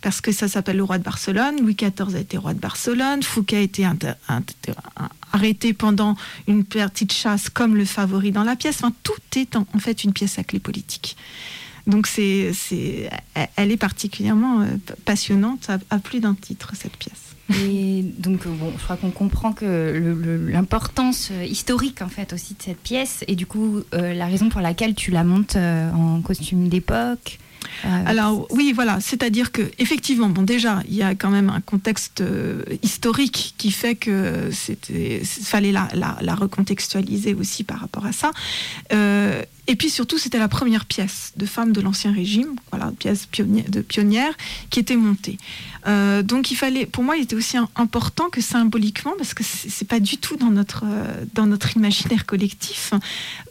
Parce 0.00 0.20
que 0.20 0.32
ça 0.32 0.48
s'appelle 0.48 0.76
le 0.76 0.84
roi 0.84 0.98
de 0.98 1.02
Barcelone, 1.02 1.60
Louis 1.60 1.74
XIV 1.74 2.14
a 2.14 2.18
été 2.18 2.36
roi 2.36 2.52
de 2.52 2.58
Barcelone, 2.58 3.22
Fouquet 3.22 3.56
a 3.56 3.60
été 3.60 3.86
arrêté 5.32 5.72
pendant 5.72 6.16
une 6.46 6.64
petite 6.64 7.12
chasse 7.12 7.48
comme 7.48 7.74
le 7.74 7.86
favori 7.86 8.30
dans 8.30 8.44
la 8.44 8.54
pièce. 8.54 8.76
Enfin, 8.82 8.92
tout 9.02 9.38
est 9.38 9.56
en 9.56 9.64
fait 9.78 10.04
une 10.04 10.12
pièce 10.12 10.38
à 10.38 10.44
clé 10.44 10.58
politique. 10.58 11.16
Donc 11.86 12.06
c'est, 12.06 12.52
elle 13.56 13.72
est 13.72 13.76
particulièrement 13.76 14.62
euh, 14.62 14.66
passionnante 15.04 15.70
à, 15.90 15.98
plus 15.98 16.20
d'un 16.20 16.34
titre, 16.34 16.72
cette 16.74 16.96
pièce. 16.96 17.23
Et 17.50 18.02
donc, 18.18 18.46
euh, 18.46 18.50
bon, 18.50 18.72
je 18.78 18.82
crois 18.82 18.96
qu'on 18.96 19.10
comprend 19.10 19.52
que 19.52 20.48
l'importance 20.50 21.30
euh, 21.30 21.44
historique, 21.44 22.00
en 22.00 22.08
fait, 22.08 22.32
aussi 22.32 22.54
de 22.54 22.62
cette 22.62 22.80
pièce, 22.80 23.24
et 23.28 23.36
du 23.36 23.46
coup, 23.46 23.82
la 23.92 24.26
raison 24.26 24.48
pour 24.48 24.60
laquelle 24.60 24.94
tu 24.94 25.10
la 25.10 25.24
montes 25.24 25.56
en 25.56 26.20
costume 26.22 26.68
d'époque, 26.68 27.38
alors 27.82 28.46
oui, 28.50 28.72
voilà, 28.74 29.00
c'est-à-dire 29.00 29.52
que 29.52 29.62
effectivement, 29.78 30.28
bon 30.28 30.42
déjà, 30.42 30.82
il 30.88 30.94
y 30.94 31.02
a 31.02 31.14
quand 31.14 31.30
même 31.30 31.50
un 31.50 31.60
contexte 31.60 32.22
historique 32.82 33.54
qui 33.58 33.70
fait 33.70 33.94
que 33.94 34.50
c'était 34.52 35.22
fallait 35.24 35.72
la, 35.72 35.88
la, 35.94 36.34
recontextualiser 36.34 37.34
aussi 37.34 37.64
par 37.64 37.80
rapport 37.80 38.06
à 38.06 38.12
ça. 38.12 38.30
Et 39.66 39.76
puis 39.76 39.88
surtout, 39.88 40.18
c'était 40.18 40.38
la 40.38 40.48
première 40.48 40.84
pièce 40.84 41.32
de 41.36 41.46
femme 41.46 41.72
de 41.72 41.80
l'Ancien 41.80 42.12
Régime, 42.12 42.54
voilà, 42.70 42.92
pièce 42.98 43.24
pionnière, 43.24 43.64
de 43.68 43.80
pionnière 43.80 44.34
qui 44.68 44.78
était 44.78 44.96
montée. 44.96 45.38
Euh, 45.86 46.22
donc 46.22 46.50
il 46.50 46.56
fallait, 46.56 46.84
pour 46.84 47.02
moi, 47.02 47.16
il 47.16 47.22
était 47.22 47.36
aussi 47.36 47.56
important 47.74 48.28
que 48.28 48.42
symboliquement, 48.42 49.12
parce 49.16 49.32
que 49.32 49.42
c'est 49.42 49.88
pas 49.88 50.00
du 50.00 50.18
tout 50.18 50.36
dans 50.36 50.50
notre 50.50 50.84
euh, 50.86 51.24
dans 51.32 51.46
notre 51.46 51.76
imaginaire 51.76 52.26
collectif, 52.26 52.92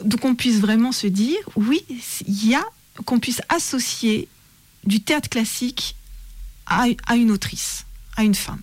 donc 0.03 0.23
on 0.25 0.35
puisse 0.35 0.59
vraiment 0.59 0.91
se 0.91 1.07
dire, 1.07 1.37
oui, 1.55 1.83
il 2.27 2.47
y 2.47 2.53
a 2.53 2.63
qu'on 3.05 3.19
puisse 3.19 3.41
associer 3.49 4.27
du 4.85 5.01
théâtre 5.01 5.29
classique 5.29 5.95
à, 6.65 7.15
une 7.15 7.31
autrice, 7.31 7.85
à 8.15 8.23
une 8.23 8.35
femme. 8.35 8.61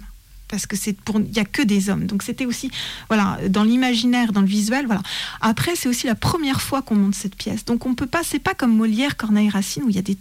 Parce 0.51 0.66
que 0.66 0.76
c'est 0.76 0.92
pour 0.92 1.20
il 1.20 1.34
y 1.34 1.40
a 1.40 1.44
que 1.44 1.62
des 1.62 1.90
hommes. 1.90 2.07
Donc 2.07 2.22
c'était 2.22 2.46
aussi 2.46 2.70
voilà 3.09 3.38
dans 3.48 3.64
l'imaginaire, 3.64 4.32
dans 4.32 4.40
le 4.40 4.46
visuel, 4.46 4.86
voilà. 4.86 5.03
Après 5.40 5.76
c'est 5.76 5.88
aussi 5.88 6.07
la 6.07 6.14
première 6.14 6.61
fois 6.61 6.82
qu'on 6.82 6.96
monte 6.96 7.14
cette 7.14 7.36
pièce. 7.36 7.64
Donc 7.64 7.86
on 7.86 7.94
peut 7.94 8.07
pas 8.07 8.22
c'est 8.22 8.38
pas 8.38 8.55
comme 8.55 8.76
Molière, 8.76 9.16
Corneille, 9.16 9.48
Racine 9.48 9.84
où 9.84 9.88
il 9.88 9.96
y 9.96 9.98
a 9.98 10.03
des 10.03 10.16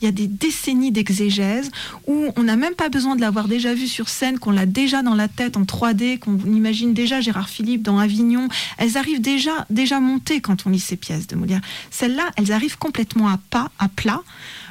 il 0.00 0.04
y 0.04 0.08
a 0.08 0.12
des 0.12 0.26
décennies 0.26 0.92
d'exégèse 0.92 1.70
où 2.06 2.26
on 2.36 2.42
n'a 2.42 2.56
même 2.56 2.74
pas 2.74 2.88
besoin 2.88 3.16
de 3.16 3.20
l'avoir 3.20 3.48
déjà 3.48 3.74
vu 3.74 3.86
sur 3.86 4.08
scène, 4.08 4.38
qu'on 4.38 4.50
l'a 4.50 4.66
déjà 4.66 5.02
dans 5.02 5.14
la 5.14 5.28
tête 5.28 5.56
en 5.56 5.62
3D, 5.62 6.18
qu'on 6.18 6.38
imagine 6.38 6.94
déjà 6.94 7.20
Gérard 7.20 7.48
Philippe 7.48 7.82
dans 7.82 7.98
Avignon. 7.98 8.48
Elles 8.76 8.96
arrivent 8.96 9.20
déjà 9.20 9.66
déjà 9.70 10.00
montées 10.00 10.40
quand 10.40 10.66
on 10.66 10.70
lit 10.70 10.80
ces 10.80 10.96
pièces 10.96 11.26
de 11.26 11.36
Molière. 11.36 11.60
Celles-là, 11.90 12.30
elles 12.36 12.52
arrivent 12.52 12.78
complètement 12.78 13.28
à 13.28 13.38
pas, 13.50 13.70
à 13.78 13.88
plat. 13.88 14.22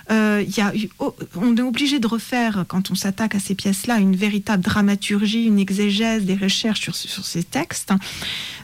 Euh, 0.10 0.43
oh, 0.99 1.16
on 1.36 1.55
est 1.58 1.62
obligé 1.62 1.99
de 1.99 2.08
refaire, 2.08 2.66
quand 2.68 2.91
on 2.91 2.95
s'attaque 2.95 3.36
à 3.36 3.39
ces 3.39 3.55
pièces-là, 3.55 3.97
une 3.97 4.16
véritable 4.16 4.64
dramaturgie, 4.64 5.45
une 5.45 5.60
exégèse, 5.60 6.24
des 6.24 6.36
recherches 6.36 6.82
sur, 6.82 6.95
sur 6.95 7.26
ces 7.26 7.43
textes. 7.43 7.91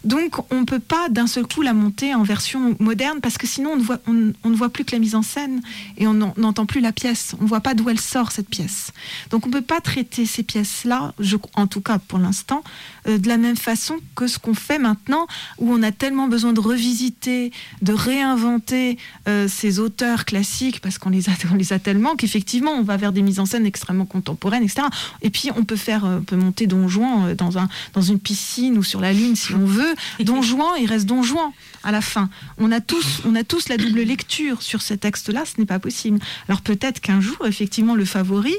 Donc 0.03 0.51
on 0.51 0.61
ne 0.61 0.65
peut 0.65 0.79
pas 0.79 1.09
d'un 1.09 1.27
seul 1.27 1.45
coup 1.45 1.61
la 1.61 1.73
monter 1.73 2.13
en 2.13 2.23
version 2.23 2.75
moderne 2.79 3.19
parce 3.21 3.37
que 3.37 3.47
sinon 3.47 3.71
on 3.71 3.77
ne 3.77 3.83
voit, 3.83 3.99
on, 4.07 4.49
ne 4.49 4.55
voit 4.55 4.69
plus 4.69 4.83
que 4.83 4.91
la 4.91 4.99
mise 4.99 5.15
en 5.15 5.21
scène 5.21 5.61
et 5.97 6.07
on 6.07 6.13
n'entend 6.13 6.65
plus 6.65 6.81
la 6.81 6.91
pièce. 6.91 7.35
On 7.39 7.43
ne 7.43 7.47
voit 7.47 7.61
pas 7.61 7.73
d'où 7.73 7.89
elle 7.89 7.99
sort 7.99 8.31
cette 8.31 8.49
pièce. 8.49 8.91
Donc 9.29 9.45
on 9.45 9.49
ne 9.49 9.53
peut 9.53 9.61
pas 9.61 9.81
traiter 9.81 10.25
ces 10.25 10.43
pièces-là, 10.43 11.13
en 11.55 11.67
tout 11.67 11.81
cas 11.81 11.99
pour 11.99 12.19
l'instant, 12.19 12.63
euh, 13.07 13.17
de 13.17 13.27
la 13.27 13.37
même 13.37 13.57
façon 13.57 13.95
que 14.15 14.27
ce 14.27 14.39
qu'on 14.39 14.53
fait 14.53 14.79
maintenant 14.79 15.27
où 15.57 15.71
on 15.71 15.83
a 15.83 15.91
tellement 15.91 16.27
besoin 16.27 16.53
de 16.53 16.59
revisiter, 16.59 17.51
de 17.81 17.93
réinventer 17.93 18.97
euh, 19.27 19.47
ces 19.47 19.79
auteurs 19.79 20.25
classiques 20.25 20.79
parce 20.81 20.97
qu'on 20.97 21.09
les 21.09 21.29
a, 21.29 21.33
on 21.51 21.55
les 21.55 21.73
a 21.73 21.79
tellement 21.79 22.15
qu'effectivement 22.15 22.71
on 22.71 22.83
va 22.83 22.97
vers 22.97 23.11
des 23.11 23.21
mises 23.21 23.39
en 23.39 23.45
scène 23.45 23.65
extrêmement 23.65 24.05
contemporaines, 24.05 24.63
etc. 24.63 24.87
Et 25.21 25.29
puis 25.29 25.49
on 25.55 25.63
peut 25.63 25.75
faire, 25.75 26.05
euh, 26.05 26.19
on 26.19 26.23
peut 26.23 26.35
monter 26.35 26.67
Don 26.67 26.87
Juan 26.87 27.33
dans, 27.33 27.57
un, 27.57 27.67
dans 27.93 28.01
une 28.01 28.19
piscine 28.19 28.77
ou 28.77 28.83
sur 28.83 29.01
la 29.01 29.13
lune 29.13 29.35
si 29.35 29.53
on 29.55 29.65
veut. 29.65 29.95
Don 30.19 30.41
Juan, 30.41 30.71
il 30.79 30.87
reste 30.87 31.05
Don 31.05 31.23
Juan 31.23 31.51
à 31.83 31.91
la 31.91 32.01
fin. 32.01 32.29
On 32.57 32.71
a 32.71 32.81
tous, 32.81 33.21
on 33.25 33.35
a 33.35 33.43
tous 33.43 33.69
la 33.69 33.77
double 33.77 34.01
lecture 34.01 34.61
sur 34.61 34.81
ces 34.81 34.97
textes-là, 34.97 35.43
ce 35.45 35.59
n'est 35.59 35.65
pas 35.65 35.79
possible. 35.79 36.19
Alors 36.47 36.61
peut-être 36.61 36.99
qu'un 36.99 37.21
jour, 37.21 37.37
effectivement, 37.45 37.95
le 37.95 38.05
favori, 38.05 38.55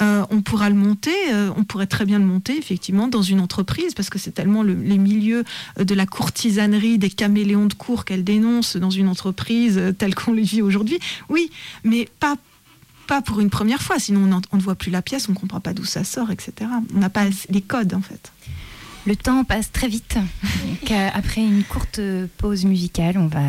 euh, 0.00 0.24
on 0.30 0.40
pourra 0.42 0.70
le 0.70 0.76
monter, 0.76 1.14
euh, 1.32 1.50
on 1.56 1.64
pourrait 1.64 1.86
très 1.86 2.04
bien 2.04 2.18
le 2.18 2.24
monter, 2.24 2.56
effectivement, 2.56 3.08
dans 3.08 3.22
une 3.22 3.40
entreprise, 3.40 3.94
parce 3.94 4.10
que 4.10 4.18
c'est 4.18 4.32
tellement 4.32 4.62
les 4.62 4.98
milieux 4.98 5.44
de 5.78 5.94
la 5.94 6.06
courtisanerie, 6.06 6.98
des 6.98 7.10
caméléons 7.10 7.66
de 7.66 7.74
cour 7.74 8.04
qu'elle 8.04 8.24
dénonce 8.24 8.76
dans 8.76 8.90
une 8.90 9.08
entreprise 9.08 9.78
euh, 9.78 9.92
telle 9.92 10.14
qu'on 10.14 10.32
les 10.32 10.42
vit 10.42 10.62
aujourd'hui. 10.62 10.98
Oui, 11.28 11.50
mais 11.84 12.08
pas 12.20 12.36
pas 13.08 13.22
pour 13.22 13.40
une 13.40 13.48
première 13.48 13.80
fois, 13.80 13.98
sinon 13.98 14.30
on, 14.52 14.56
ne 14.56 14.62
voit 14.62 14.74
plus 14.74 14.90
la 14.90 15.00
pièce, 15.00 15.30
on 15.30 15.32
ne 15.32 15.36
comprend 15.38 15.60
pas 15.60 15.72
d'où 15.72 15.86
ça 15.86 16.04
sort, 16.04 16.30
etc. 16.30 16.70
On 16.94 16.98
n'a 16.98 17.08
pas 17.08 17.24
les 17.48 17.62
codes 17.62 17.94
en 17.94 18.02
fait. 18.02 18.30
Le 19.08 19.16
temps 19.16 19.42
passe 19.42 19.72
très 19.72 19.88
vite. 19.88 20.18
Euh, 20.90 21.08
après 21.14 21.40
une 21.40 21.64
courte 21.64 21.98
pause 22.36 22.66
musicale, 22.66 23.16
on 23.16 23.26
va 23.26 23.40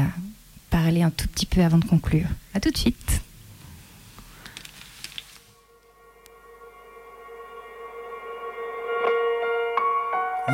parler 0.70 1.02
un 1.04 1.10
tout 1.10 1.28
petit 1.28 1.46
peu 1.46 1.62
avant 1.62 1.78
de 1.78 1.84
conclure. 1.84 2.28
A 2.54 2.62
tout 2.62 2.72
de 2.72 2.78
suite. 2.78 3.22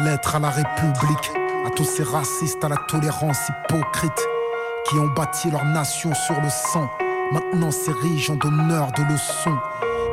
Lettre 0.03 0.37
à 0.37 0.39
la 0.39 0.49
République, 0.49 1.31
à 1.67 1.69
tous 1.69 1.83
ces 1.83 2.01
racistes, 2.01 2.63
à 2.63 2.69
la 2.69 2.77
tolérance 2.87 3.37
hypocrite, 3.49 4.27
qui 4.89 4.95
ont 4.95 5.13
bâti 5.13 5.51
leur 5.51 5.65
nation 5.65 6.15
sur 6.15 6.41
le 6.41 6.49
sang, 6.49 6.89
maintenant 7.31 7.69
s'érigent 7.69 8.33
en 8.33 8.37
donneurs 8.37 8.91
de 8.93 9.03
leçons 9.03 9.57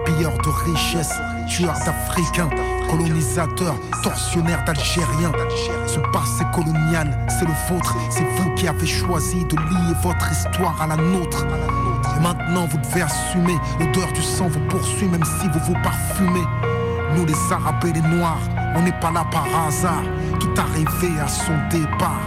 pilleurs 0.04 0.36
de 0.38 0.48
richesses, 0.70 1.18
tueurs 1.48 1.78
d'Africains, 1.84 2.50
colonisateurs, 2.92 3.76
tortionnaires 4.02 4.62
d'Algériens. 4.64 5.32
Ce 5.86 5.98
passé 6.12 6.44
colonial, 6.52 7.26
c'est 7.28 7.46
le 7.46 7.54
vôtre, 7.68 7.96
c'est 8.10 8.26
vous 8.36 8.54
qui 8.54 8.68
avez 8.68 8.86
choisi 8.86 9.44
de 9.46 9.56
lier 9.56 9.94
votre 10.02 10.30
histoire 10.30 10.80
à 10.80 10.86
la 10.86 10.96
nôtre. 10.96 11.46
Et 12.16 12.20
maintenant 12.20 12.66
vous 12.66 12.78
devez 12.78 13.02
assumer, 13.02 13.56
l'odeur 13.80 14.12
du 14.12 14.22
sang 14.22 14.48
vous 14.48 14.60
poursuit 14.68 15.08
même 15.08 15.24
si 15.24 15.48
vous 15.48 15.60
vous 15.60 15.82
parfumez. 15.82 16.44
Nous 17.16 17.24
les 17.24 17.52
Arabes 17.52 17.84
et 17.86 17.92
les 17.92 18.16
Noirs, 18.16 18.40
on 18.76 18.82
n'est 18.82 19.00
pas 19.00 19.10
là 19.10 19.24
par 19.30 19.46
hasard, 19.66 20.02
tout 20.38 20.52
arrivé 20.58 21.18
à 21.18 21.28
son 21.28 21.54
départ. 21.70 22.20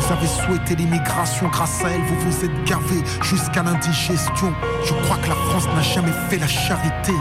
Vous 0.00 0.12
avez 0.12 0.26
souhaité 0.26 0.74
l'immigration, 0.74 1.48
grâce 1.48 1.84
à 1.84 1.90
elle, 1.90 2.02
vous 2.02 2.30
vous 2.30 2.44
êtes 2.44 2.64
gavé 2.64 3.02
jusqu'à 3.22 3.62
l'indigestion. 3.62 4.52
Je 4.84 4.92
crois 5.04 5.18
que 5.18 5.28
la 5.28 5.36
France 5.36 5.66
n'a 5.66 5.82
jamais 5.82 6.12
fait 6.28 6.38
la 6.38 6.48
charité. 6.48 7.12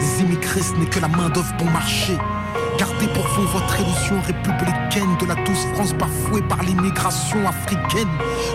Les 0.00 0.22
immigrés, 0.22 0.62
ce 0.62 0.74
n'est 0.74 0.86
que 0.86 1.00
la 1.00 1.08
main-d'œuvre 1.08 1.52
bon 1.58 1.66
marché. 1.66 2.16
Gardez 2.78 3.06
pour 3.08 3.26
vous 3.28 3.46
votre 3.48 3.78
illusion 3.78 4.18
républicaine 4.26 5.16
de 5.20 5.26
la 5.26 5.34
douce 5.44 5.66
France 5.74 5.92
bafouée 5.92 6.40
par 6.40 6.62
l'immigration 6.62 7.46
africaine. 7.46 8.08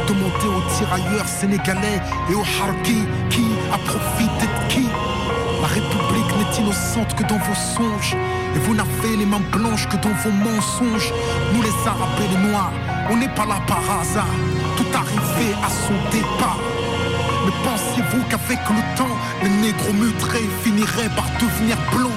Demandez 0.07 0.47
aux 0.47 0.75
tirailleurs 0.75 1.27
sénégalais 1.27 2.01
et 2.31 2.33
aux 2.33 2.39
harkis 2.41 3.05
qui 3.29 3.45
a 3.71 3.77
profité 3.77 4.47
de 4.47 4.73
qui 4.73 4.87
La 5.61 5.67
République 5.67 6.31
n'est 6.37 6.61
innocente 6.63 7.13
que 7.15 7.23
dans 7.23 7.37
vos 7.37 7.53
songes. 7.53 8.15
Et 8.55 8.59
vous 8.59 8.73
n'avez 8.73 9.15
les 9.15 9.27
mains 9.27 9.45
blanches 9.51 9.87
que 9.87 9.97
dans 9.97 10.15
vos 10.23 10.31
mensonges. 10.31 11.13
Nous 11.53 11.61
les 11.61 11.87
Arabes 11.87 12.19
et 12.23 12.35
les 12.35 12.49
Noirs, 12.49 12.71
on 13.11 13.17
n'est 13.17 13.35
pas 13.35 13.45
là 13.45 13.61
par 13.67 13.83
hasard. 14.01 14.33
Tout 14.77 14.97
arrivé 14.97 15.53
à 15.63 15.69
son 15.69 15.93
départ. 16.11 16.64
Mais 17.45 17.51
pensiez-vous 17.63 18.23
qu'avec 18.29 18.59
le 18.69 18.97
temps, 18.97 19.15
les 19.43 19.49
négros 19.49 19.93
mutrés 19.93 20.49
finiraient 20.63 21.13
par 21.15 21.29
devenir 21.39 21.77
blancs 21.91 22.11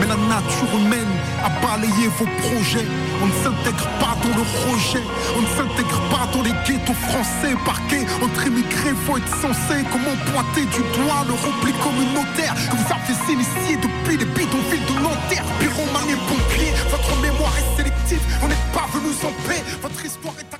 mais 0.00 0.06
la 0.06 0.16
nature 0.16 0.68
humaine 0.76 1.08
a 1.44 1.48
balayé 1.64 2.08
vos 2.18 2.28
projets. 2.44 2.86
On 3.22 3.26
ne 3.26 3.36
s'intègre 3.42 3.88
pas 3.98 4.14
dans 4.22 4.34
le 4.36 4.44
projet. 4.60 5.02
On 5.36 5.40
ne 5.40 5.46
s'intègre 5.56 6.00
pas 6.10 6.28
dans 6.32 6.42
les 6.42 6.52
ghettos 6.66 7.00
français 7.08 7.56
parqués. 7.64 8.04
Entre 8.22 8.46
immigrés, 8.46 8.96
faut 9.06 9.16
être 9.16 9.34
censé. 9.40 9.84
Comment 9.92 10.16
pointer 10.32 10.66
du 10.66 10.82
doigt 10.96 11.24
le 11.26 11.34
repli 11.34 11.72
communautaire 11.80 12.54
que 12.68 12.76
vous 12.76 12.88
avez 12.92 13.32
initié 13.32 13.76
depuis 13.76 14.16
les 14.18 14.28
bidonvilles 14.36 14.84
de 14.84 15.00
Nanterre. 15.00 15.44
Pyromanie 15.60 16.12
et 16.12 16.22
pompiers, 16.28 16.72
votre 16.90 17.16
mémoire 17.20 17.52
est 17.56 17.76
sélective. 17.76 18.20
On 18.42 18.48
n'est 18.48 18.66
pas 18.72 18.86
venus 18.92 19.24
en 19.24 19.32
paix. 19.48 19.62
Votre 19.82 20.04
histoire 20.04 20.34
est. 20.40 20.55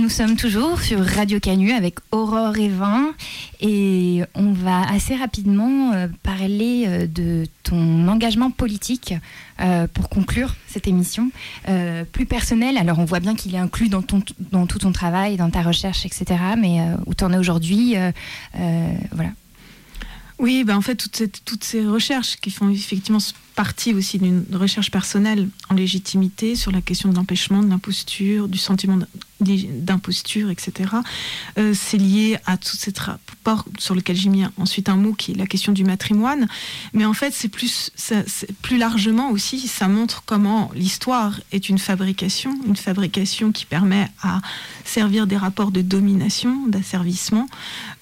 Nous 0.00 0.08
sommes 0.08 0.36
toujours 0.36 0.80
sur 0.80 1.04
Radio 1.04 1.40
Canu 1.40 1.72
avec 1.72 1.96
Aurore 2.10 2.56
Evin 2.56 3.12
et 3.60 4.22
on 4.34 4.52
va 4.52 4.88
assez 4.90 5.14
rapidement 5.14 5.92
euh, 5.92 6.08
parler 6.22 6.84
euh, 6.86 7.06
de 7.06 7.44
ton 7.64 8.08
engagement 8.08 8.50
politique 8.50 9.12
euh, 9.60 9.86
pour 9.92 10.08
conclure 10.08 10.56
cette 10.68 10.88
émission. 10.88 11.30
plus 12.12 12.24
personnel, 12.24 12.78
alors 12.78 12.98
on 12.98 13.04
voit 13.04 13.20
bien 13.20 13.34
qu'il 13.34 13.54
est 13.54 13.58
inclus 13.58 13.90
dans, 13.90 14.00
ton, 14.00 14.22
dans 14.52 14.66
tout 14.66 14.78
ton 14.78 14.92
travail, 14.92 15.36
dans 15.36 15.50
ta 15.50 15.60
recherche, 15.60 16.06
etc. 16.06 16.24
Mais 16.56 16.78
où 17.04 17.14
tu 17.14 17.22
en 17.22 17.32
es 17.34 17.38
aujourd'hui, 17.38 17.96
voilà. 18.54 19.30
Oui, 20.38 20.64
ben 20.64 20.78
en 20.78 20.80
fait, 20.80 20.94
toutes, 20.94 21.44
toutes 21.44 21.64
ces 21.64 21.84
recherches 21.84 22.36
qui 22.36 22.50
font 22.50 22.70
effectivement 22.70 23.18
partie 23.54 23.94
aussi 23.94 24.18
d'une 24.18 24.44
recherche 24.52 24.90
personnelle 24.90 25.48
en 25.68 25.74
légitimité 25.74 26.54
sur 26.56 26.72
la 26.72 26.80
question 26.80 27.08
de 27.08 27.16
l'empêchement, 27.16 27.62
de 27.62 27.68
l'imposture, 27.68 28.48
du 28.48 28.58
sentiment 28.58 28.98
d'imposture, 29.40 30.50
etc. 30.50 30.90
Euh, 31.58 31.72
c'est 31.74 31.96
lié 31.96 32.38
à 32.46 32.56
tout 32.56 32.76
cet 32.76 32.98
rapport 32.98 33.64
sur 33.78 33.94
lequel 33.94 34.16
j'ai 34.16 34.28
mis 34.28 34.44
ensuite 34.58 34.88
un 34.88 34.96
mot 34.96 35.14
qui 35.14 35.32
est 35.32 35.34
la 35.34 35.46
question 35.46 35.72
du 35.72 35.84
matrimoine. 35.84 36.46
Mais 36.92 37.04
en 37.04 37.14
fait, 37.14 37.32
c'est 37.32 37.48
plus, 37.48 37.90
plus 38.62 38.76
largement 38.76 39.30
aussi, 39.30 39.66
ça 39.66 39.88
montre 39.88 40.22
comment 40.26 40.70
l'histoire 40.74 41.40
est 41.52 41.68
une 41.68 41.78
fabrication, 41.78 42.58
une 42.66 42.76
fabrication 42.76 43.52
qui 43.52 43.64
permet 43.64 44.08
à 44.22 44.40
servir 44.84 45.26
des 45.26 45.36
rapports 45.36 45.70
de 45.70 45.82
domination, 45.82 46.66
d'asservissement 46.66 47.46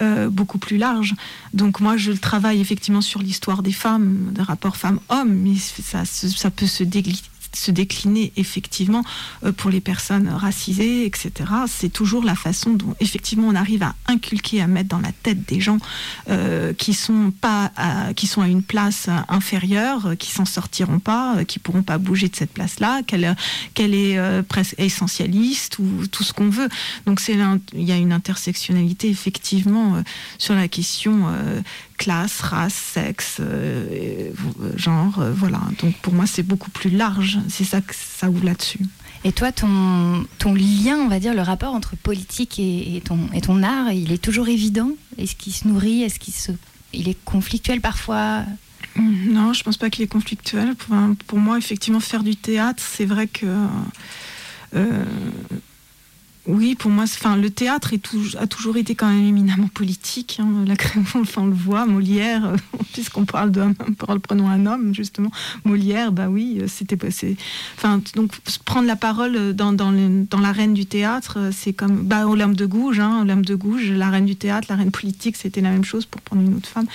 euh, 0.03 0.29
beaucoup 0.29 0.59
plus 0.59 0.79
larges. 0.79 1.15
Donc 1.55 1.81
moi, 1.81 1.97
je 1.97 2.13
travaille 2.13 2.61
effectivement 2.61 3.01
sur 3.01 3.21
l'histoire 3.21 3.63
des 3.63 3.73
femmes, 3.73 4.33
des 4.33 4.43
rapports 4.43 4.77
femmes-hommes, 4.77 5.38
mais 5.39 5.55
ça, 5.57 6.51
peut 6.51 6.67
se 6.67 7.71
décliner 7.71 8.33
effectivement 8.37 9.03
euh, 9.45 9.53
pour 9.53 9.71
les 9.71 9.81
personnes 9.81 10.29
racisées, 10.29 11.07
etc. 11.07 11.31
C'est 11.67 11.93
toujours 11.93 12.25
la 12.25 12.35
façon 12.35 12.75
dont 12.75 12.95
effectivement 13.01 13.49
on 13.49 13.55
arrive 13.55 13.83
à 13.83 13.95
inculquer, 14.07 14.61
à 14.61 14.67
mettre 14.67 14.89
dans 14.89 15.01
la 15.01 15.13
tête 15.23 15.49
des 15.49 15.61
gens 15.61 15.79
euh, 16.29 16.73
qui 16.75 16.95
sont 16.95 17.33
pas, 17.41 17.73
à, 17.77 18.13
qui 18.15 18.27
sont 18.27 18.43
à 18.43 18.49
une 18.49 18.63
place 18.63 19.09
inférieure, 19.29 20.15
qui 20.19 20.31
s'en 20.31 20.45
sortiront 20.45 20.99
pas, 20.99 21.45
qui 21.47 21.59
pourront 21.59 21.83
pas 21.83 21.99
bouger 21.99 22.29
de 22.29 22.37
cette 22.37 22.53
place-là, 22.53 23.03
qu'elle 23.03 23.25
est 23.25 24.19
euh, 24.19 24.43
presque 24.43 24.75
essentialiste 24.79 25.79
ou 25.79 26.07
tout 26.11 26.25
ce 26.25 26.33
qu'on 26.33 26.51
veut. 26.51 26.69
Donc 27.07 27.21
il 27.29 27.83
y 27.83 27.93
a 27.93 27.97
une 27.97 28.13
intersectionnalité 28.13 29.09
effectivement 29.09 30.03
sur 30.39 30.55
la 30.55 30.69
question 30.69 31.27
classe, 31.99 32.41
race, 32.41 32.73
sexe, 32.73 33.37
euh, 33.41 34.31
genre, 34.77 35.19
euh, 35.19 35.33
voilà. 35.33 35.61
Donc 35.83 35.95
pour 35.97 36.15
moi, 36.15 36.27
c'est 36.27 36.43
beaucoup 36.43 36.71
plus 36.71 36.91
large. 36.91 37.39
C'est 37.51 37.65
ça 37.65 37.83
que 37.83 37.95
ça 37.95 38.31
ouvre 38.31 38.45
là-dessus. 38.45 38.81
Et 39.25 39.33
toi, 39.33 39.53
ton, 39.53 40.25
ton 40.39 40.55
lien, 40.55 40.97
on 40.97 41.09
va 41.09 41.19
dire, 41.19 41.35
le 41.35 41.43
rapport 41.43 41.75
entre 41.75 41.97
politique 41.97 42.59
et, 42.59 43.03
ton, 43.05 43.19
et 43.35 43.41
ton 43.41 43.63
art, 43.63 43.93
il 43.93 44.13
est 44.13 44.23
toujours 44.23 44.49
évident? 44.49 44.93
Est-ce 45.19 45.35
qu'il 45.35 45.53
se 45.53 45.67
nourrit? 45.67 46.03
Est-ce 46.03 46.21
qu'il 46.21 46.33
se, 46.33 46.53
il 46.95 47.09
est 47.09 47.19
conflictuel 47.25 47.81
parfois? 47.81 48.45
Non, 48.97 49.53
je 49.53 49.63
pense 49.65 49.77
pas 49.77 49.91
qu'il 49.91 50.05
est 50.05 50.09
conflictuel. 50.09 50.75
Pour, 50.77 50.97
pour, 51.27 51.39
moi, 51.39 51.59
effectivement, 51.59 52.01
faire 52.01 52.23
du 52.23 52.37
théâtre, 52.37 52.83
c'est 52.83 53.05
vrai 53.05 53.27
que 53.27 53.47
euh, 54.77 55.05
oui, 56.49 56.75
pour 56.75 56.91
moi, 56.91 57.05
enfin, 57.05 57.37
le 57.37 57.51
théâtre 57.51 57.93
a 58.39 58.47
toujours 58.47 58.79
été 58.79 58.95
quand 58.95 59.09
même 59.09 59.27
éminemment 59.27 59.69
politique. 59.69 60.39
Hein. 60.41 60.65
La 60.67 60.75
enfin, 61.15 61.43
on 61.43 61.47
le 61.47 61.53
voit, 61.53 61.85
Molière, 61.85 62.47
euh, 62.47 62.57
puisqu'on 62.95 63.27
parle 63.27 63.51
d'un, 63.51 63.75
prenons 63.75 64.49
un 64.49 64.65
homme 64.65 64.95
justement, 64.95 65.31
Molière, 65.65 66.11
bah 66.11 66.29
oui, 66.31 66.59
euh, 66.61 66.67
c'était 66.67 66.97
passé. 66.97 67.37
Enfin, 67.77 68.01
donc 68.17 68.33
prendre 68.65 68.87
la 68.87 68.97
parole 68.97 69.53
dans, 69.55 69.75
dans, 69.75 69.91
l'arène 70.41 70.73
du 70.73 70.87
théâtre, 70.87 71.35
euh, 71.39 71.51
c'est 71.53 71.75
comme 71.75 72.05
bah, 72.05 72.27
Olympe 72.27 72.57
de 72.57 72.65
Gouges, 72.65 73.01
hein, 73.01 73.27
de 73.27 73.55
Gouges, 73.55 73.91
la 73.91 74.09
reine 74.09 74.25
du 74.25 74.37
théâtre, 74.37 74.69
la 74.71 74.77
reine 74.77 74.91
politique, 74.91 75.37
c'était 75.37 75.61
la 75.61 75.71
même 75.71 75.85
chose 75.85 76.07
pour 76.07 76.23
prendre 76.23 76.43
une 76.43 76.55
autre 76.55 76.69
femme. 76.69 76.87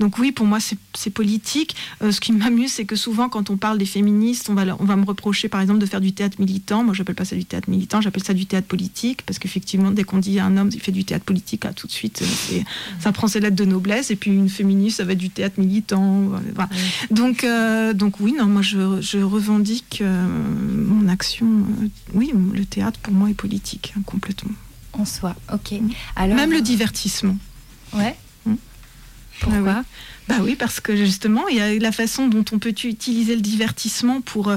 Donc 0.00 0.18
oui, 0.18 0.32
pour 0.32 0.46
moi, 0.46 0.58
c'est, 0.60 1.10
politique. 1.10 1.76
ce 2.00 2.20
qui 2.20 2.32
m'amuse, 2.32 2.72
c'est 2.72 2.84
que 2.84 2.96
souvent, 2.96 3.28
quand 3.28 3.50
on 3.50 3.56
parle 3.56 3.78
des 3.78 3.86
féministes, 3.86 4.50
on 4.50 4.54
va, 4.54 4.64
on 4.80 4.84
va 4.84 4.96
me 4.96 5.04
reprocher, 5.04 5.48
par 5.48 5.60
exemple, 5.60 5.78
de 5.78 5.86
faire 5.86 6.00
du 6.00 6.12
théâtre 6.12 6.40
militant. 6.40 6.82
Moi, 6.82 6.92
j'appelle 6.92 7.14
pas 7.14 7.24
ça 7.24 7.36
du 7.36 7.44
théâtre 7.44 7.70
militant, 7.70 8.00
j'appelle 8.00 8.24
ça 8.24 8.34
du 8.34 8.46
théâtre 8.46 8.66
politique 8.66 8.95
parce 9.26 9.38
qu'effectivement, 9.38 9.90
dès 9.90 10.04
qu'on 10.04 10.18
dit 10.18 10.38
à 10.38 10.46
un 10.46 10.56
homme, 10.56 10.70
il 10.72 10.80
fait 10.80 10.92
du 10.92 11.04
théâtre 11.04 11.24
politique, 11.24 11.64
là, 11.64 11.72
tout 11.72 11.86
de 11.86 11.92
suite, 11.92 12.22
euh, 12.22 12.60
ça 12.98 13.12
prend 13.12 13.28
ses 13.28 13.40
lettres 13.40 13.56
de 13.56 13.64
noblesse, 13.64 14.10
et 14.10 14.16
puis 14.16 14.30
une 14.30 14.48
féministe, 14.48 14.98
ça 14.98 15.04
va 15.04 15.12
être 15.12 15.18
du 15.18 15.30
théâtre 15.30 15.58
militant. 15.58 16.32
Donc, 17.10 17.44
euh, 17.44 17.92
donc 17.92 18.20
oui, 18.20 18.34
non, 18.38 18.46
moi, 18.46 18.62
je, 18.62 19.22
revendique 19.22 20.00
euh, 20.02 20.26
mon 20.26 21.08
action. 21.08 21.46
oui, 22.14 22.32
le 22.54 22.64
théâtre, 22.64 22.98
pour 23.00 23.12
moi, 23.12 23.30
est 23.30 23.34
politique, 23.34 23.92
hein, 23.96 24.02
complètement. 24.06 24.54
En 24.92 25.04
soi, 25.04 25.34
ok. 25.52 25.74
Alors, 26.14 26.36
Même 26.36 26.52
le 26.52 26.62
divertissement. 26.62 27.36
Ouais. 27.92 28.16
Mm. 28.46 28.54
Pourquoi 29.40 29.70
ah 29.70 29.84
Bah 30.28 30.36
oui, 30.42 30.56
parce 30.56 30.80
que 30.80 30.96
justement, 30.96 31.46
il 31.48 31.56
y 31.56 31.60
a 31.60 31.74
la 31.74 31.92
façon 31.92 32.28
dont 32.28 32.44
on 32.52 32.58
peut 32.58 32.70
utiliser 32.84 33.34
le 33.34 33.42
divertissement 33.42 34.22
pour 34.22 34.50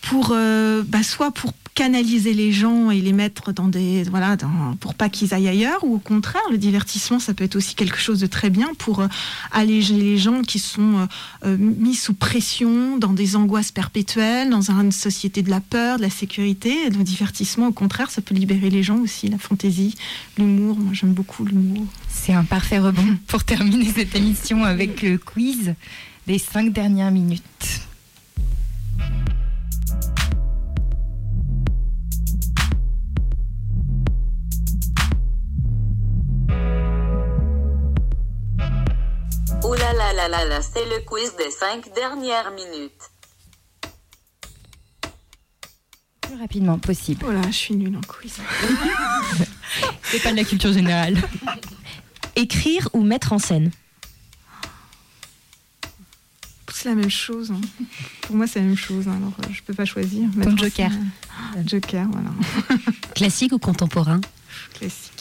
pour 0.00 0.30
bah, 0.30 1.02
soit 1.04 1.30
pour 1.30 1.52
canaliser 1.74 2.34
les 2.34 2.52
gens 2.52 2.90
et 2.90 3.00
les 3.00 3.12
mettre 3.12 3.52
dans 3.52 3.68
des 3.68 4.02
voilà 4.04 4.36
dans, 4.36 4.76
pour 4.78 4.94
pas 4.94 5.08
qu'ils 5.08 5.32
aillent 5.32 5.48
ailleurs 5.48 5.84
ou 5.84 5.94
au 5.94 5.98
contraire 5.98 6.42
le 6.50 6.58
divertissement 6.58 7.18
ça 7.18 7.32
peut 7.32 7.44
être 7.44 7.56
aussi 7.56 7.74
quelque 7.74 7.98
chose 7.98 8.20
de 8.20 8.26
très 8.26 8.50
bien 8.50 8.68
pour 8.78 9.00
euh, 9.00 9.08
alléger 9.52 9.94
les 9.94 10.18
gens 10.18 10.42
qui 10.42 10.58
sont 10.58 10.98
euh, 10.98 11.06
euh, 11.46 11.56
mis 11.56 11.94
sous 11.94 12.12
pression 12.12 12.98
dans 12.98 13.14
des 13.14 13.36
angoisses 13.36 13.72
perpétuelles 13.72 14.50
dans 14.50 14.70
une 14.70 14.92
société 14.92 15.42
de 15.42 15.50
la 15.50 15.60
peur 15.60 15.96
de 15.96 16.02
la 16.02 16.10
sécurité. 16.10 16.90
Le 16.90 17.04
divertissement 17.04 17.68
au 17.68 17.72
contraire 17.72 18.10
ça 18.10 18.20
peut 18.20 18.34
libérer 18.34 18.68
les 18.68 18.82
gens 18.82 18.98
aussi 18.98 19.28
la 19.28 19.38
fantaisie 19.38 19.96
l'humour. 20.36 20.78
Moi 20.78 20.92
j'aime 20.92 21.14
beaucoup 21.14 21.44
l'humour. 21.44 21.86
C'est 22.08 22.34
un 22.34 22.44
parfait 22.44 22.80
rebond 22.80 23.16
pour 23.26 23.44
terminer 23.44 23.90
cette 23.90 24.14
émission 24.14 24.64
avec 24.64 25.02
le 25.02 25.16
quiz 25.16 25.74
des 26.26 26.38
cinq 26.38 26.72
dernières 26.72 27.10
minutes 27.10 27.82
Ouh 39.72 39.74
là 39.74 39.94
là 39.94 40.12
là 40.12 40.28
là 40.28 40.44
là, 40.44 40.60
c'est 40.60 40.84
le 40.84 41.02
quiz 41.02 41.34
des 41.38 41.50
5 41.50 41.94
dernières 41.94 42.50
minutes. 42.50 43.10
Plus 46.20 46.36
rapidement 46.38 46.78
possible. 46.78 47.24
Voilà, 47.24 47.40
je 47.46 47.56
suis 47.56 47.74
nulle 47.74 47.96
en 47.96 48.02
quiz. 48.02 48.36
c'est 50.02 50.22
pas 50.22 50.32
de 50.32 50.36
la 50.36 50.44
culture 50.44 50.74
générale. 50.74 51.16
Écrire 52.36 52.86
ou 52.92 53.02
mettre 53.02 53.32
en 53.32 53.38
scène? 53.38 53.70
C'est 56.70 56.90
la 56.90 56.94
même 56.94 57.10
chose. 57.10 57.50
Hein. 57.50 57.60
Pour 58.20 58.36
moi, 58.36 58.46
c'est 58.46 58.58
la 58.58 58.66
même 58.66 58.76
chose. 58.76 59.08
Hein. 59.08 59.16
Alors, 59.16 59.32
euh, 59.42 59.52
je 59.54 59.62
peux 59.62 59.72
pas 59.74 59.86
choisir. 59.86 60.28
Comme 60.42 60.58
Joker. 60.58 60.90
Joker, 61.64 62.08
voilà. 62.12 62.30
Classique 63.14 63.54
ou 63.54 63.58
contemporain? 63.58 64.20
Classique 64.74 65.11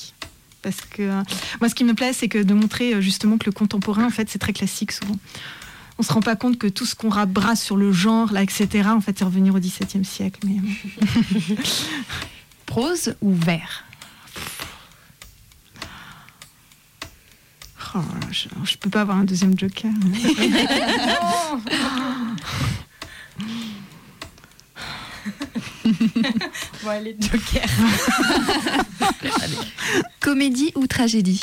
parce 0.61 0.81
que 0.81 1.01
euh, 1.03 1.21
moi 1.59 1.69
ce 1.69 1.75
qui 1.75 1.83
me 1.83 1.93
plaît 1.93 2.13
c'est 2.13 2.27
que 2.27 2.37
de 2.39 2.53
montrer 2.53 2.93
euh, 2.93 3.01
justement 3.01 3.37
que 3.37 3.45
le 3.45 3.51
contemporain 3.51 4.05
en 4.05 4.09
fait 4.09 4.29
c'est 4.29 4.39
très 4.39 4.53
classique 4.53 4.91
souvent. 4.91 5.17
On 5.97 6.03
se 6.03 6.11
rend 6.13 6.21
pas 6.21 6.35
compte 6.35 6.57
que 6.57 6.67
tout 6.67 6.85
ce 6.85 6.95
qu'on 6.95 7.09
rabrasse 7.09 7.63
sur 7.63 7.77
le 7.77 7.91
genre 7.91 8.31
là 8.31 8.43
etc 8.43 8.89
en 8.89 9.01
fait 9.01 9.19
c'est 9.19 9.25
revenir 9.25 9.53
au 9.55 9.59
XVIIe 9.59 10.05
siècle 10.05 10.39
mais 10.45 10.57
euh, 10.57 11.55
prose 12.65 13.15
ou 13.21 13.33
vers? 13.33 13.85
Oh, 17.93 17.99
je, 18.31 18.47
je, 18.63 18.77
peux 18.77 18.89
pas 18.89 19.01
avoir 19.01 19.17
un 19.17 19.25
deuxième 19.25 19.59
joker 19.59 19.91
bon, 26.83 26.89
allez, 26.89 27.15
Joker. 27.19 27.67
Comédie 30.19 30.71
ou 30.75 30.87
tragédie 30.87 31.41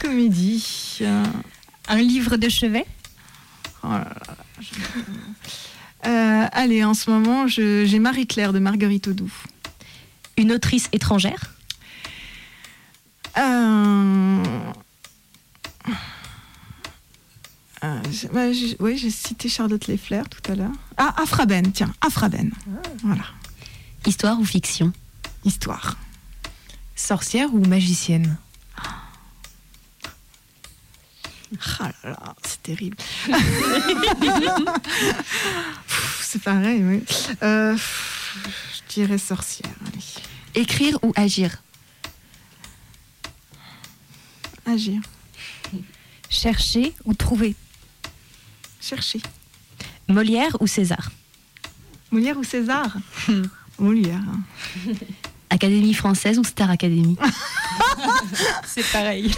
Comédie. 0.00 1.00
Un 1.88 2.00
livre 2.00 2.36
de 2.36 2.48
chevet 2.48 2.86
oh 3.82 3.88
euh, 6.06 6.46
Allez, 6.52 6.84
en 6.84 6.94
ce 6.94 7.10
moment, 7.10 7.46
j'ai 7.46 7.98
Marie-Claire 7.98 8.52
de 8.52 8.58
Marguerite 8.58 9.08
Audoux. 9.08 9.32
Une 10.36 10.52
autrice 10.52 10.88
étrangère? 10.92 11.54
Euh, 13.36 14.42
euh, 17.84 18.74
oui, 18.80 18.96
j'ai 18.96 19.10
cité 19.10 19.48
Charlotte 19.48 19.86
Lefler 19.86 20.22
tout 20.30 20.50
à 20.50 20.54
l'heure. 20.54 20.72
Ah, 20.96 21.14
Afraben, 21.22 21.72
tiens, 21.72 21.92
Afraben. 22.00 22.50
Ah. 22.66 22.88
Voilà. 23.02 23.24
Histoire 24.06 24.38
ou 24.40 24.44
fiction? 24.44 24.92
Histoire. 25.44 25.96
Sorcière 26.96 27.52
ou 27.52 27.60
magicienne? 27.64 28.36
Ah 31.78 31.90
là 32.02 32.10
là, 32.10 32.34
c'est 32.44 32.62
terrible. 32.62 32.96
c'est 36.20 36.42
pareil, 36.42 36.82
oui. 36.82 37.04
Euh, 37.42 37.76
je 37.76 38.94
dirais 38.94 39.18
sorcière. 39.18 39.70
Écrire 40.54 40.98
ou 41.02 41.12
agir? 41.16 41.62
Agir. 44.66 45.00
Chercher 46.28 46.94
ou 47.04 47.14
trouver? 47.14 47.54
Chercher. 48.84 49.22
Molière 50.08 50.54
ou 50.60 50.66
César? 50.66 51.10
Molière 52.10 52.36
ou 52.36 52.44
César? 52.44 52.94
Molière. 53.78 54.20
Académie 55.48 55.94
française 55.94 56.38
ou 56.38 56.44
Star 56.44 56.68
Academy? 56.68 57.16
C'est 58.66 58.84
pareil. 58.92 59.32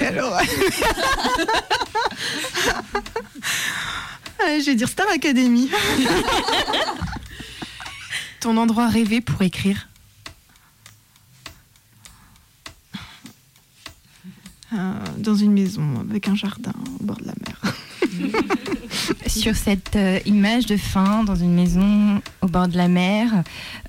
je 4.40 4.64
vais 4.66 4.74
dire 4.74 4.88
Star 4.88 5.06
Academy. 5.14 5.70
Ton 8.40 8.56
endroit 8.56 8.88
rêvé 8.88 9.20
pour 9.20 9.40
écrire? 9.42 9.88
Euh, 14.72 14.92
Dans 15.18 15.36
une 15.36 15.52
maison 15.52 16.00
avec 16.00 16.26
un 16.26 16.34
jardin 16.34 16.72
au 17.00 17.04
bord 17.04 17.18
de 17.18 17.26
la 17.26 17.34
mer. 17.46 17.65
Sur 19.26 19.54
cette 19.54 19.96
euh, 19.96 20.18
image 20.26 20.66
de 20.66 20.76
fin 20.76 21.24
dans 21.24 21.34
une 21.34 21.54
maison 21.54 22.20
au 22.42 22.46
bord 22.46 22.68
de 22.68 22.76
la 22.76 22.88
mer, 22.88 23.44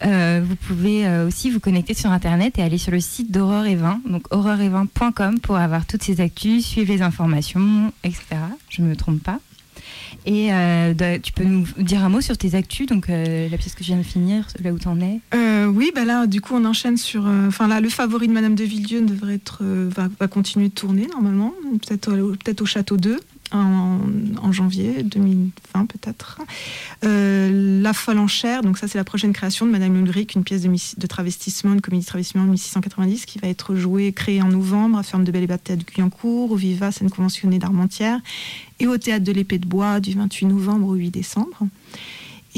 euh, 0.05 0.41
vous 0.43 0.55
pouvez 0.55 1.07
euh, 1.07 1.28
aussi 1.28 1.49
vous 1.49 1.59
connecter 1.59 1.93
sur 1.93 2.11
internet 2.11 2.57
et 2.57 2.61
aller 2.61 2.78
sur 2.78 2.91
le 2.91 2.99
site 2.99 3.32
d'Aurore 3.32 3.65
et 3.65 3.75
Vin, 3.75 4.01
donc 4.07 4.23
auroreevin.com 4.34 5.39
pour 5.39 5.57
avoir 5.57 5.86
toutes 5.86 6.03
ces 6.03 6.21
actus, 6.21 6.65
suivre 6.65 6.91
les 6.91 7.01
informations, 7.01 7.91
etc. 8.03 8.23
Je 8.69 8.82
ne 8.82 8.88
me 8.88 8.95
trompe 8.95 9.21
pas. 9.23 9.39
Et 10.25 10.49
tu 11.23 11.32
peux 11.32 11.45
nous 11.45 11.65
dire 11.78 12.03
un 12.03 12.09
mot 12.09 12.19
sur 12.19 12.38
tes 12.38 12.55
actus, 12.55 12.86
donc 12.88 13.07
la 13.07 13.57
pièce 13.57 13.75
que 13.75 13.84
je 13.84 13.89
viens 13.89 13.97
de 13.97 14.03
finir, 14.03 14.45
là 14.61 14.73
où 14.73 14.80
tu 14.80 14.88
en 14.88 14.99
es 14.99 15.21
Oui, 15.67 15.91
bah 15.95 16.03
là, 16.03 16.28
du 16.28 16.41
coup, 16.41 16.53
on 16.55 16.65
enchaîne 16.65 16.97
sur. 16.97 17.25
Enfin, 17.47 17.67
là, 17.67 17.80
le 17.80 17.88
favori 17.88 18.28
de 18.28 18.34
Madame 18.34 18.55
de 18.55 18.63
Villedieu 18.65 19.01
devrait 19.01 19.39
va, 19.61 20.28
continuer 20.28 20.67
de 20.67 20.73
tourner 20.73 21.07
normalement, 21.07 21.53
peut-être 21.88 22.11
peut-être 22.11 22.61
au 22.61 22.65
Château 22.65 22.97
2 22.97 23.21
en, 23.52 24.52
janvier 24.52 25.04
2020 25.04 25.86
peut-être. 25.86 26.39
Euh, 27.04 27.82
la 27.82 27.93
folle 27.93 28.18
en 28.18 28.28
chair, 28.28 28.62
donc 28.62 28.78
ça 28.78 28.88
c'est 28.88 28.98
la 28.98 29.04
prochaine 29.04 29.34
création 29.34 29.66
de 29.66 29.72
Madame 29.72 29.95
Ulrich, 29.98 30.36
une 30.36 30.43
pièce 30.43 30.62
de, 30.62 31.08
travestissement, 31.08 31.74
une 31.74 31.82
comédie 31.82 32.04
de 32.04 32.08
travestissement 32.08 32.43
de 32.43 32.50
1690 32.50 33.26
qui 33.26 33.39
va 33.39 33.48
être 33.48 33.76
jouée, 33.76 34.14
créée 34.14 34.41
en 34.41 34.50
novembre 34.50 34.98
à 34.98 35.04
Ferme 35.04 35.24
de 35.24 35.32
Belle 35.32 35.43
et 35.43 35.48
Baptiste 35.48 35.80
de 35.80 35.84
Guyancourt, 35.84 36.52
au 36.52 36.56
Viva, 36.56 36.91
scène 36.91 37.10
conventionnée 37.10 37.60
d'Armentières, 37.60 38.20
et 38.80 38.88
au 38.88 38.98
Théâtre 38.98 39.26
de 39.26 39.32
l'Épée 39.32 39.60
de 39.60 39.68
Bois 39.68 40.00
du 40.00 40.14
28 40.14 40.45
novembre 40.45 40.88
au 40.88 40.93
8 40.93 41.12
décembre. 41.12 41.68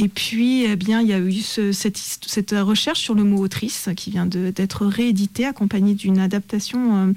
Et 0.02 0.08
puis, 0.08 0.64
eh 0.64 0.78
bien, 0.78 1.02
il 1.02 1.08
y 1.08 1.14
a 1.14 1.20
eu 1.20 1.41
cette, 1.41 2.52
recherche 2.52 3.02
sur 3.02 3.16
le 3.16 3.26
mot 3.26 3.39
autrice 3.39 3.89
qui 3.97 4.12
vient 4.12 4.26
d'être 4.26 4.86
rééditée, 4.86 5.45
accompagnée 5.45 5.93
d'une 5.93 6.20
adaptation 6.20 6.95
euh, 6.95 7.14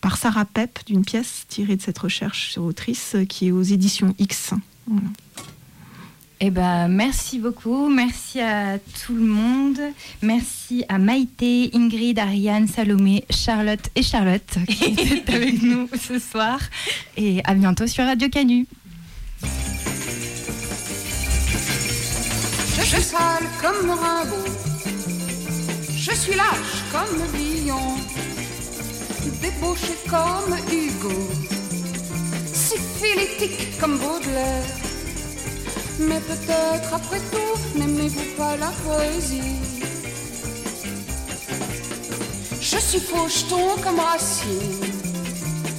par 0.00 0.16
Sarah 0.16 0.44
Pep 0.44 0.80
d'une 0.86 1.04
pièce 1.04 1.44
tirée 1.48 1.76
de 1.76 1.82
cette 1.82 1.98
recherche 1.98 2.50
sur 2.50 2.64
autrice 2.64 3.16
qui 3.28 3.48
est 3.48 3.52
aux 3.52 3.62
éditions 3.62 4.14
X. 4.18 4.52
Eh 6.40 6.50
ben, 6.50 6.88
merci 6.88 7.38
beaucoup. 7.38 7.88
Merci 7.88 8.40
à 8.40 8.78
tout 8.78 9.14
le 9.14 9.24
monde. 9.24 9.80
Merci 10.20 10.84
à 10.88 10.98
Maïté, 10.98 11.70
Ingrid, 11.72 12.18
Ariane, 12.18 12.66
Salomé, 12.66 13.24
Charlotte 13.30 13.88
et 13.94 14.02
Charlotte 14.02 14.58
qui 14.68 14.84
étaient 15.14 15.34
avec 15.34 15.62
nous 15.62 15.88
ce 15.96 16.18
soir. 16.18 16.58
Et 17.16 17.40
à 17.44 17.54
bientôt 17.54 17.86
sur 17.86 18.04
Radio 18.04 18.28
Canu. 18.28 18.66
Je 22.94 23.00
sale 23.00 23.48
comme 23.60 23.90
Rimbaud. 23.90 24.50
Je 25.96 26.12
suis 26.12 26.34
lâche 26.34 26.78
comme 26.92 27.22
Villon. 27.34 27.96
Débauché 29.42 29.96
comme 30.08 30.56
Hugo. 30.70 31.28
Syphilitique 32.52 33.80
comme 33.80 33.98
Baudelaire. 33.98 34.70
Mais 35.98 36.20
peut-être 36.20 36.94
après 36.94 37.20
tout, 37.32 37.78
n'aimez-vous 37.78 38.36
pas 38.36 38.56
la 38.56 38.70
poésie? 38.86 39.58
Je 42.60 42.78
suis 42.78 43.00
faucheton 43.00 43.76
comme 43.82 44.00
Racine, 44.00 44.80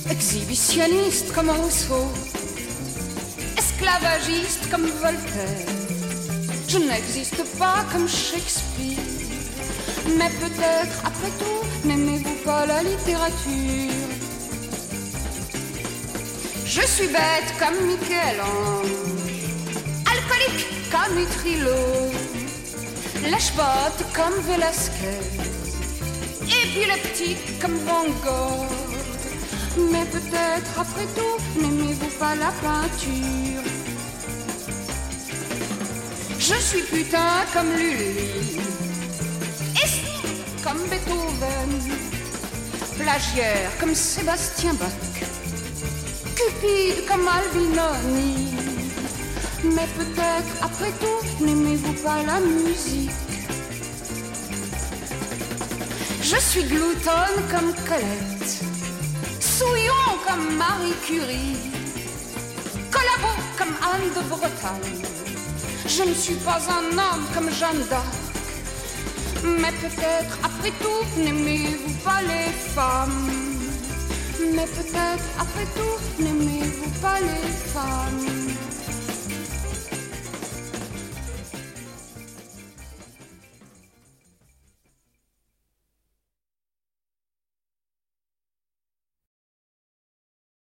exhibitionniste 0.09 1.34
comme 1.34 1.49
Rousseau, 1.49 2.07
esclavagiste 3.57 4.70
comme 4.70 4.86
Voltaire. 4.86 5.74
Je 6.76 6.80
n'existe 6.82 7.41
pas 7.57 7.86
comme 7.89 8.05
Shakespeare, 8.05 8.99
mais 10.17 10.30
peut-être 10.41 10.97
après 11.05 11.32
tout, 11.39 11.88
n'aimez-vous 11.88 12.36
pas 12.43 12.65
la 12.65 12.84
littérature? 12.84 14.09
Je 16.65 16.82
suis 16.82 17.07
bête 17.07 17.49
comme 17.59 17.78
Michel-Ange. 17.88 18.91
Alcoolique 20.11 20.65
comme 20.91 21.17
Utrilo, 21.17 22.11
lèche-botte 23.23 24.03
comme 24.13 24.38
Velasquez, 24.45 25.23
petit 27.03 27.38
comme 27.61 27.78
Van 27.86 28.03
Gogh. 28.03 28.67
Mais 29.91 30.05
peut-être 30.11 30.71
après 30.78 31.07
tout, 31.15 31.61
n'aimez-vous 31.61 32.19
pas 32.19 32.36
la 32.36 32.51
peinture? 32.61 33.55
Je 36.48 36.54
suis 36.62 36.84
putain 36.84 37.43
comme 37.54 37.72
Lully, 37.76 38.60
et 39.84 40.64
comme 40.64 40.78
Beethoven, 40.91 41.72
plagiaire 43.00 43.72
comme 43.80 43.96
Sébastien 43.96 44.76
Bach, 44.76 44.91
cupide 46.36 47.08
comme 47.08 47.28
Albinoni. 47.28 48.54
Mais 49.64 49.88
peut-être 49.98 50.56
après 50.62 50.91
tout, 51.00 51.43
n'aimez-vous 51.43 51.93
pas 52.04 52.22
la 52.22 52.39
musique? 52.39 53.10
Je 56.22 56.38
suis 56.38 56.64
gloutonne 56.66 57.41
comme 57.50 57.74
Colette, 57.88 58.64
souillon 59.39 60.20
comme 60.28 60.58
Marie 60.58 60.93
Curie, 61.08 61.58
collabo 62.91 63.34
comme 63.58 63.76
Anne 63.82 64.14
de 64.16 64.30
Bretagne. 64.30 65.14
Je 65.98 66.04
ne 66.04 66.14
suis 66.14 66.36
pas 66.36 66.60
un 66.70 66.91
homme 66.98 67.26
comme 67.34 67.50
Jeanne 67.50 67.88
d'Arc. 67.89 68.06
Mais 69.46 69.72
peut-être 69.82 70.38
après 70.43 70.72
tout, 70.82 71.22
n'aimez-vous 71.22 71.93
pas 72.04 72.22
les 72.22 72.52
femmes? 72.76 73.30
Mais 74.54 74.66
peut-être 74.66 75.28
après 75.39 75.66
tout, 75.74 76.22
n'aimez-vous 76.22 76.89
pas 77.02 77.20
les 77.22 77.50
femmes? 77.74 78.45